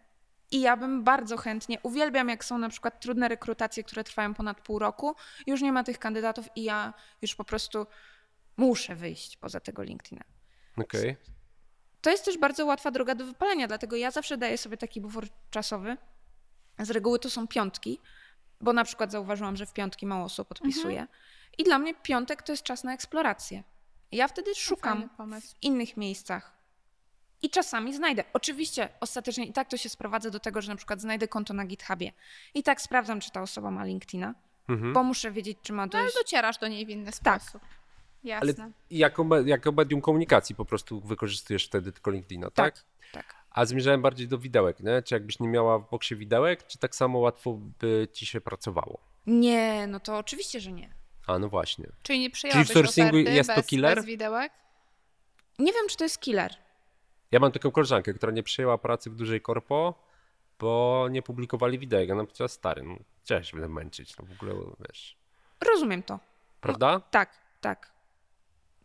I 0.52 0.62
ja 0.62 0.78
bym 0.78 1.04
bardzo 1.04 1.38
chętnie, 1.38 1.78
uwielbiam 1.84 2.30
jak 2.30 2.46
są 2.46 2.58
na 2.58 2.70
przykład 2.70 3.00
trudne 3.02 3.28
rekrutacje, 3.28 3.84
które 3.84 4.04
trwają 4.04 4.34
ponad 4.34 4.62
pół 4.62 4.80
roku, 4.80 5.16
już 5.48 5.62
nie 5.62 5.72
ma 5.72 5.84
tych 5.84 6.00
kandydatów 6.00 6.50
i 6.56 6.64
ja 6.64 6.94
już 7.22 7.36
po 7.36 7.44
prostu 7.44 7.88
muszę 8.58 8.96
wyjść 8.96 9.38
poza 9.38 9.60
tego 9.60 9.84
LinkedIna. 9.84 10.24
okej. 10.78 11.16
To 12.02 12.10
jest 12.10 12.26
też 12.26 12.38
bardzo 12.38 12.66
łatwa 12.66 12.92
droga 12.92 13.16
do 13.16 13.26
wypalenia, 13.26 13.68
dlatego 13.68 13.96
ja 13.96 14.12
zawsze 14.12 14.38
daję 14.38 14.58
sobie 14.58 14.78
taki 14.78 15.02
bufor 15.02 15.26
czasowy. 15.52 15.98
Z 16.80 16.90
reguły 16.92 17.20
to 17.20 17.30
są 17.30 17.48
piątki, 17.48 18.00
bo 18.62 18.74
na 18.74 18.84
przykład 18.84 19.12
zauważyłam, 19.12 19.56
że 19.58 19.66
w 19.66 19.74
piątki 19.74 20.06
mało 20.06 20.26
osób 20.26 20.52
odpisuje. 20.52 21.08
I 21.58 21.64
dla 21.64 21.80
mnie 21.80 21.94
piątek 21.94 22.42
to 22.44 22.52
jest 22.54 22.64
czas 22.64 22.84
na 22.84 22.94
eksplorację. 22.94 23.64
Ja 24.12 24.28
wtedy 24.28 24.56
szukam 24.56 25.10
w 25.42 25.64
innych 25.64 25.98
miejscach. 25.98 26.62
I 27.42 27.50
czasami 27.50 27.94
znajdę. 27.94 28.24
Oczywiście 28.34 28.90
ostatecznie 29.00 29.46
i 29.46 29.54
tak 29.54 29.68
to 29.70 29.78
się 29.78 29.90
sprowadza 29.90 30.30
do 30.30 30.40
tego, 30.40 30.62
że 30.62 30.72
na 30.72 30.76
przykład 30.76 31.02
znajdę 31.02 31.28
konto 31.28 31.54
na 31.54 31.66
GitHubie. 31.66 32.12
I 32.54 32.64
tak 32.64 32.82
sprawdzam, 32.82 33.20
czy 33.20 33.32
ta 33.32 33.42
osoba 33.42 33.72
ma 33.72 33.84
LinkedIna, 33.86 34.34
Mhm. 34.70 34.94
bo 34.94 35.04
muszę 35.04 35.32
wiedzieć, 35.32 35.58
czy 35.62 35.74
ma 35.74 35.86
No 35.86 35.92
ale 35.94 36.04
dość. 36.04 36.16
docierasz 36.18 36.58
do 36.58 36.68
niej 36.68 36.86
w 36.86 36.90
inny 36.90 37.12
Tak. 37.24 37.42
sposób. 37.44 37.62
Ale 38.24 38.48
Jasne. 38.48 38.72
jako, 38.92 39.24
me- 39.24 39.44
jako 39.44 39.72
medium 39.72 40.02
komunikacji 40.02 40.56
po 40.56 40.66
prostu 40.66 41.02
wykorzystujesz 41.02 41.66
wtedy 41.66 41.92
tylko 41.92 42.12
LinkedIna, 42.12 42.50
tak? 42.52 42.76
Tak. 42.76 42.84
tak. 43.12 43.36
A 43.52 43.66
zmierzałem 43.66 44.02
bardziej 44.02 44.28
do 44.28 44.38
widełek, 44.38 44.80
nie? 44.80 45.02
Czy 45.02 45.16
jakbyś 45.16 45.40
nie 45.40 45.48
miała 45.48 45.80
w 45.80 45.90
boksie 45.90 46.16
widełek, 46.16 46.68
czy 46.68 46.78
tak 46.78 46.96
samo 46.96 47.20
łatwo 47.20 47.54
by 47.80 48.08
ci 48.12 48.26
się 48.26 48.42
pracowało? 48.42 49.00
Nie, 49.28 49.88
no 49.88 50.00
to 50.00 50.18
oczywiście, 50.18 50.60
że 50.60 50.72
nie. 50.72 50.94
A 51.28 51.40
no 51.40 51.50
właśnie. 51.50 51.86
Czyli 52.04 52.20
nie 52.20 52.30
przyjęłabyś 52.30 52.70
w 52.70 52.74
sourcingu 52.74 53.18
jest 53.18 53.50
to 53.50 53.56
bez, 53.56 53.68
killer? 53.68 53.96
bez 53.96 54.06
widełek? 54.06 54.52
Nie 55.60 55.74
wiem, 55.74 55.88
czy 55.90 55.98
to 55.98 56.04
jest 56.04 56.20
killer. 56.20 56.56
Ja 57.32 57.40
mam 57.40 57.52
taką 57.52 57.72
koleżankę, 57.72 58.14
która 58.14 58.32
nie 58.32 58.44
przyjęła 58.44 58.78
pracy 58.78 59.10
w 59.10 59.16
dużej 59.16 59.42
korpo, 59.42 60.04
bo 60.60 61.08
nie 61.12 61.22
publikowali 61.22 61.80
widełek. 61.80 62.12
Ona 62.12 62.24
powiedziała, 62.24 62.48
stary, 62.48 62.84
no 62.84 62.96
się 63.44 63.58
będę 63.58 63.70
męczyć, 63.70 64.18
no 64.18 64.26
w 64.26 64.32
ogóle, 64.32 64.54
wiesz. 64.80 65.18
Rozumiem 65.62 66.04
to. 66.04 66.20
Prawda? 66.62 67.00
Tak, 67.00 67.38
tak. 67.62 67.92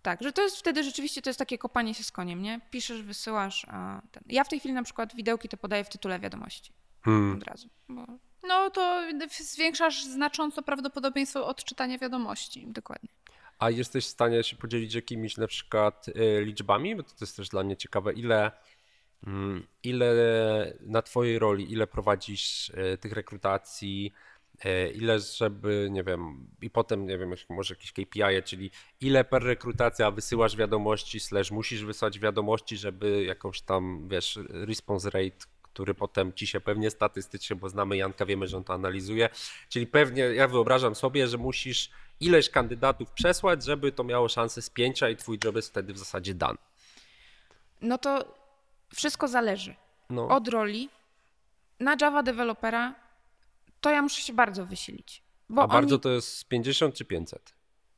Tak, 0.07 0.23
że 0.23 0.33
to 0.33 0.43
jest 0.43 0.57
wtedy 0.57 0.85
rzeczywiście 0.85 1.23
to 1.23 1.31
jest 1.31 1.39
takie 1.39 1.59
kopanie 1.59 1.95
się 1.95 2.05
z 2.05 2.13
koniem, 2.13 2.43
nie? 2.43 2.61
Piszesz, 2.71 3.03
wysyłasz, 3.03 3.67
ten. 4.13 4.23
Ja 4.27 4.45
w 4.45 4.49
tej 4.49 4.59
chwili 4.59 4.75
na 4.75 4.83
przykład 4.83 5.15
widełki 5.15 5.49
to 5.49 5.57
podaję 5.57 5.85
w 5.85 5.89
tytule 5.89 6.21
wiadomości 6.21 6.73
Hmm. 7.03 7.37
od 7.37 7.43
razu. 7.43 7.69
Bo... 7.89 8.07
No 8.43 8.71
to 8.71 9.03
zwiększasz 9.41 10.05
znacząco 10.05 10.63
prawdopodobieństwo 10.63 11.47
odczytania 11.47 11.99
wiadomości. 11.99 12.67
Dokładnie. 12.67 13.09
A 13.59 13.71
jesteś 13.71 14.05
w 14.05 14.09
stanie 14.09 14.45
się 14.45 14.57
podzielić 14.57 14.95
jakimiś 14.95 15.37
na 15.37 15.47
przykład 15.47 16.09
y, 16.09 16.45
liczbami? 16.45 16.97
Bo 16.97 17.03
to 17.03 17.15
jest 17.21 17.37
też 17.37 17.49
dla 17.49 17.63
mnie 17.63 17.77
ciekawe, 17.77 18.13
ile, 18.13 18.51
mm, 19.27 19.67
ile 19.83 20.15
na 20.81 21.03
twojej 21.03 21.39
roli, 21.39 21.73
ile 21.73 21.87
prowadzisz 21.87 22.69
y, 22.69 22.99
tych 23.01 23.13
rekrutacji, 23.13 24.13
ile 24.95 25.21
żeby, 25.21 25.89
nie 25.91 26.05
wiem, 26.05 26.47
i 26.63 26.71
potem, 26.71 27.07
nie 27.07 27.19
wiem, 27.19 27.35
może 27.49 27.75
jakieś 27.75 27.93
KPI, 27.93 28.43
czyli 28.45 28.71
ile 29.01 29.25
per 29.25 29.43
rekrutacja 29.43 30.11
wysyłasz 30.11 30.57
wiadomości, 30.57 31.21
slash 31.21 31.51
musisz 31.51 31.85
wysłać 31.85 32.19
wiadomości, 32.19 32.77
żeby 32.77 33.25
jakąś 33.25 33.61
tam, 33.61 34.09
wiesz, 34.09 34.39
response 34.49 35.11
rate, 35.11 35.47
który 35.63 35.95
potem 35.95 36.33
ci 36.33 36.47
się 36.47 36.61
pewnie 36.61 36.91
statystycznie, 36.91 37.57
bo 37.57 37.69
znamy 37.69 37.97
Janka, 37.97 38.27
wiemy, 38.27 38.47
że 38.47 38.57
on 38.57 38.65
to 38.65 38.75
analizuje, 38.75 39.29
czyli 39.69 39.87
pewnie, 39.87 40.23
ja 40.23 40.49
wyobrażam 40.49 40.95
sobie, 40.95 41.29
że 41.29 41.39
musisz 41.39 41.91
ileś 42.21 42.51
kandydatów 42.51 43.11
przesłać, 43.11 43.65
żeby 43.65 43.93
to 43.93 44.05
miało 44.05 44.29
szansę 44.29 44.63
spięcia 44.63 45.09
i 45.11 45.17
twój 45.17 45.39
job 45.45 45.57
jest 45.57 45.69
wtedy 45.69 45.93
w 45.93 45.99
zasadzie 45.99 46.35
dany. 46.35 46.59
No 47.81 47.99
to 47.99 48.35
wszystko 48.95 49.29
zależy 49.29 49.75
No, 50.11 50.29
od 50.29 50.49
roli. 50.49 50.89
Na 51.81 51.97
Java 52.01 52.23
dewelopera 52.23 52.95
to 53.81 53.91
ja 53.91 54.03
muszę 54.03 54.23
się 54.23 54.33
bardzo 54.33 54.67
wysilić. 54.67 55.23
Bo 55.49 55.63
a 55.63 55.67
bardzo 55.67 55.95
oni, 55.95 56.03
to 56.03 56.11
jest 56.11 56.49
50 56.49 56.95
czy 56.95 57.05
500? 57.05 57.55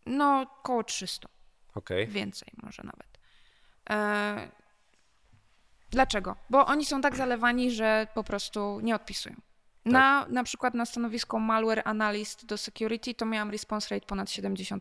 No, 0.07 0.47
koło 0.63 0.85
300. 0.85 1.29
Okej. 1.75 2.07
Więcej 2.07 2.49
może 2.63 2.83
nawet. 2.83 3.19
E... 3.91 4.51
Dlaczego? 5.91 6.37
Bo 6.51 6.67
oni 6.67 6.87
są 6.87 7.01
tak 7.01 7.17
zalewani, 7.17 7.71
że 7.71 8.07
po 8.15 8.25
prostu 8.25 8.81
nie 8.83 8.95
odpisują. 8.95 9.35
Na, 9.85 10.27
na 10.29 10.45
przykład 10.45 10.75
na 10.75 10.87
stanowisko 10.87 11.39
malware 11.39 11.83
analyst 11.85 12.47
do 12.47 12.59
security 12.59 13.15
to 13.15 13.27
miałam 13.27 13.51
response 13.51 13.95
rate 13.95 14.07
ponad 14.07 14.29
70%. 14.29 14.79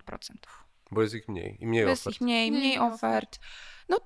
Bo 0.92 1.02
jest 1.02 1.16
ich 1.16 1.28
mniej 1.28 1.58
i 1.60 1.68
mniej 1.68 1.88
Jest 1.88 2.02
ofert. 2.02 2.16
ich 2.16 2.22
mniej, 2.22 2.52
Mniej 2.52 2.80
ofert. 2.80 3.40
No 3.90 3.98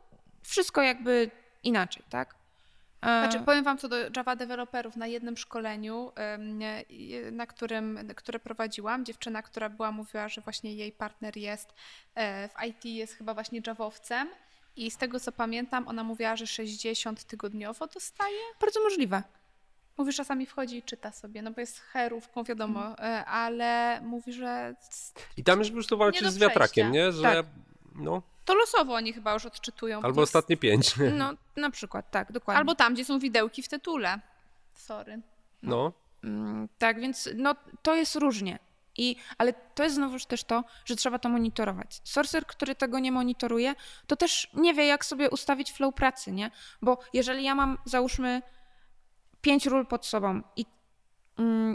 wszystko 0.43 0.81
jakby 0.81 1.31
inaczej, 1.63 2.03
tak? 2.09 2.35
E, 3.01 3.29
Znaczy, 3.29 3.39
powiem 3.45 3.63
Wam 3.63 3.77
co 3.77 3.89
do 3.89 3.95
Java 4.15 4.35
deweloperów. 4.35 4.95
Na 4.95 5.07
jednym 5.07 5.37
szkoleniu, 5.37 6.11
e, 6.15 6.37
na 7.31 7.45
którym, 7.47 7.99
które 8.15 8.39
prowadziłam, 8.39 9.05
dziewczyna, 9.05 9.41
która 9.41 9.69
była, 9.69 9.91
mówiła, 9.91 10.29
że 10.29 10.41
właśnie 10.41 10.73
jej 10.73 10.91
partner 10.91 11.37
jest 11.37 11.73
e, 12.15 12.49
w 12.49 12.53
IT, 12.67 12.85
jest 12.85 13.13
chyba 13.13 13.33
właśnie 13.33 13.61
Javowcem. 13.67 14.29
I 14.75 14.91
z 14.91 14.97
tego 14.97 15.19
co 15.19 15.31
pamiętam, 15.31 15.87
ona 15.87 16.03
mówiła, 16.03 16.35
że 16.35 16.47
60 16.47 17.23
tygodniowo 17.23 17.87
dostaje. 17.87 18.37
Bardzo 18.61 18.83
możliwe. 18.83 19.23
Mówi, 19.97 20.11
że 20.11 20.17
czasami 20.17 20.45
wchodzi 20.45 20.77
i 20.77 20.83
czyta 20.83 21.11
sobie, 21.11 21.41
no 21.41 21.51
bo 21.51 21.61
jest 21.61 21.79
herówką, 21.79 22.43
wiadomo, 22.43 22.99
e, 22.99 23.25
ale 23.25 24.01
mówi, 24.01 24.33
że 24.33 24.75
I 25.37 25.43
tam 25.43 25.59
już 25.59 25.67
po 25.67 25.73
prostu 25.73 25.97
walczysz 25.97 26.29
z 26.29 26.37
wiatrakiem, 26.37 26.91
nie? 26.91 27.11
Że 27.11 27.21
Tak. 27.21 27.45
No, 27.95 28.21
to 28.45 28.55
losowo 28.55 28.93
oni 28.93 29.13
chyba 29.13 29.33
już 29.33 29.45
odczytują. 29.45 30.01
bo 30.01 30.05
albo 30.07 30.21
ostatnie 30.21 30.57
pięć. 30.57 30.95
No 31.17 31.33
na 31.55 31.69
przykład, 31.69 32.11
tak, 32.11 32.31
dokładnie. 32.31 32.57
Albo 32.59 32.75
tam, 32.75 32.93
gdzie 32.93 33.05
są 33.05 33.19
widełki 33.19 33.63
w 33.63 33.67
tytule. 33.67 34.19
Sorry. 34.73 35.21
No, 35.63 35.93
Mm, 36.23 36.67
Tak, 36.77 36.99
więc 36.99 37.29
no, 37.35 37.55
to 37.81 37.95
jest 37.95 38.15
różnie. 38.15 38.59
I, 38.97 39.15
ale 39.37 39.53
to 39.53 39.83
jest 39.83 39.95
znowuż 39.95 40.25
też 40.25 40.43
to, 40.43 40.63
że 40.85 40.95
trzeba 40.95 41.19
to 41.19 41.29
monitorować. 41.29 42.01
Sorcer, 42.03 42.45
który 42.45 42.75
tego 42.75 42.99
nie 42.99 43.11
monitoruje, 43.11 43.75
to 44.07 44.15
też 44.15 44.49
nie 44.53 44.73
wie, 44.73 44.85
jak 44.85 45.05
sobie 45.05 45.29
ustawić 45.29 45.71
flow 45.71 45.95
pracy, 45.95 46.31
nie? 46.31 46.51
Bo 46.81 46.97
jeżeli 47.13 47.43
ja 47.43 47.55
mam, 47.55 47.77
załóżmy, 47.85 48.41
pięć 49.41 49.65
ról 49.65 49.85
pod 49.87 50.05
sobą 50.05 50.41
i, 50.55 50.65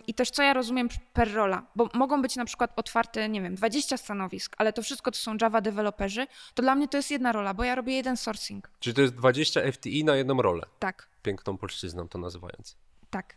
i 0.06 0.14
też 0.14 0.30
co 0.30 0.42
ja 0.42 0.52
rozumiem 0.52 0.88
per 1.12 1.34
rola, 1.34 1.66
bo 1.76 1.88
mogą 1.94 2.22
być 2.22 2.36
na 2.36 2.44
przykład 2.44 2.72
otwarte, 2.76 3.28
nie 3.28 3.42
wiem, 3.42 3.54
20 3.54 3.96
stanowisk, 3.96 4.54
ale 4.58 4.72
to 4.72 4.82
wszystko 4.82 5.10
to 5.10 5.18
są 5.18 5.36
Java 5.40 5.60
deweloperzy, 5.60 6.26
to 6.54 6.62
dla 6.62 6.74
mnie 6.74 6.88
to 6.88 6.96
jest 6.96 7.10
jedna 7.10 7.32
rola, 7.32 7.54
bo 7.54 7.64
ja 7.64 7.74
robię 7.74 7.94
jeden 7.94 8.16
sourcing. 8.16 8.70
czyli 8.80 8.94
to 8.94 9.02
jest 9.02 9.14
20 9.14 9.72
FTI 9.72 10.04
na 10.04 10.16
jedną 10.16 10.42
rolę. 10.42 10.66
Tak. 10.78 11.08
Piękną 11.22 11.58
polszczyzną 11.58 12.08
to 12.08 12.18
nazywając. 12.18 12.76
Tak. 13.10 13.36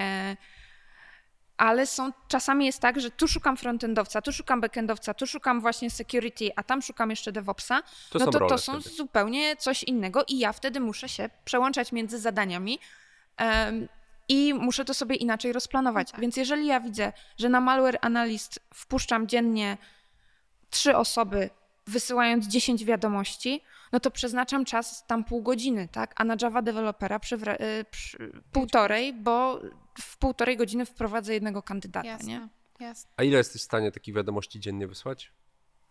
E, 0.00 0.36
ale 1.56 1.86
są, 1.86 2.12
czasami 2.28 2.66
jest 2.66 2.80
tak, 2.80 3.00
że 3.00 3.10
tu 3.10 3.28
szukam 3.28 3.56
frontendowca, 3.56 4.22
tu 4.22 4.32
szukam 4.32 4.60
backendowca, 4.60 5.14
tu 5.14 5.26
szukam 5.26 5.60
właśnie 5.60 5.90
security, 5.90 6.50
a 6.56 6.62
tam 6.62 6.82
szukam 6.82 7.10
jeszcze 7.10 7.32
DevOpsa. 7.32 7.82
To 8.10 8.18
no 8.18 8.24
są 8.24 8.30
to 8.30 8.46
to 8.46 8.58
są 8.58 8.80
wtedy. 8.80 8.96
zupełnie 8.96 9.56
coś 9.56 9.82
innego 9.82 10.24
i 10.28 10.38
ja 10.38 10.52
wtedy 10.52 10.80
muszę 10.80 11.08
się 11.08 11.30
przełączać 11.44 11.92
między 11.92 12.18
zadaniami 12.18 12.78
i 14.28 14.54
muszę 14.54 14.84
to 14.84 14.94
sobie 14.94 15.16
inaczej 15.16 15.52
rozplanować. 15.52 16.10
Tak. 16.12 16.20
Więc 16.20 16.36
jeżeli 16.36 16.66
ja 16.66 16.80
widzę, 16.80 17.12
że 17.38 17.48
na 17.48 17.60
Malware 17.60 17.98
Analyst 18.00 18.60
wpuszczam 18.74 19.26
dziennie 19.28 19.76
trzy 20.70 20.96
osoby, 20.96 21.50
wysyłając 21.86 22.46
10 22.46 22.84
wiadomości, 22.84 23.62
no 23.92 24.00
to 24.00 24.10
przeznaczam 24.10 24.64
czas 24.64 25.06
tam 25.06 25.24
pół 25.24 25.42
godziny, 25.42 25.88
tak? 25.92 26.12
A 26.16 26.24
na 26.24 26.36
Java 26.42 26.62
dewelopera 26.62 27.18
przywra- 27.18 27.60
y, 27.62 27.84
przy, 27.90 28.32
półtorej, 28.52 29.12
bo 29.12 29.60
w 30.00 30.16
półtorej 30.16 30.56
godziny 30.56 30.86
wprowadzę 30.86 31.34
jednego 31.34 31.62
kandydata, 31.62 32.08
Jasne, 32.08 32.28
nie? 32.28 32.48
jasne. 32.80 33.10
A 33.16 33.22
ile 33.22 33.38
jesteś 33.38 33.62
w 33.62 33.64
stanie 33.64 33.92
takich 33.92 34.14
wiadomości 34.14 34.60
dziennie 34.60 34.86
wysłać? 34.86 35.32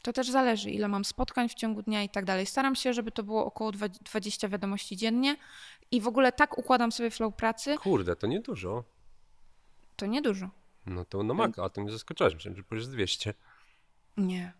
To 0.05 0.13
też 0.13 0.29
zależy, 0.29 0.69
ile 0.69 0.87
mam 0.87 1.05
spotkań 1.05 1.49
w 1.49 1.53
ciągu 1.53 1.81
dnia 1.81 2.03
i 2.03 2.09
tak 2.09 2.25
dalej. 2.25 2.45
Staram 2.45 2.75
się, 2.75 2.93
żeby 2.93 3.11
to 3.11 3.23
było 3.23 3.45
około 3.45 3.71
dwa- 3.71 3.89
20 3.89 4.47
wiadomości 4.49 4.97
dziennie 4.97 5.35
i 5.91 6.01
w 6.01 6.07
ogóle 6.07 6.31
tak 6.31 6.57
układam 6.57 6.91
sobie 6.91 7.11
flow 7.11 7.35
pracy, 7.35 7.77
Kurde, 7.77 8.15
to 8.15 8.27
niedużo. 8.27 8.83
to 9.95 10.05
niedużo. 10.05 10.49
No 10.85 11.05
to 11.05 11.23
no 11.23 11.33
mega, 11.33 11.63
a 11.63 11.69
to 11.69 11.81
mnie 11.81 11.91
zaskoczyłeś. 11.91 12.33
Myślałem, 12.33 12.57
że 12.57 12.63
powiesz 12.63 12.87
200. 12.87 13.33
Nie, 14.17 14.53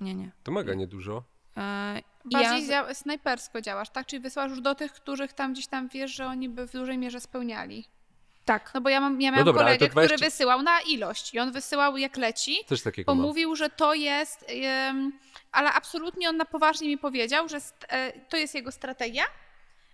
nie, 0.00 0.14
nie. 0.14 0.32
To 0.42 0.52
mega 0.52 0.74
niedużo. 0.74 1.24
E, 1.56 2.02
Bardziej 2.24 2.66
ja- 2.66 2.94
snajpersko 2.94 3.60
działasz, 3.60 3.90
tak? 3.90 4.06
Czyli 4.06 4.20
wysyłasz 4.22 4.50
już 4.50 4.60
do 4.60 4.74
tych, 4.74 4.92
których 4.92 5.32
tam 5.32 5.52
gdzieś 5.52 5.66
tam 5.66 5.88
wiesz, 5.88 6.14
że 6.14 6.26
oni 6.26 6.48
by 6.48 6.66
w 6.68 6.72
dużej 6.72 6.98
mierze 6.98 7.20
spełniali. 7.20 7.84
Tak. 8.46 8.70
No 8.74 8.80
bo 8.80 8.88
ja, 8.88 9.00
mam, 9.00 9.20
ja 9.20 9.30
miałam 9.30 9.44
dobra, 9.46 9.62
ale 9.62 9.70
kolegę, 9.70 9.86
to 9.86 9.92
20 9.92 10.14
który 10.14 10.30
wysyłał 10.30 10.62
na 10.62 10.80
ilość 10.80 11.34
i 11.34 11.38
on 11.38 11.52
wysyłał 11.52 11.96
jak 11.96 12.16
leci, 12.16 12.56
Coś 12.66 12.82
takiego 12.82 13.12
bo 13.12 13.14
mam. 13.14 13.26
mówił, 13.26 13.56
że 13.56 13.70
to 13.70 13.94
jest, 13.94 14.44
ale 15.52 15.72
absolutnie 15.72 16.28
on 16.28 16.36
na 16.36 16.44
poważnie 16.44 16.88
mi 16.88 16.98
powiedział, 16.98 17.48
że 17.48 17.58
e, 17.88 18.12
to 18.28 18.36
jest 18.36 18.54
jego 18.54 18.72
strategia. 18.72 19.24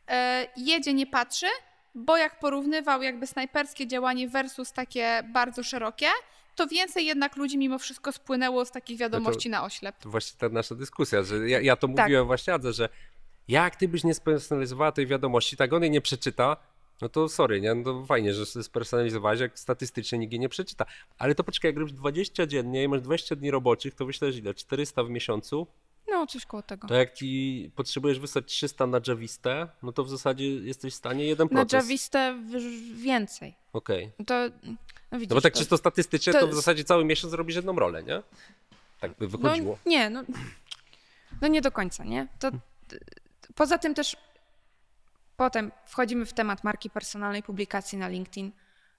E, 0.09 0.47
jedzie, 0.57 0.95
nie 0.95 1.07
patrzy, 1.07 1.47
bo 1.95 2.17
jak 2.17 2.39
porównywał 2.39 3.03
jakby 3.03 3.27
snajperskie 3.27 3.87
działanie 3.87 4.29
versus 4.29 4.73
takie 4.73 5.23
bardzo 5.33 5.63
szerokie, 5.63 6.07
to 6.55 6.67
więcej 6.67 7.07
jednak 7.07 7.37
ludzi 7.37 7.59
mimo 7.59 7.79
wszystko 7.79 8.13
spłynęło 8.13 8.65
z 8.65 8.71
takich 8.71 8.99
wiadomości 8.99 9.51
na 9.51 9.65
oślep. 9.65 9.97
To 9.99 10.09
właśnie 10.11 10.39
ta 10.39 10.49
nasza 10.49 10.75
dyskusja, 10.75 11.23
że 11.23 11.49
ja, 11.49 11.61
ja 11.61 11.77
to 11.77 11.89
Tak. 11.89 11.97
mówiłem 11.97 12.27
właśnie 12.27 12.55
Adze, 12.55 12.73
że 12.73 12.89
jak 13.49 13.77
ty 13.77 13.89
byś 13.89 14.05
nie 14.05 14.15
spersonalizowała 14.15 14.93
tej 14.93 15.07
wiadomości, 15.07 15.57
tak 15.57 15.73
on 15.73 15.83
jej 15.83 15.91
nie 15.91 16.01
przeczyta, 16.01 16.57
no 17.03 17.09
to 17.09 17.29
sorry, 17.29 17.61
nie? 17.61 17.75
No 17.75 17.85
to 17.85 18.07
fajnie, 18.07 18.35
że 18.35 18.47
spersonalizowałeś, 18.47 19.41
jak 19.41 19.59
statystycznie 19.59 20.19
nikt 20.19 20.35
nie 20.35 20.49
przeczyta. 20.49 20.87
Ale 21.19 21.35
to 21.35 21.45
poczekaj, 21.45 21.69
jak 21.69 21.79
robisz 21.79 21.93
20 21.95 22.47
dziennie 22.47 22.83
i 22.85 22.89
masz 22.89 23.01
20 23.01 23.37
dni 23.37 23.51
roboczych, 23.51 23.95
to 23.95 24.07
wyślesz 24.07 24.37
ile? 24.37 24.55
400 24.55 25.05
w 25.05 25.11
miesiącu? 25.11 25.67
No, 26.09 26.27
coś 26.27 26.47
koło 26.47 26.63
tego. 26.63 26.89
To 26.89 26.95
jak 26.95 27.15
ci 27.15 27.71
potrzebujesz 27.77 28.19
wysłać 28.19 28.45
300 28.47 28.87
na 28.87 29.01
Javistę, 29.07 29.69
no 29.83 29.93
to 29.93 30.05
w 30.05 30.11
zasadzie 30.11 30.47
jesteś 30.49 30.93
w 30.95 30.97
stanie 30.97 31.25
jeden 31.25 31.49
Na 31.51 31.61
proces. 31.61 31.73
Javistę 31.85 32.35
wyż- 32.51 32.95
więcej. 32.97 33.55
Okej. 33.73 34.11
To, 34.27 34.35
no 35.13 35.19
widzisz, 35.19 35.31
No 35.31 35.35
bo 35.35 35.41
tak 35.41 35.53
to, 35.53 35.59
czysto 35.59 35.77
statystycznie, 35.77 36.33
to 36.33 36.41
to 36.41 36.47
w 36.49 36.55
zasadzie 36.55 36.85
cały 36.85 37.05
miesiąc 37.05 37.33
robisz 37.35 37.57
jedną 37.57 37.77
rolę, 37.77 38.03
nie? 38.03 38.23
Tak 39.01 39.13
by 39.19 39.29
wychodziło. 39.29 39.79
No, 39.85 39.91
nie, 39.91 40.11
no, 40.11 40.23
no 41.41 41.49
nie 41.49 41.61
do 41.61 41.73
końca, 41.73 42.05
nie? 42.05 42.29
To, 42.39 42.51
poza 43.55 43.79
tym 43.79 43.95
też 43.95 44.17
potem 45.43 45.73
wchodzimy 45.87 46.27
w 46.27 46.33
temat 46.33 46.65
marki 46.65 46.91
personalnej, 46.91 47.43
publikacji 47.43 47.99
na 47.99 48.09
LinkedIn. 48.09 48.53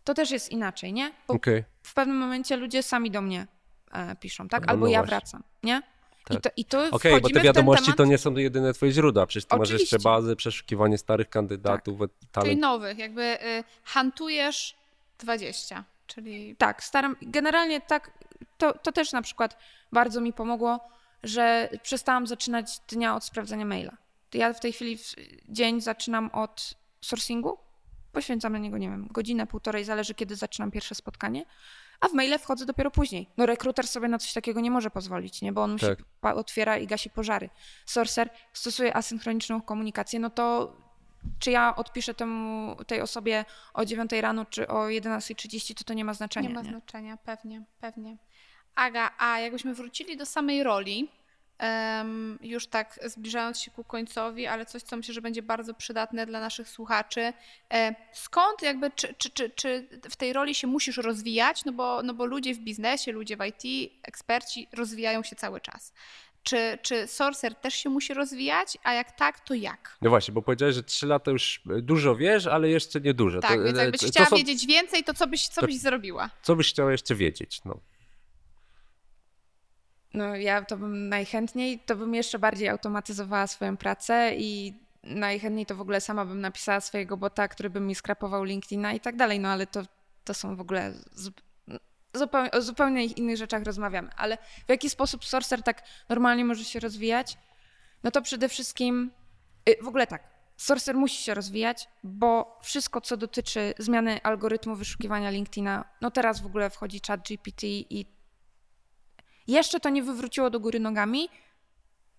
To 0.04 0.14
też 0.14 0.32
jest 0.32 0.52
inaczej, 0.52 0.94
nie? 0.94 1.12
Bo 1.28 1.34
Okej. 1.34 1.64
w 1.84 1.94
pewnym 1.94 2.18
momencie 2.18 2.58
ludzie 2.58 2.84
sami 2.84 3.12
do 3.12 3.22
mnie 3.22 3.48
e, 3.92 4.16
piszą, 4.16 4.48
tak? 4.50 4.66
No, 4.66 4.72
Albo 4.72 4.86
no 4.86 4.92
ja 4.92 5.04
wracam, 5.04 5.44
nie? 5.64 5.82
I 6.30 6.34
Tak. 6.34 6.42
to, 6.42 6.50
i 6.58 6.66
tu 6.66 6.78
Okej, 6.78 7.12
bo 7.12 7.18
wchodzimy 7.20 7.40
te 7.40 7.44
wiadomości 7.46 7.86
temat, 7.86 7.98
to 7.98 8.06
nie 8.06 8.18
są 8.18 8.36
jedyne 8.36 8.74
twoje 8.74 8.92
źródła, 8.92 9.26
przecież 9.26 9.46
ty 9.46 9.56
masz 9.58 9.68
Oczywiście. 9.70 9.96
jeszcze 9.96 10.10
bazy, 10.10 10.36
przeszukiwanie 10.36 10.98
starych 10.98 11.30
kandydatów, 11.30 12.00
Czyli 12.00 12.10
talent. 12.32 12.60
nowych, 12.62 12.98
jakby 12.98 13.22
y, 13.22 13.64
hantujesz 13.84 14.76
20, 15.20 15.84
czyli 16.08 16.56
Tak, 16.56 16.84
staram. 16.84 17.16
Generalnie 17.22 17.82
tak, 17.82 18.12
to, 18.58 18.74
to 18.74 18.92
też 18.92 19.12
na 19.12 19.22
przykład 19.22 19.58
bardzo 19.92 20.22
mi 20.22 20.34
pomogło, 20.34 20.80
że 21.24 21.70
przestałam 21.84 22.28
zaczynać 22.28 22.80
dnia 22.80 23.16
od 23.16 23.24
sprawdzania 23.24 23.66
maila. 23.66 23.98
Ja 24.36 24.54
w 24.54 24.60
tej 24.60 24.74
chwili 24.74 24.98
w 24.98 25.16
dzień 25.50 25.82
zaczynam 25.82 26.30
od 26.34 26.74
sourcingu, 27.02 27.58
poświęcam 28.12 28.54
na 28.54 28.60
niego, 28.60 28.78
nie 28.78 28.90
wiem, 28.90 29.08
godzinę, 29.12 29.48
półtorej, 29.48 29.84
zależy 29.86 30.14
kiedy 30.14 30.36
zaczynam 30.36 30.72
pierwsze 30.72 30.96
spotkanie, 30.96 31.46
a 32.00 32.08
w 32.08 32.14
maile 32.14 32.40
wchodzę 32.40 32.66
dopiero 32.66 32.92
później. 32.92 33.30
No 33.38 33.46
rekruter 33.46 33.88
sobie 33.88 34.08
na 34.08 34.18
coś 34.18 34.34
takiego 34.34 34.62
nie 34.62 34.72
może 34.72 34.92
pozwolić, 34.92 35.42
nie? 35.42 35.52
bo 35.54 35.64
on 35.64 35.72
musi 35.72 35.86
Tak. 35.86 36.00
pa- 36.22 36.34
otwiera 36.34 36.78
i 36.78 36.88
gasi 36.88 37.10
pożary. 37.10 37.50
Sorcer 37.86 38.30
stosuje 38.54 38.96
asynchroniczną 38.98 39.62
komunikację, 39.62 40.20
no 40.20 40.30
to 40.30 40.76
czy 41.40 41.52
ja 41.52 41.76
odpiszę 41.76 42.14
temu, 42.14 42.76
tej 42.88 43.02
osobie 43.02 43.46
o 43.74 43.86
9 43.86 44.12
rano, 44.22 44.46
czy 44.46 44.68
o 44.68 44.90
11.30, 44.90 45.74
to 45.74 45.84
to 45.84 45.94
nie 45.94 46.06
ma 46.06 46.14
znaczenia. 46.14 46.50
nie 46.50 46.56
ma 46.56 46.62
nie? 46.62 46.70
znaczenia, 46.70 47.18
pewnie, 47.18 47.64
pewnie. 47.80 48.18
Aga, 48.76 49.12
a 49.18 49.40
jakbyśmy 49.40 49.74
wrócili 49.74 50.18
do 50.18 50.26
samej 50.26 50.64
roli, 50.64 51.10
em, 51.64 52.40
już 52.42 52.68
tak 52.68 53.00
zbliżając 53.06 53.60
się 53.60 53.72
ku 53.72 53.84
końcowi, 53.84 54.48
ale 54.48 54.66
coś, 54.66 54.82
co 54.84 54.98
myślę, 54.98 55.14
że 55.14 55.22
będzie 55.22 55.42
bardzo 55.42 55.74
przydatne 55.74 56.26
dla 56.26 56.40
naszych 56.40 56.70
słuchaczy. 56.70 57.34
E, 57.74 57.96
skąd 58.14 58.62
jakby, 58.62 58.92
czy, 58.92 59.14
czy, 59.18 59.30
czy, 59.30 59.50
czy 59.50 59.88
w 60.10 60.16
tej 60.16 60.34
roli 60.34 60.56
się 60.56 60.68
musisz 60.68 60.98
rozwijać? 60.98 61.66
No 61.66 61.72
bo, 61.72 62.04
no 62.04 62.14
bo 62.14 62.26
ludzie 62.26 62.54
w 62.54 62.60
biznesie, 62.60 63.12
ludzie 63.12 63.38
w 63.38 63.40
IT, 63.46 63.92
eksperci 64.04 64.68
rozwijają 64.74 65.24
się 65.24 65.36
cały 65.36 65.62
czas. 65.62 65.94
Czy, 66.44 66.78
czy 66.82 67.08
Sorcer 67.08 67.56
też 67.56 67.74
się 67.74 67.90
musi 67.90 68.14
rozwijać? 68.14 68.78
A 68.84 68.94
jak 68.94 69.12
tak, 69.12 69.40
to 69.40 69.54
jak? 69.54 69.98
No 70.02 70.10
właśnie, 70.10 70.34
bo 70.34 70.42
powiedziałeś, 70.42 70.76
że 70.76 70.84
3 70.84 71.08
lata 71.08 71.32
już 71.32 71.62
dużo 71.82 72.16
wiesz, 72.16 72.48
ale 72.48 72.70
jeszcze 72.70 73.02
nie 73.02 73.14
dużo. 73.14 73.40
Tak, 73.42 73.52
to, 73.58 73.64
więc 73.64 73.78
e, 73.78 73.82
jakbyś 73.82 74.02
chciała 74.02 74.28
są- 74.28 74.36
wiedzieć 74.36 74.66
więcej, 74.66 75.04
to 75.04 75.14
co 75.14 75.28
byś, 75.28 75.48
co 75.48 75.62
to- 75.62 75.68
byś 75.68 75.80
zrobiła? 75.80 76.30
Co 76.42 76.56
byś 76.56 76.70
chciała 76.70 76.92
jeszcze 76.92 77.16
wiedzieć? 77.16 77.62
No. 77.66 77.80
No 80.14 80.36
ja 80.36 80.66
to 80.66 80.78
bym 80.78 81.10
najchętniej, 81.10 81.80
to 81.80 81.96
bym 81.96 82.16
jeszcze 82.16 82.40
bardziej 82.40 82.70
automatyzowała 82.70 83.48
swoją 83.48 83.78
pracę 83.78 84.32
i 84.36 84.74
najchętniej 85.04 85.66
to 85.66 85.76
w 85.76 85.82
ogóle 85.82 86.02
sama 86.02 86.26
bym 86.26 86.42
napisała 86.42 86.82
swojego 86.82 87.18
bota, 87.18 87.48
który 87.48 87.70
by 87.70 87.80
mi 87.80 87.96
skrapował 87.96 88.44
LinkedIna 88.44 88.94
i 88.94 89.00
tak 89.00 89.16
dalej, 89.16 89.40
no 89.40 89.50
ale 89.50 89.68
to, 89.68 89.84
to 90.24 90.34
są 90.34 90.56
w 90.56 90.62
ogóle 90.62 90.94
zup- 91.16 91.42
zupełnie, 92.14 92.52
o 92.52 92.62
zupełnie 92.62 93.06
innych 93.06 93.38
rzeczach 93.38 93.64
rozmawiamy. 93.64 94.10
Ale 94.18 94.38
w 94.38 94.70
jaki 94.70 94.90
sposób 94.90 95.26
Sorcer 95.26 95.64
tak 95.64 95.84
normalnie 96.10 96.46
może 96.46 96.64
się 96.64 96.80
rozwijać? 96.80 97.38
No 98.04 98.12
to 98.12 98.22
przede 98.22 98.50
wszystkim, 98.50 99.12
y, 99.70 99.84
w 99.84 99.88
ogóle 99.88 100.08
tak, 100.08 100.34
Sorcer 100.58 100.96
musi 100.96 101.24
się 101.24 101.34
rozwijać, 101.34 101.88
bo 102.04 102.60
wszystko, 102.64 103.02
co 103.02 103.18
dotyczy 103.18 103.74
zmiany 103.80 104.22
algorytmu 104.24 104.76
wyszukiwania 104.76 105.30
LinkedIna, 105.30 105.86
no 106.02 106.12
teraz 106.12 106.42
w 106.42 106.46
ogóle 106.46 106.70
wchodzi 106.70 107.02
chat 107.08 107.22
GPT 107.28 107.68
i 107.68 108.06
jeszcze 109.48 109.80
to 109.80 109.90
nie 109.90 110.04
wywróciło 110.04 110.50
do 110.50 110.60
góry 110.60 110.80
nogami, 110.80 111.30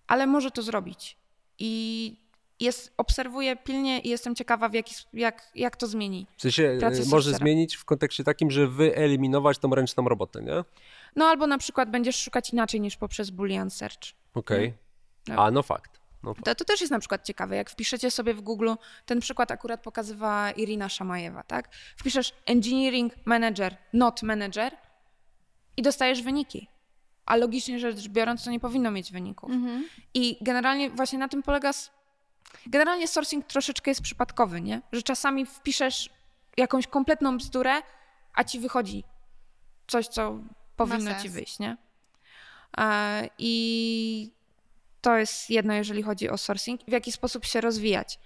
ale 0.07 0.27
może 0.27 0.51
to 0.51 0.61
zrobić. 0.61 1.17
I 1.59 2.25
jest, 2.59 2.93
obserwuję 2.97 3.55
pilnie 3.55 3.99
i 3.99 4.09
jestem 4.09 4.35
ciekawa, 4.35 4.69
w 4.69 4.73
jaki, 4.73 4.95
jak, 5.13 5.51
jak 5.55 5.75
to 5.75 5.87
zmieni. 5.87 6.27
W 6.37 6.41
sensie 6.41 6.63
e, 6.81 7.09
może 7.09 7.33
zmienić 7.33 7.75
w 7.75 7.85
kontekście 7.85 8.23
takim, 8.23 8.51
że 8.51 8.67
wyeliminować 8.67 9.57
tą 9.57 9.75
ręczną 9.75 10.09
robotę, 10.09 10.41
nie? 10.41 10.63
No 11.15 11.25
albo 11.25 11.47
na 11.47 11.57
przykład 11.57 11.89
będziesz 11.89 12.15
szukać 12.15 12.49
inaczej 12.49 12.81
niż 12.81 12.97
poprzez 12.97 13.29
Boolean 13.29 13.69
Search. 13.69 14.13
Okej. 14.33 14.73
No. 15.27 15.45
A, 15.45 15.51
no 15.51 15.63
fakt. 15.63 15.99
No 16.23 16.33
fakt. 16.33 16.45
To, 16.45 16.55
to 16.55 16.65
też 16.65 16.81
jest 16.81 16.91
na 16.91 16.99
przykład 16.99 17.25
ciekawe, 17.25 17.55
jak 17.55 17.69
wpiszecie 17.69 18.11
sobie 18.11 18.33
w 18.33 18.41
Google, 18.41 18.69
ten 19.05 19.19
przykład 19.19 19.51
akurat 19.51 19.83
pokazywała 19.83 20.51
Irina 20.51 20.89
Szamajewa, 20.89 21.43
tak? 21.43 21.69
Wpiszesz 21.97 22.33
engineering 22.45 23.13
manager, 23.25 23.77
not 23.93 24.23
manager 24.23 24.77
i 25.77 25.81
dostajesz 25.81 26.21
wyniki. 26.21 26.67
A 27.25 27.35
logicznie 27.35 27.79
rzecz 27.79 28.07
biorąc, 28.07 28.43
to 28.43 28.51
nie 28.51 28.59
powinno 28.59 28.91
mieć 28.91 29.11
wyników. 29.11 29.51
I 30.13 30.37
generalnie 30.41 30.89
właśnie 30.89 31.19
na 31.19 31.27
tym 31.27 31.43
polega. 31.43 31.71
Generalnie 32.67 33.07
sourcing 33.07 33.45
troszeczkę 33.45 33.91
jest 33.91 34.01
przypadkowy, 34.01 34.61
nie? 34.61 34.81
Że 34.91 35.01
czasami 35.03 35.45
wpiszesz 35.45 36.09
jakąś 36.57 36.87
kompletną 36.87 37.37
bzdurę, 37.37 37.81
a 38.33 38.43
ci 38.43 38.59
wychodzi 38.59 39.03
coś, 39.87 40.07
co 40.07 40.39
powinno 40.75 41.11
ci 41.21 41.29
wyjść, 41.29 41.59
nie? 41.59 41.77
E, 42.77 43.29
I 43.37 44.31
to 45.01 45.17
jest 45.17 45.49
jedno, 45.49 45.73
jeżeli 45.73 46.03
chodzi 46.03 46.29
o 46.29 46.37
sourcing. 46.37 46.81
W 46.87 46.91
jaki 46.91 47.11
sposób 47.11 47.45
się 47.45 47.61
rozwijać? 47.61 48.19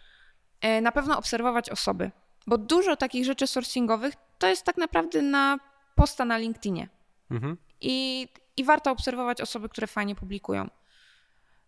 E, 0.61 0.81
Na 0.81 0.91
pewno 0.91 1.17
obserwować 1.17 1.69
osoby, 1.69 2.11
bo 2.47 2.57
dużo 2.57 2.95
takich 2.95 3.25
rzeczy 3.25 3.47
sourcingowych 3.47 4.13
to 4.39 4.47
jest 4.47 4.63
tak 4.63 4.77
naprawdę 4.77 5.21
na 5.21 5.57
posta 5.95 6.25
na 6.25 6.37
LinkedInie. 6.37 6.89
Mhm. 7.31 7.57
I, 7.81 8.27
I 8.59 8.63
warto 8.63 8.91
obserwować 8.91 9.41
osoby, 9.41 9.69
które 9.69 9.87
fajnie 9.87 10.15
publikują. 10.15 10.69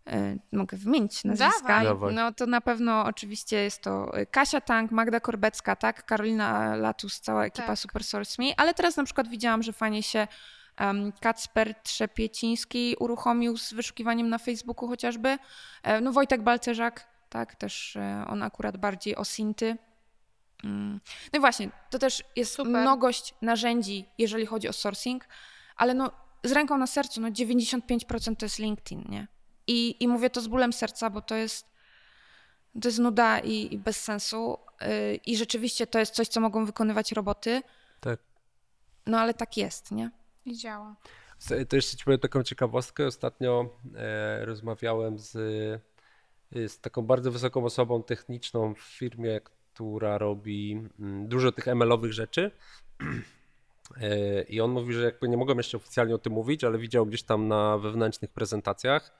E, 0.06 0.36
Mogę 0.52 0.76
wymienić 0.76 1.24
nazwiska. 1.24 1.84
Dawaj. 1.84 2.14
No 2.14 2.32
to 2.32 2.46
na 2.46 2.60
pewno 2.60 3.04
oczywiście 3.04 3.56
jest 3.56 3.82
to 3.82 4.16
e, 4.16 4.26
Kasia 4.26 4.60
Tank, 4.60 4.90
Magda 4.90 5.20
Korbecka, 5.20 5.76
tak? 5.76 6.04
Karolina 6.06 6.76
Latus, 6.76 7.20
cała 7.20 7.44
ekipa 7.44 7.66
Tak. 7.66 7.78
Super 7.78 8.04
Source 8.04 8.42
Me. 8.42 8.48
Ale 8.56 8.74
teraz 8.74 8.96
na 8.96 9.04
przykład 9.04 9.28
widziałam, 9.28 9.62
że 9.62 9.72
fajnie 9.72 10.02
się 10.02 10.28
um, 10.80 11.12
Kacper 11.20 11.74
Trzepieciński 11.74 12.96
uruchomił 12.98 13.56
z 13.56 13.72
wyszukiwaniem 13.72 14.28
na 14.28 14.38
Facebooku 14.38 14.88
chociażby. 14.88 15.38
E, 15.82 16.00
No 16.00 16.12
Wojtek 16.12 16.42
Balcerzak, 16.42 17.06
tak? 17.28 17.54
Też 17.54 17.98
on 18.26 18.42
akurat 18.42 18.76
bardziej 18.76 19.16
o 19.16 19.24
Sinty. 19.24 19.76
Mm. 20.64 21.00
No 21.32 21.36
i 21.36 21.40
właśnie, 21.40 21.70
to 21.90 21.98
też 21.98 22.24
jest 22.36 22.54
Super. 22.54 22.72
mnogość 22.72 23.34
narzędzi, 23.42 24.08
jeżeli 24.18 24.46
chodzi 24.46 24.68
o 24.68 24.72
sourcing, 24.72 25.24
ale 25.76 25.94
no 25.94 26.21
z 26.44 26.52
ręką 26.52 26.78
na 26.78 26.86
sercu, 26.86 27.20
no 27.20 27.28
95% 27.28 28.36
to 28.36 28.44
jest 28.46 28.58
LinkedIn, 28.58 29.04
nie? 29.08 29.28
I, 29.66 30.04
I 30.04 30.08
mówię 30.08 30.30
to 30.30 30.40
z 30.40 30.46
bólem 30.46 30.72
serca, 30.72 31.10
bo 31.10 31.22
to 31.22 31.34
jest, 31.34 31.66
to 32.82 32.88
jest 32.88 32.98
nuda 32.98 33.38
i, 33.38 33.74
i 33.74 33.78
bez 33.78 34.00
sensu. 34.00 34.58
Yy, 34.80 35.14
I 35.26 35.36
rzeczywiście 35.36 35.86
to 35.86 35.98
jest 35.98 36.14
coś, 36.14 36.28
co 36.28 36.40
mogą 36.40 36.66
wykonywać 36.66 37.12
roboty, 37.12 37.62
Tak. 38.00 38.20
no 39.06 39.20
ale 39.20 39.34
tak 39.34 39.56
jest, 39.56 39.90
nie? 39.90 40.10
I 40.44 40.56
działa. 40.56 40.96
To 41.68 41.76
jeszcze 41.76 41.96
ci 41.96 42.04
powiem 42.04 42.20
taką 42.20 42.42
ciekawostkę. 42.42 43.06
Ostatnio 43.06 43.78
e, 43.96 44.44
rozmawiałem 44.44 45.18
z, 45.18 45.36
e, 46.56 46.68
z 46.68 46.80
taką 46.80 47.02
bardzo 47.02 47.32
wysoką 47.32 47.64
osobą 47.64 48.02
techniczną 48.02 48.74
w 48.74 48.80
firmie, 48.80 49.40
która 49.40 50.18
robi 50.18 50.88
mm, 51.00 51.28
dużo 51.28 51.52
tych 51.52 51.68
ML-owych 51.68 52.12
rzeczy. 52.12 52.50
E, 54.00 54.42
I 54.42 54.60
on 54.60 54.70
mówi, 54.70 54.94
że 54.94 55.04
jakby 55.04 55.28
nie 55.28 55.36
mogłem 55.36 55.58
jeszcze 55.58 55.76
oficjalnie 55.76 56.14
o 56.14 56.18
tym 56.18 56.32
mówić, 56.32 56.64
ale 56.64 56.78
widział 56.78 57.06
gdzieś 57.06 57.22
tam 57.22 57.48
na 57.48 57.78
wewnętrznych 57.78 58.30
prezentacjach, 58.30 59.12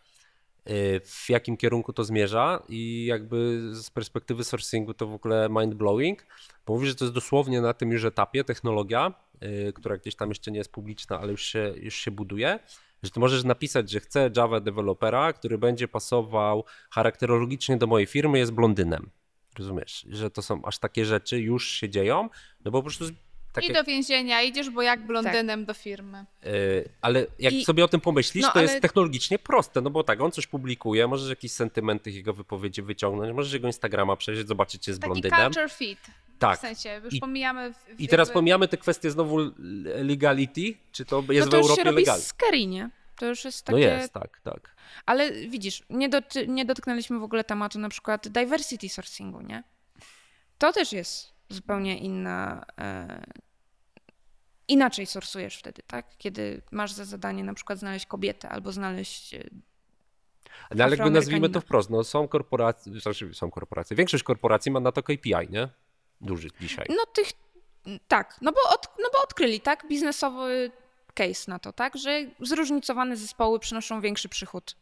y, 0.70 1.00
w 1.04 1.30
jakim 1.30 1.56
kierunku 1.56 1.92
to 1.92 2.04
zmierza 2.04 2.62
i 2.68 3.04
jakby 3.06 3.60
z 3.74 3.90
perspektywy 3.90 4.44
sourcingu 4.44 4.94
to 4.94 5.06
w 5.06 5.14
ogóle 5.14 5.48
mind 5.50 5.74
blowing, 5.74 6.26
bo 6.66 6.72
mówi, 6.72 6.88
że 6.88 6.94
to 6.94 7.04
jest 7.04 7.14
dosłownie 7.14 7.60
na 7.60 7.74
tym 7.74 7.90
już 7.90 8.04
etapie 8.04 8.44
technologia, 8.44 9.14
y, 9.42 9.72
która 9.72 9.96
gdzieś 9.96 10.16
tam 10.16 10.28
jeszcze 10.28 10.50
nie 10.50 10.58
jest 10.58 10.72
publiczna, 10.72 11.20
ale 11.20 11.30
już 11.30 11.42
się, 11.42 11.74
już 11.76 11.94
się 11.94 12.10
buduje, 12.10 12.58
że 13.02 13.10
ty 13.10 13.20
możesz 13.20 13.44
napisać, 13.44 13.90
że 13.90 14.00
chcę 14.00 14.30
Java 14.36 14.60
dewelopera, 14.60 15.32
który 15.32 15.58
będzie 15.58 15.88
pasował 15.88 16.64
charakterologicznie 16.90 17.76
do 17.76 17.86
mojej 17.86 18.06
firmy, 18.06 18.38
jest 18.38 18.52
blondynem. 18.52 19.10
Rozumiesz, 19.58 20.06
że 20.10 20.30
to 20.30 20.42
są 20.42 20.64
aż 20.64 20.78
takie 20.78 21.04
rzeczy 21.04 21.40
już 21.40 21.68
się 21.68 21.88
dzieją, 21.88 22.28
no 22.64 22.70
bo 22.70 22.78
po 22.78 22.82
prostu 22.82 23.04
takie, 23.52 23.66
I 23.66 23.72
do 23.72 23.84
więzienia 23.84 24.42
idziesz, 24.42 24.70
bo 24.70 24.82
jak 24.82 25.06
blondynem 25.06 25.64
do 25.64 25.74
firmy. 25.74 26.24
Yy, 26.44 26.50
ale 27.00 27.26
jak 27.38 27.52
I- 27.54 27.64
sobie 27.64 27.84
o 27.84 27.88
tym 27.88 28.00
pomyślisz, 28.00 28.42
no, 28.44 28.52
to 28.52 28.60
jest 28.60 28.72
ale- 28.72 28.80
technologicznie 28.80 29.38
proste, 29.38 29.80
no 29.80 29.90
bo 29.90 30.04
tak, 30.04 30.20
on 30.20 30.32
coś 30.32 30.46
publikuje, 30.46 31.08
możesz 31.08 31.30
jakieś 31.30 31.52
sentymenty 31.52 32.10
jego 32.10 32.32
wypowiedzi 32.32 32.82
wyciągnąć, 32.82 33.32
możesz 33.36 33.52
jego 33.52 33.66
Instagrama 33.66 34.16
przejrzeć, 34.16 34.48
zobaczyć, 34.48 34.82
czy 34.82 34.90
jest 34.90 35.00
Taki 35.00 35.10
blondynem. 35.10 35.52
culture 35.52 35.70
fit. 35.70 35.98
Tak. 36.38 36.58
W 36.58 36.60
sensie, 36.60 37.00
już 37.04 37.14
I- 37.14 37.20
pomijamy... 37.20 37.72
W, 37.72 38.00
I 38.00 38.08
teraz 38.08 38.28
jakby- 38.28 38.38
pomijamy 38.38 38.68
te 38.68 38.76
kwestie 38.76 39.10
znowu 39.10 39.38
legality, 39.84 40.74
czy 40.92 41.04
to 41.04 41.24
jest 41.30 41.46
no 41.46 41.46
w 41.46 41.50
to 41.50 41.56
już 41.56 41.66
się 41.66 41.70
Europie 41.72 41.84
robi 41.84 42.02
legalne. 42.02 42.66
nie? 42.66 42.90
To 43.18 43.26
już 43.26 43.44
jest 43.44 43.64
takie... 43.64 43.72
No 43.72 43.78
jest, 43.78 44.12
tak, 44.12 44.40
tak. 44.40 44.74
Ale 45.06 45.32
widzisz, 45.32 45.82
nie, 45.90 46.08
doty- 46.08 46.46
nie 46.48 46.64
dotknęliśmy 46.64 47.18
w 47.18 47.22
ogóle 47.22 47.44
tematu 47.44 47.78
na 47.78 47.88
przykład 47.88 48.28
diversity 48.28 48.88
sourcingu, 48.88 49.40
nie? 49.40 49.62
To 50.58 50.72
też 50.72 50.92
jest 50.92 51.32
zupełnie 51.52 51.98
inna. 51.98 52.64
E, 52.80 53.22
inaczej 54.68 55.06
sorsujesz 55.06 55.56
wtedy, 55.58 55.82
tak? 55.86 56.16
Kiedy 56.18 56.62
masz 56.70 56.92
za 56.92 57.04
zadanie 57.04 57.44
na 57.44 57.54
przykład 57.54 57.78
znaleźć 57.78 58.06
kobietę 58.06 58.48
albo 58.48 58.72
znaleźć. 58.72 59.34
e, 59.34 59.44
No 60.74 60.84
ale 60.84 60.96
jakby 60.96 61.10
nazwijmy 61.10 61.48
to 61.48 61.60
wprost, 61.60 61.90
no 61.90 62.04
są 62.04 62.28
korporacje, 62.28 63.00
znaczy 63.00 63.34
są 63.34 63.50
korporacje, 63.50 63.96
większość 63.96 64.22
korporacji 64.24 64.72
ma 64.72 64.80
na 64.80 64.92
to 64.92 65.02
KPI, 65.02 65.48
nie? 65.50 65.68
Dużych 66.20 66.52
dzisiaj. 66.60 66.86
No 66.88 67.06
tych. 67.14 67.28
Tak, 68.08 68.38
no 68.40 68.52
bo, 68.52 68.58
od, 68.74 68.88
no 68.98 69.08
bo 69.12 69.22
odkryli, 69.22 69.60
tak? 69.60 69.88
Biznesowy 69.88 70.70
case 71.14 71.50
na 71.50 71.58
to, 71.58 71.72
tak? 71.72 71.96
Że 71.96 72.26
zróżnicowane 72.40 73.16
zespoły 73.16 73.58
przynoszą 73.58 74.00
większy 74.00 74.28
przychód. 74.28 74.76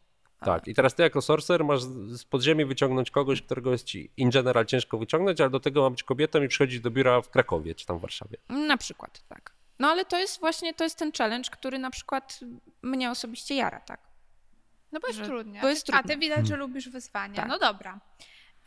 Tak, 0.44 0.68
i 0.68 0.74
teraz 0.74 0.94
ty 0.94 1.02
jako 1.02 1.22
sorcerer 1.22 1.64
masz 1.64 1.82
z 1.82 2.24
podziemi 2.24 2.64
wyciągnąć 2.64 3.10
kogoś, 3.10 3.42
którego 3.42 3.72
jest 3.72 3.84
ci 3.84 4.10
in 4.16 4.30
general 4.30 4.66
ciężko 4.66 4.98
wyciągnąć, 4.98 5.40
ale 5.40 5.50
do 5.50 5.60
tego 5.60 5.82
ma 5.82 5.90
być 5.90 6.02
kobietą 6.02 6.42
i 6.42 6.48
przychodzić 6.48 6.80
do 6.80 6.90
biura 6.90 7.20
w 7.22 7.30
Krakowie 7.30 7.74
czy 7.74 7.86
tam 7.86 7.98
w 7.98 8.00
Warszawie. 8.00 8.36
Na 8.48 8.76
przykład, 8.76 9.22
tak. 9.28 9.52
No 9.78 9.88
ale 9.88 10.04
to 10.04 10.18
jest 10.18 10.40
właśnie 10.40 10.74
to 10.74 10.84
jest 10.84 10.98
ten 10.98 11.12
challenge, 11.18 11.50
który 11.50 11.78
na 11.78 11.90
przykład 11.90 12.40
mnie 12.82 13.10
osobiście 13.10 13.54
jara, 13.54 13.80
tak? 13.80 14.00
No 14.92 15.00
bo 15.00 15.06
jest 15.06 15.18
że- 15.18 15.24
trudnie. 15.26 15.60
bo 15.60 15.66
A 15.66 15.70
jest 15.70 15.86
ty- 15.86 15.92
A 15.92 16.02
ty 16.02 16.16
widać, 16.16 16.46
że 16.46 16.56
lubisz 16.56 16.88
wyzwania. 16.88 17.34
Tak. 17.34 17.48
No 17.48 17.58
dobra. 17.58 18.00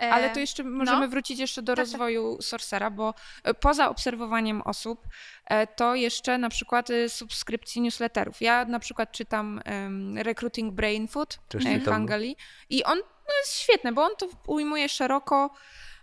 E, 0.01 0.11
Ale 0.11 0.29
to 0.29 0.39
jeszcze 0.39 0.63
możemy 0.63 1.01
no. 1.01 1.07
wrócić 1.07 1.39
jeszcze 1.39 1.61
do 1.61 1.75
Tak, 1.75 1.85
tak. 1.85 1.91
rozwoju 1.91 2.41
Sorcera, 2.41 2.89
bo 2.89 3.13
e, 3.43 3.53
poza 3.53 3.89
obserwowaniem 3.89 4.61
osób, 4.61 5.07
e, 5.45 5.67
to 5.67 5.95
jeszcze 5.95 6.37
na 6.37 6.49
przykład 6.49 6.89
e, 6.89 7.09
subskrypcji 7.09 7.81
newsletterów. 7.81 8.41
Ja 8.41 8.65
na 8.65 8.79
przykład 8.79 9.11
czytam 9.11 9.61
um, 9.65 10.17
Recruiting 10.17 10.73
Brain 10.73 11.07
Food 11.07 11.39
Też 11.47 11.65
e. 11.65 11.79
Hangali 11.79 12.35
i 12.69 12.83
on 12.83 12.97
no, 12.97 13.33
jest 13.41 13.59
świetny, 13.59 13.91
bo 13.91 14.03
on 14.03 14.11
to 14.17 14.27
ujmuje 14.47 14.89
szeroko 14.89 15.49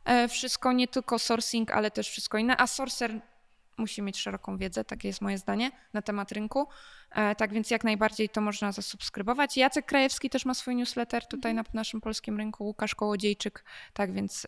e, 0.05 0.28
wszystko, 0.28 0.72
nie 0.72 0.88
tylko 0.88 1.18
sourcing, 1.18 1.70
ale 1.70 1.91
też 1.91 2.11
wszystko 2.11 2.38
inne, 2.38 2.57
a 2.57 2.66
Sorcer 2.66 3.20
musi 3.77 4.03
mieć 4.03 4.18
szeroką 4.18 4.57
wiedzę, 4.57 4.85
takie 4.85 5.09
jest 5.09 5.21
moje 5.21 5.39
zdanie, 5.39 5.71
na 5.93 6.03
temat 6.03 6.33
rynku. 6.33 6.68
E, 7.11 7.35
tak 7.35 7.53
więc 7.53 7.71
jak 7.71 7.85
najbardziej 7.85 8.29
to 8.29 8.41
można 8.41 8.73
zasubskrybować. 8.73 9.57
Jacek 9.57 9.87
Krajewski 9.87 10.31
też 10.31 10.45
ma 10.45 10.55
swój 10.55 10.77
newsletter 10.77 11.27
tutaj 11.27 11.55
na 11.55 11.64
naszym 11.75 12.01
polskim 12.01 12.37
rynku, 12.37 12.64
Łukasz 12.64 12.95
Kołodziejczyk, 12.95 13.64
tak 13.93 14.12
więc 14.12 14.47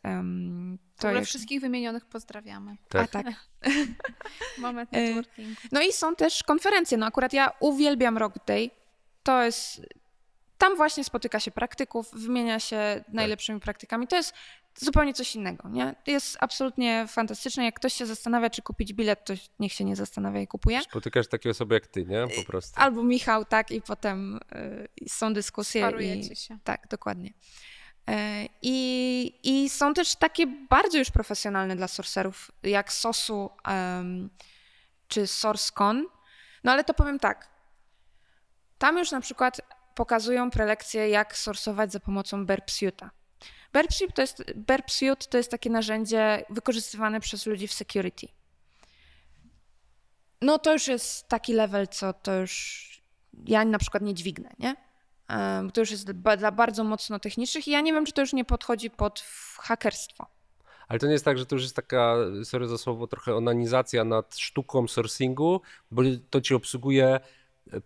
W 0.96 1.00
to 1.00 1.10
jest... 1.10 1.28
wszystkich 1.28 1.60
wymienionych 1.60 2.04
pozdrawiamy. 2.04 2.76
A 2.94 3.06
tak. 3.06 3.26
Moment 4.58 4.92
networkingu. 4.92 5.60
No 5.72 5.82
i 5.82 5.92
są 5.92 6.16
też 6.16 6.42
konferencje. 6.42 6.98
No 6.98 7.06
akurat 7.06 7.32
ja 7.32 7.52
uwielbiam 7.60 8.18
Rock 8.18 8.34
Day. 8.46 8.70
To 9.22 9.42
jest. 9.42 9.80
Tam 10.58 10.76
właśnie 10.76 11.04
spotyka 11.04 11.40
się 11.40 11.50
praktyków, 11.50 12.10
wymienia 12.12 12.60
się 12.60 13.04
najlepszymi 13.08 13.60
praktykami. 13.60 14.06
To 14.06 14.16
jest 14.16 14.34
zupełnie 14.76 15.14
coś 15.14 15.36
innego, 15.36 15.68
nie? 15.68 15.94
To 16.04 16.10
jest 16.10 16.36
absolutnie 16.40 17.06
fantastyczne. 17.08 17.64
Jak 17.64 17.74
ktoś 17.74 17.92
się 17.92 18.06
zastanawia, 18.06 18.50
czy 18.50 18.62
kupić 18.62 18.92
bilet, 18.92 19.24
to 19.24 19.34
niech 19.58 19.72
się 19.72 19.84
nie 19.84 19.96
zastanawia 19.96 20.40
i 20.40 20.46
kupuje. 20.46 20.82
Spotykasz 20.82 21.28
takie 21.28 21.50
osoby 21.50 21.74
jak 21.74 21.86
ty, 21.86 22.06
nie? 22.06 22.26
Po 22.36 22.42
prostu. 22.44 22.80
Albo 22.80 23.02
Michał, 23.02 23.44
tak, 23.44 23.70
i 23.70 23.82
potem 23.82 24.40
y, 25.04 25.08
są 25.08 25.32
dyskusje. 25.32 25.80
I, 25.80 25.84
Sparujecie 25.84 26.36
się. 26.36 26.58
tak, 26.64 26.88
dokładnie. 26.90 27.32
E, 28.08 28.46
I, 28.62 29.40
I 29.42 29.68
są 29.68 29.94
też 29.94 30.16
takie 30.16 30.46
bardzo 30.46 30.98
już 30.98 31.10
profesjonalne 31.10 31.76
dla 31.76 31.88
sorcerów, 31.88 32.50
jak 32.62 32.92
Sosu 32.92 33.50
em, 33.68 34.30
czy 35.08 35.26
SourceCon. 35.26 36.06
No 36.64 36.72
ale 36.72 36.84
to 36.84 36.94
powiem 36.94 37.18
tak. 37.18 37.48
Tam 38.78 38.98
już 38.98 39.10
na 39.10 39.20
przykład 39.20 39.60
pokazują 39.94 40.50
prelekcje, 40.50 41.08
jak 41.08 41.36
sorsować 41.36 41.92
za 41.92 42.00
pomocą 42.00 42.46
Burp 42.46 42.66
Suite'a. 42.66 43.08
Burp 43.72 43.90
to 44.14 44.22
jest, 44.22 44.44
Burp 44.56 44.90
Suite 44.90 45.26
to 45.30 45.38
jest 45.38 45.50
takie 45.50 45.70
narzędzie 45.70 46.44
wykorzystywane 46.50 47.20
przez 47.20 47.46
ludzi 47.46 47.68
w 47.68 47.72
security. 47.72 48.28
No 50.42 50.58
to 50.58 50.72
już 50.72 50.88
jest 50.88 51.28
taki 51.28 51.52
level, 51.52 51.88
co 51.88 52.12
to 52.12 52.34
już 52.34 52.82
ja 53.46 53.64
na 53.64 53.78
przykład 53.78 54.02
nie 54.02 54.14
dźwignę, 54.14 54.50
nie? 54.58 54.76
To 55.74 55.80
już 55.80 55.90
jest 55.90 56.10
dla 56.38 56.52
bardzo 56.52 56.84
mocno 56.84 57.18
technicznych 57.18 57.68
i 57.68 57.70
ja 57.70 57.80
nie 57.80 57.92
wiem, 57.92 58.06
czy 58.06 58.12
to 58.12 58.20
już 58.20 58.32
nie 58.32 58.44
podchodzi 58.44 58.90
pod 58.90 59.24
hakerstwo. 59.58 60.26
Ale 60.88 60.98
to 60.98 61.06
nie 61.06 61.12
jest 61.12 61.24
tak, 61.24 61.38
że 61.38 61.46
to 61.46 61.54
już 61.54 61.62
jest 61.62 61.76
taka, 61.76 62.16
sorry 62.44 62.68
za 62.68 62.78
słowo, 62.78 63.06
trochę 63.06 63.36
onanizacja 63.36 64.04
nad 64.04 64.36
sztuką 64.36 64.88
sourcingu, 64.88 65.60
bo 65.90 66.02
to 66.30 66.40
ci 66.40 66.54
obsługuje 66.54 67.20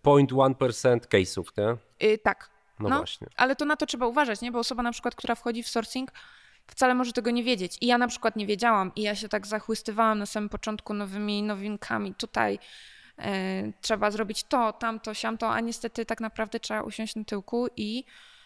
0.1% 0.05 0.99
case'ów, 1.01 1.45
nie? 1.57 1.77
Y, 2.09 2.19
tak, 2.19 2.51
No, 2.81 2.89
No. 2.89 2.97
właśnie. 2.97 3.27
ale 3.37 3.57
to 3.57 3.65
na 3.65 3.77
to 3.77 3.87
trzeba 3.87 4.07
uważać, 4.07 4.41
nie? 4.41 4.53
Bo 4.53 4.59
osoba 4.59 4.83
na 4.83 4.93
przykład, 4.93 5.15
która 5.15 5.35
wchodzi 5.35 5.63
w 5.63 5.69
sourcing, 5.69 6.11
wcale 6.67 6.95
może 6.95 7.13
tego 7.13 7.31
nie 7.31 7.45
wiedzieć. 7.45 7.79
I 7.81 7.87
ja 7.87 7.99
na 7.99 8.09
przykład 8.09 8.37
nie 8.37 8.47
wiedziałam 8.47 8.93
i 8.97 9.03
ja 9.03 9.15
się 9.15 9.29
tak 9.29 9.47
zachłystywałam 9.47 10.19
na 10.19 10.27
samym 10.27 10.49
początku 10.49 10.95
nowymi 10.95 11.43
nowinkami. 11.43 12.15
Tutaj 12.15 12.59
e, 13.19 13.73
trzeba 13.81 14.11
zrobić 14.11 14.45
to, 14.45 14.73
tamto, 14.73 15.15
siamto, 15.15 15.51
a 15.51 15.61
niestety 15.61 16.07
tak 16.07 16.21
naprawdę 16.21 16.61
trzeba 16.61 16.83
usiąść 16.83 17.17
na 17.17 17.25
tyłku 17.25 17.67
i, 17.77 18.05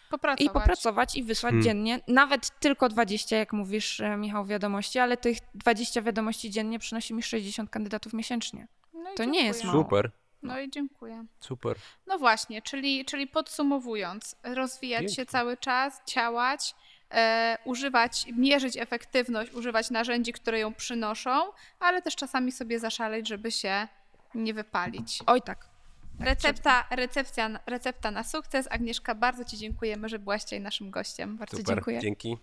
Popracować. 0.09 0.41
i 0.41 0.49
popracować 0.49 1.15
i 1.15 1.23
wysłać 1.23 1.51
Hmm. 1.51 1.63
dziennie. 1.63 1.99
Nawet 2.07 2.59
tylko 2.59 2.89
20, 2.89 3.35
jak 3.37 3.53
mówisz, 3.53 3.99
e, 3.99 4.17
Michał, 4.17 4.45
wiadomości, 4.45 4.99
ale 4.99 5.17
tych 5.17 5.37
20 5.55 6.01
wiadomości 6.01 6.49
dziennie 6.49 6.79
przynosi 6.79 7.13
mi 7.13 7.23
60 7.23 7.69
kandydatów 7.69 8.13
miesięcznie. 8.13 8.67
No 8.93 9.09
To 9.15 9.23
nie 9.23 9.45
jest 9.45 9.63
mało. 9.63 9.83
Super, 9.83 10.11
No 10.43 10.59
i 10.59 10.69
dziękuję. 10.69 11.25
super. 11.39 11.77
No 12.07 12.17
właśnie, 12.17 12.61
czyli, 12.61 13.05
czyli 13.05 13.27
podsumowując, 13.27 14.35
rozwijać 14.43 14.99
Pięknie. 14.99 15.15
się 15.15 15.25
cały 15.25 15.57
czas, 15.57 16.01
działać, 16.07 16.75
e, 17.11 17.57
używać, 17.65 18.25
mierzyć 18.33 18.77
efektywność, 18.77 19.53
używać 19.53 19.89
narzędzi, 19.89 20.33
które 20.33 20.59
ją 20.59 20.73
przynoszą, 20.73 21.51
ale 21.79 22.01
też 22.01 22.15
czasami 22.15 22.51
sobie 22.51 22.79
zaszaleć, 22.79 23.27
żeby 23.27 23.51
się 23.51 23.87
nie 24.35 24.53
wypalić. 24.53 25.19
Oj 25.25 25.41
tak. 25.41 25.71
Recepta, 26.19 26.87
recepcja, 26.91 27.59
recepta 27.65 28.11
na 28.11 28.23
sukces. 28.23 28.67
Agnieszka, 28.71 29.15
bardzo 29.15 29.45
Ci 29.45 29.57
dziękujemy, 29.57 30.09
że 30.09 30.19
byłaś 30.19 30.43
dzisiaj 30.43 30.61
naszym 30.61 30.91
gościem. 30.91 31.37
Bardzo 31.37 31.57
super. 31.57 31.75
dziękuję. 31.75 31.99
Dzięki. 31.99 32.37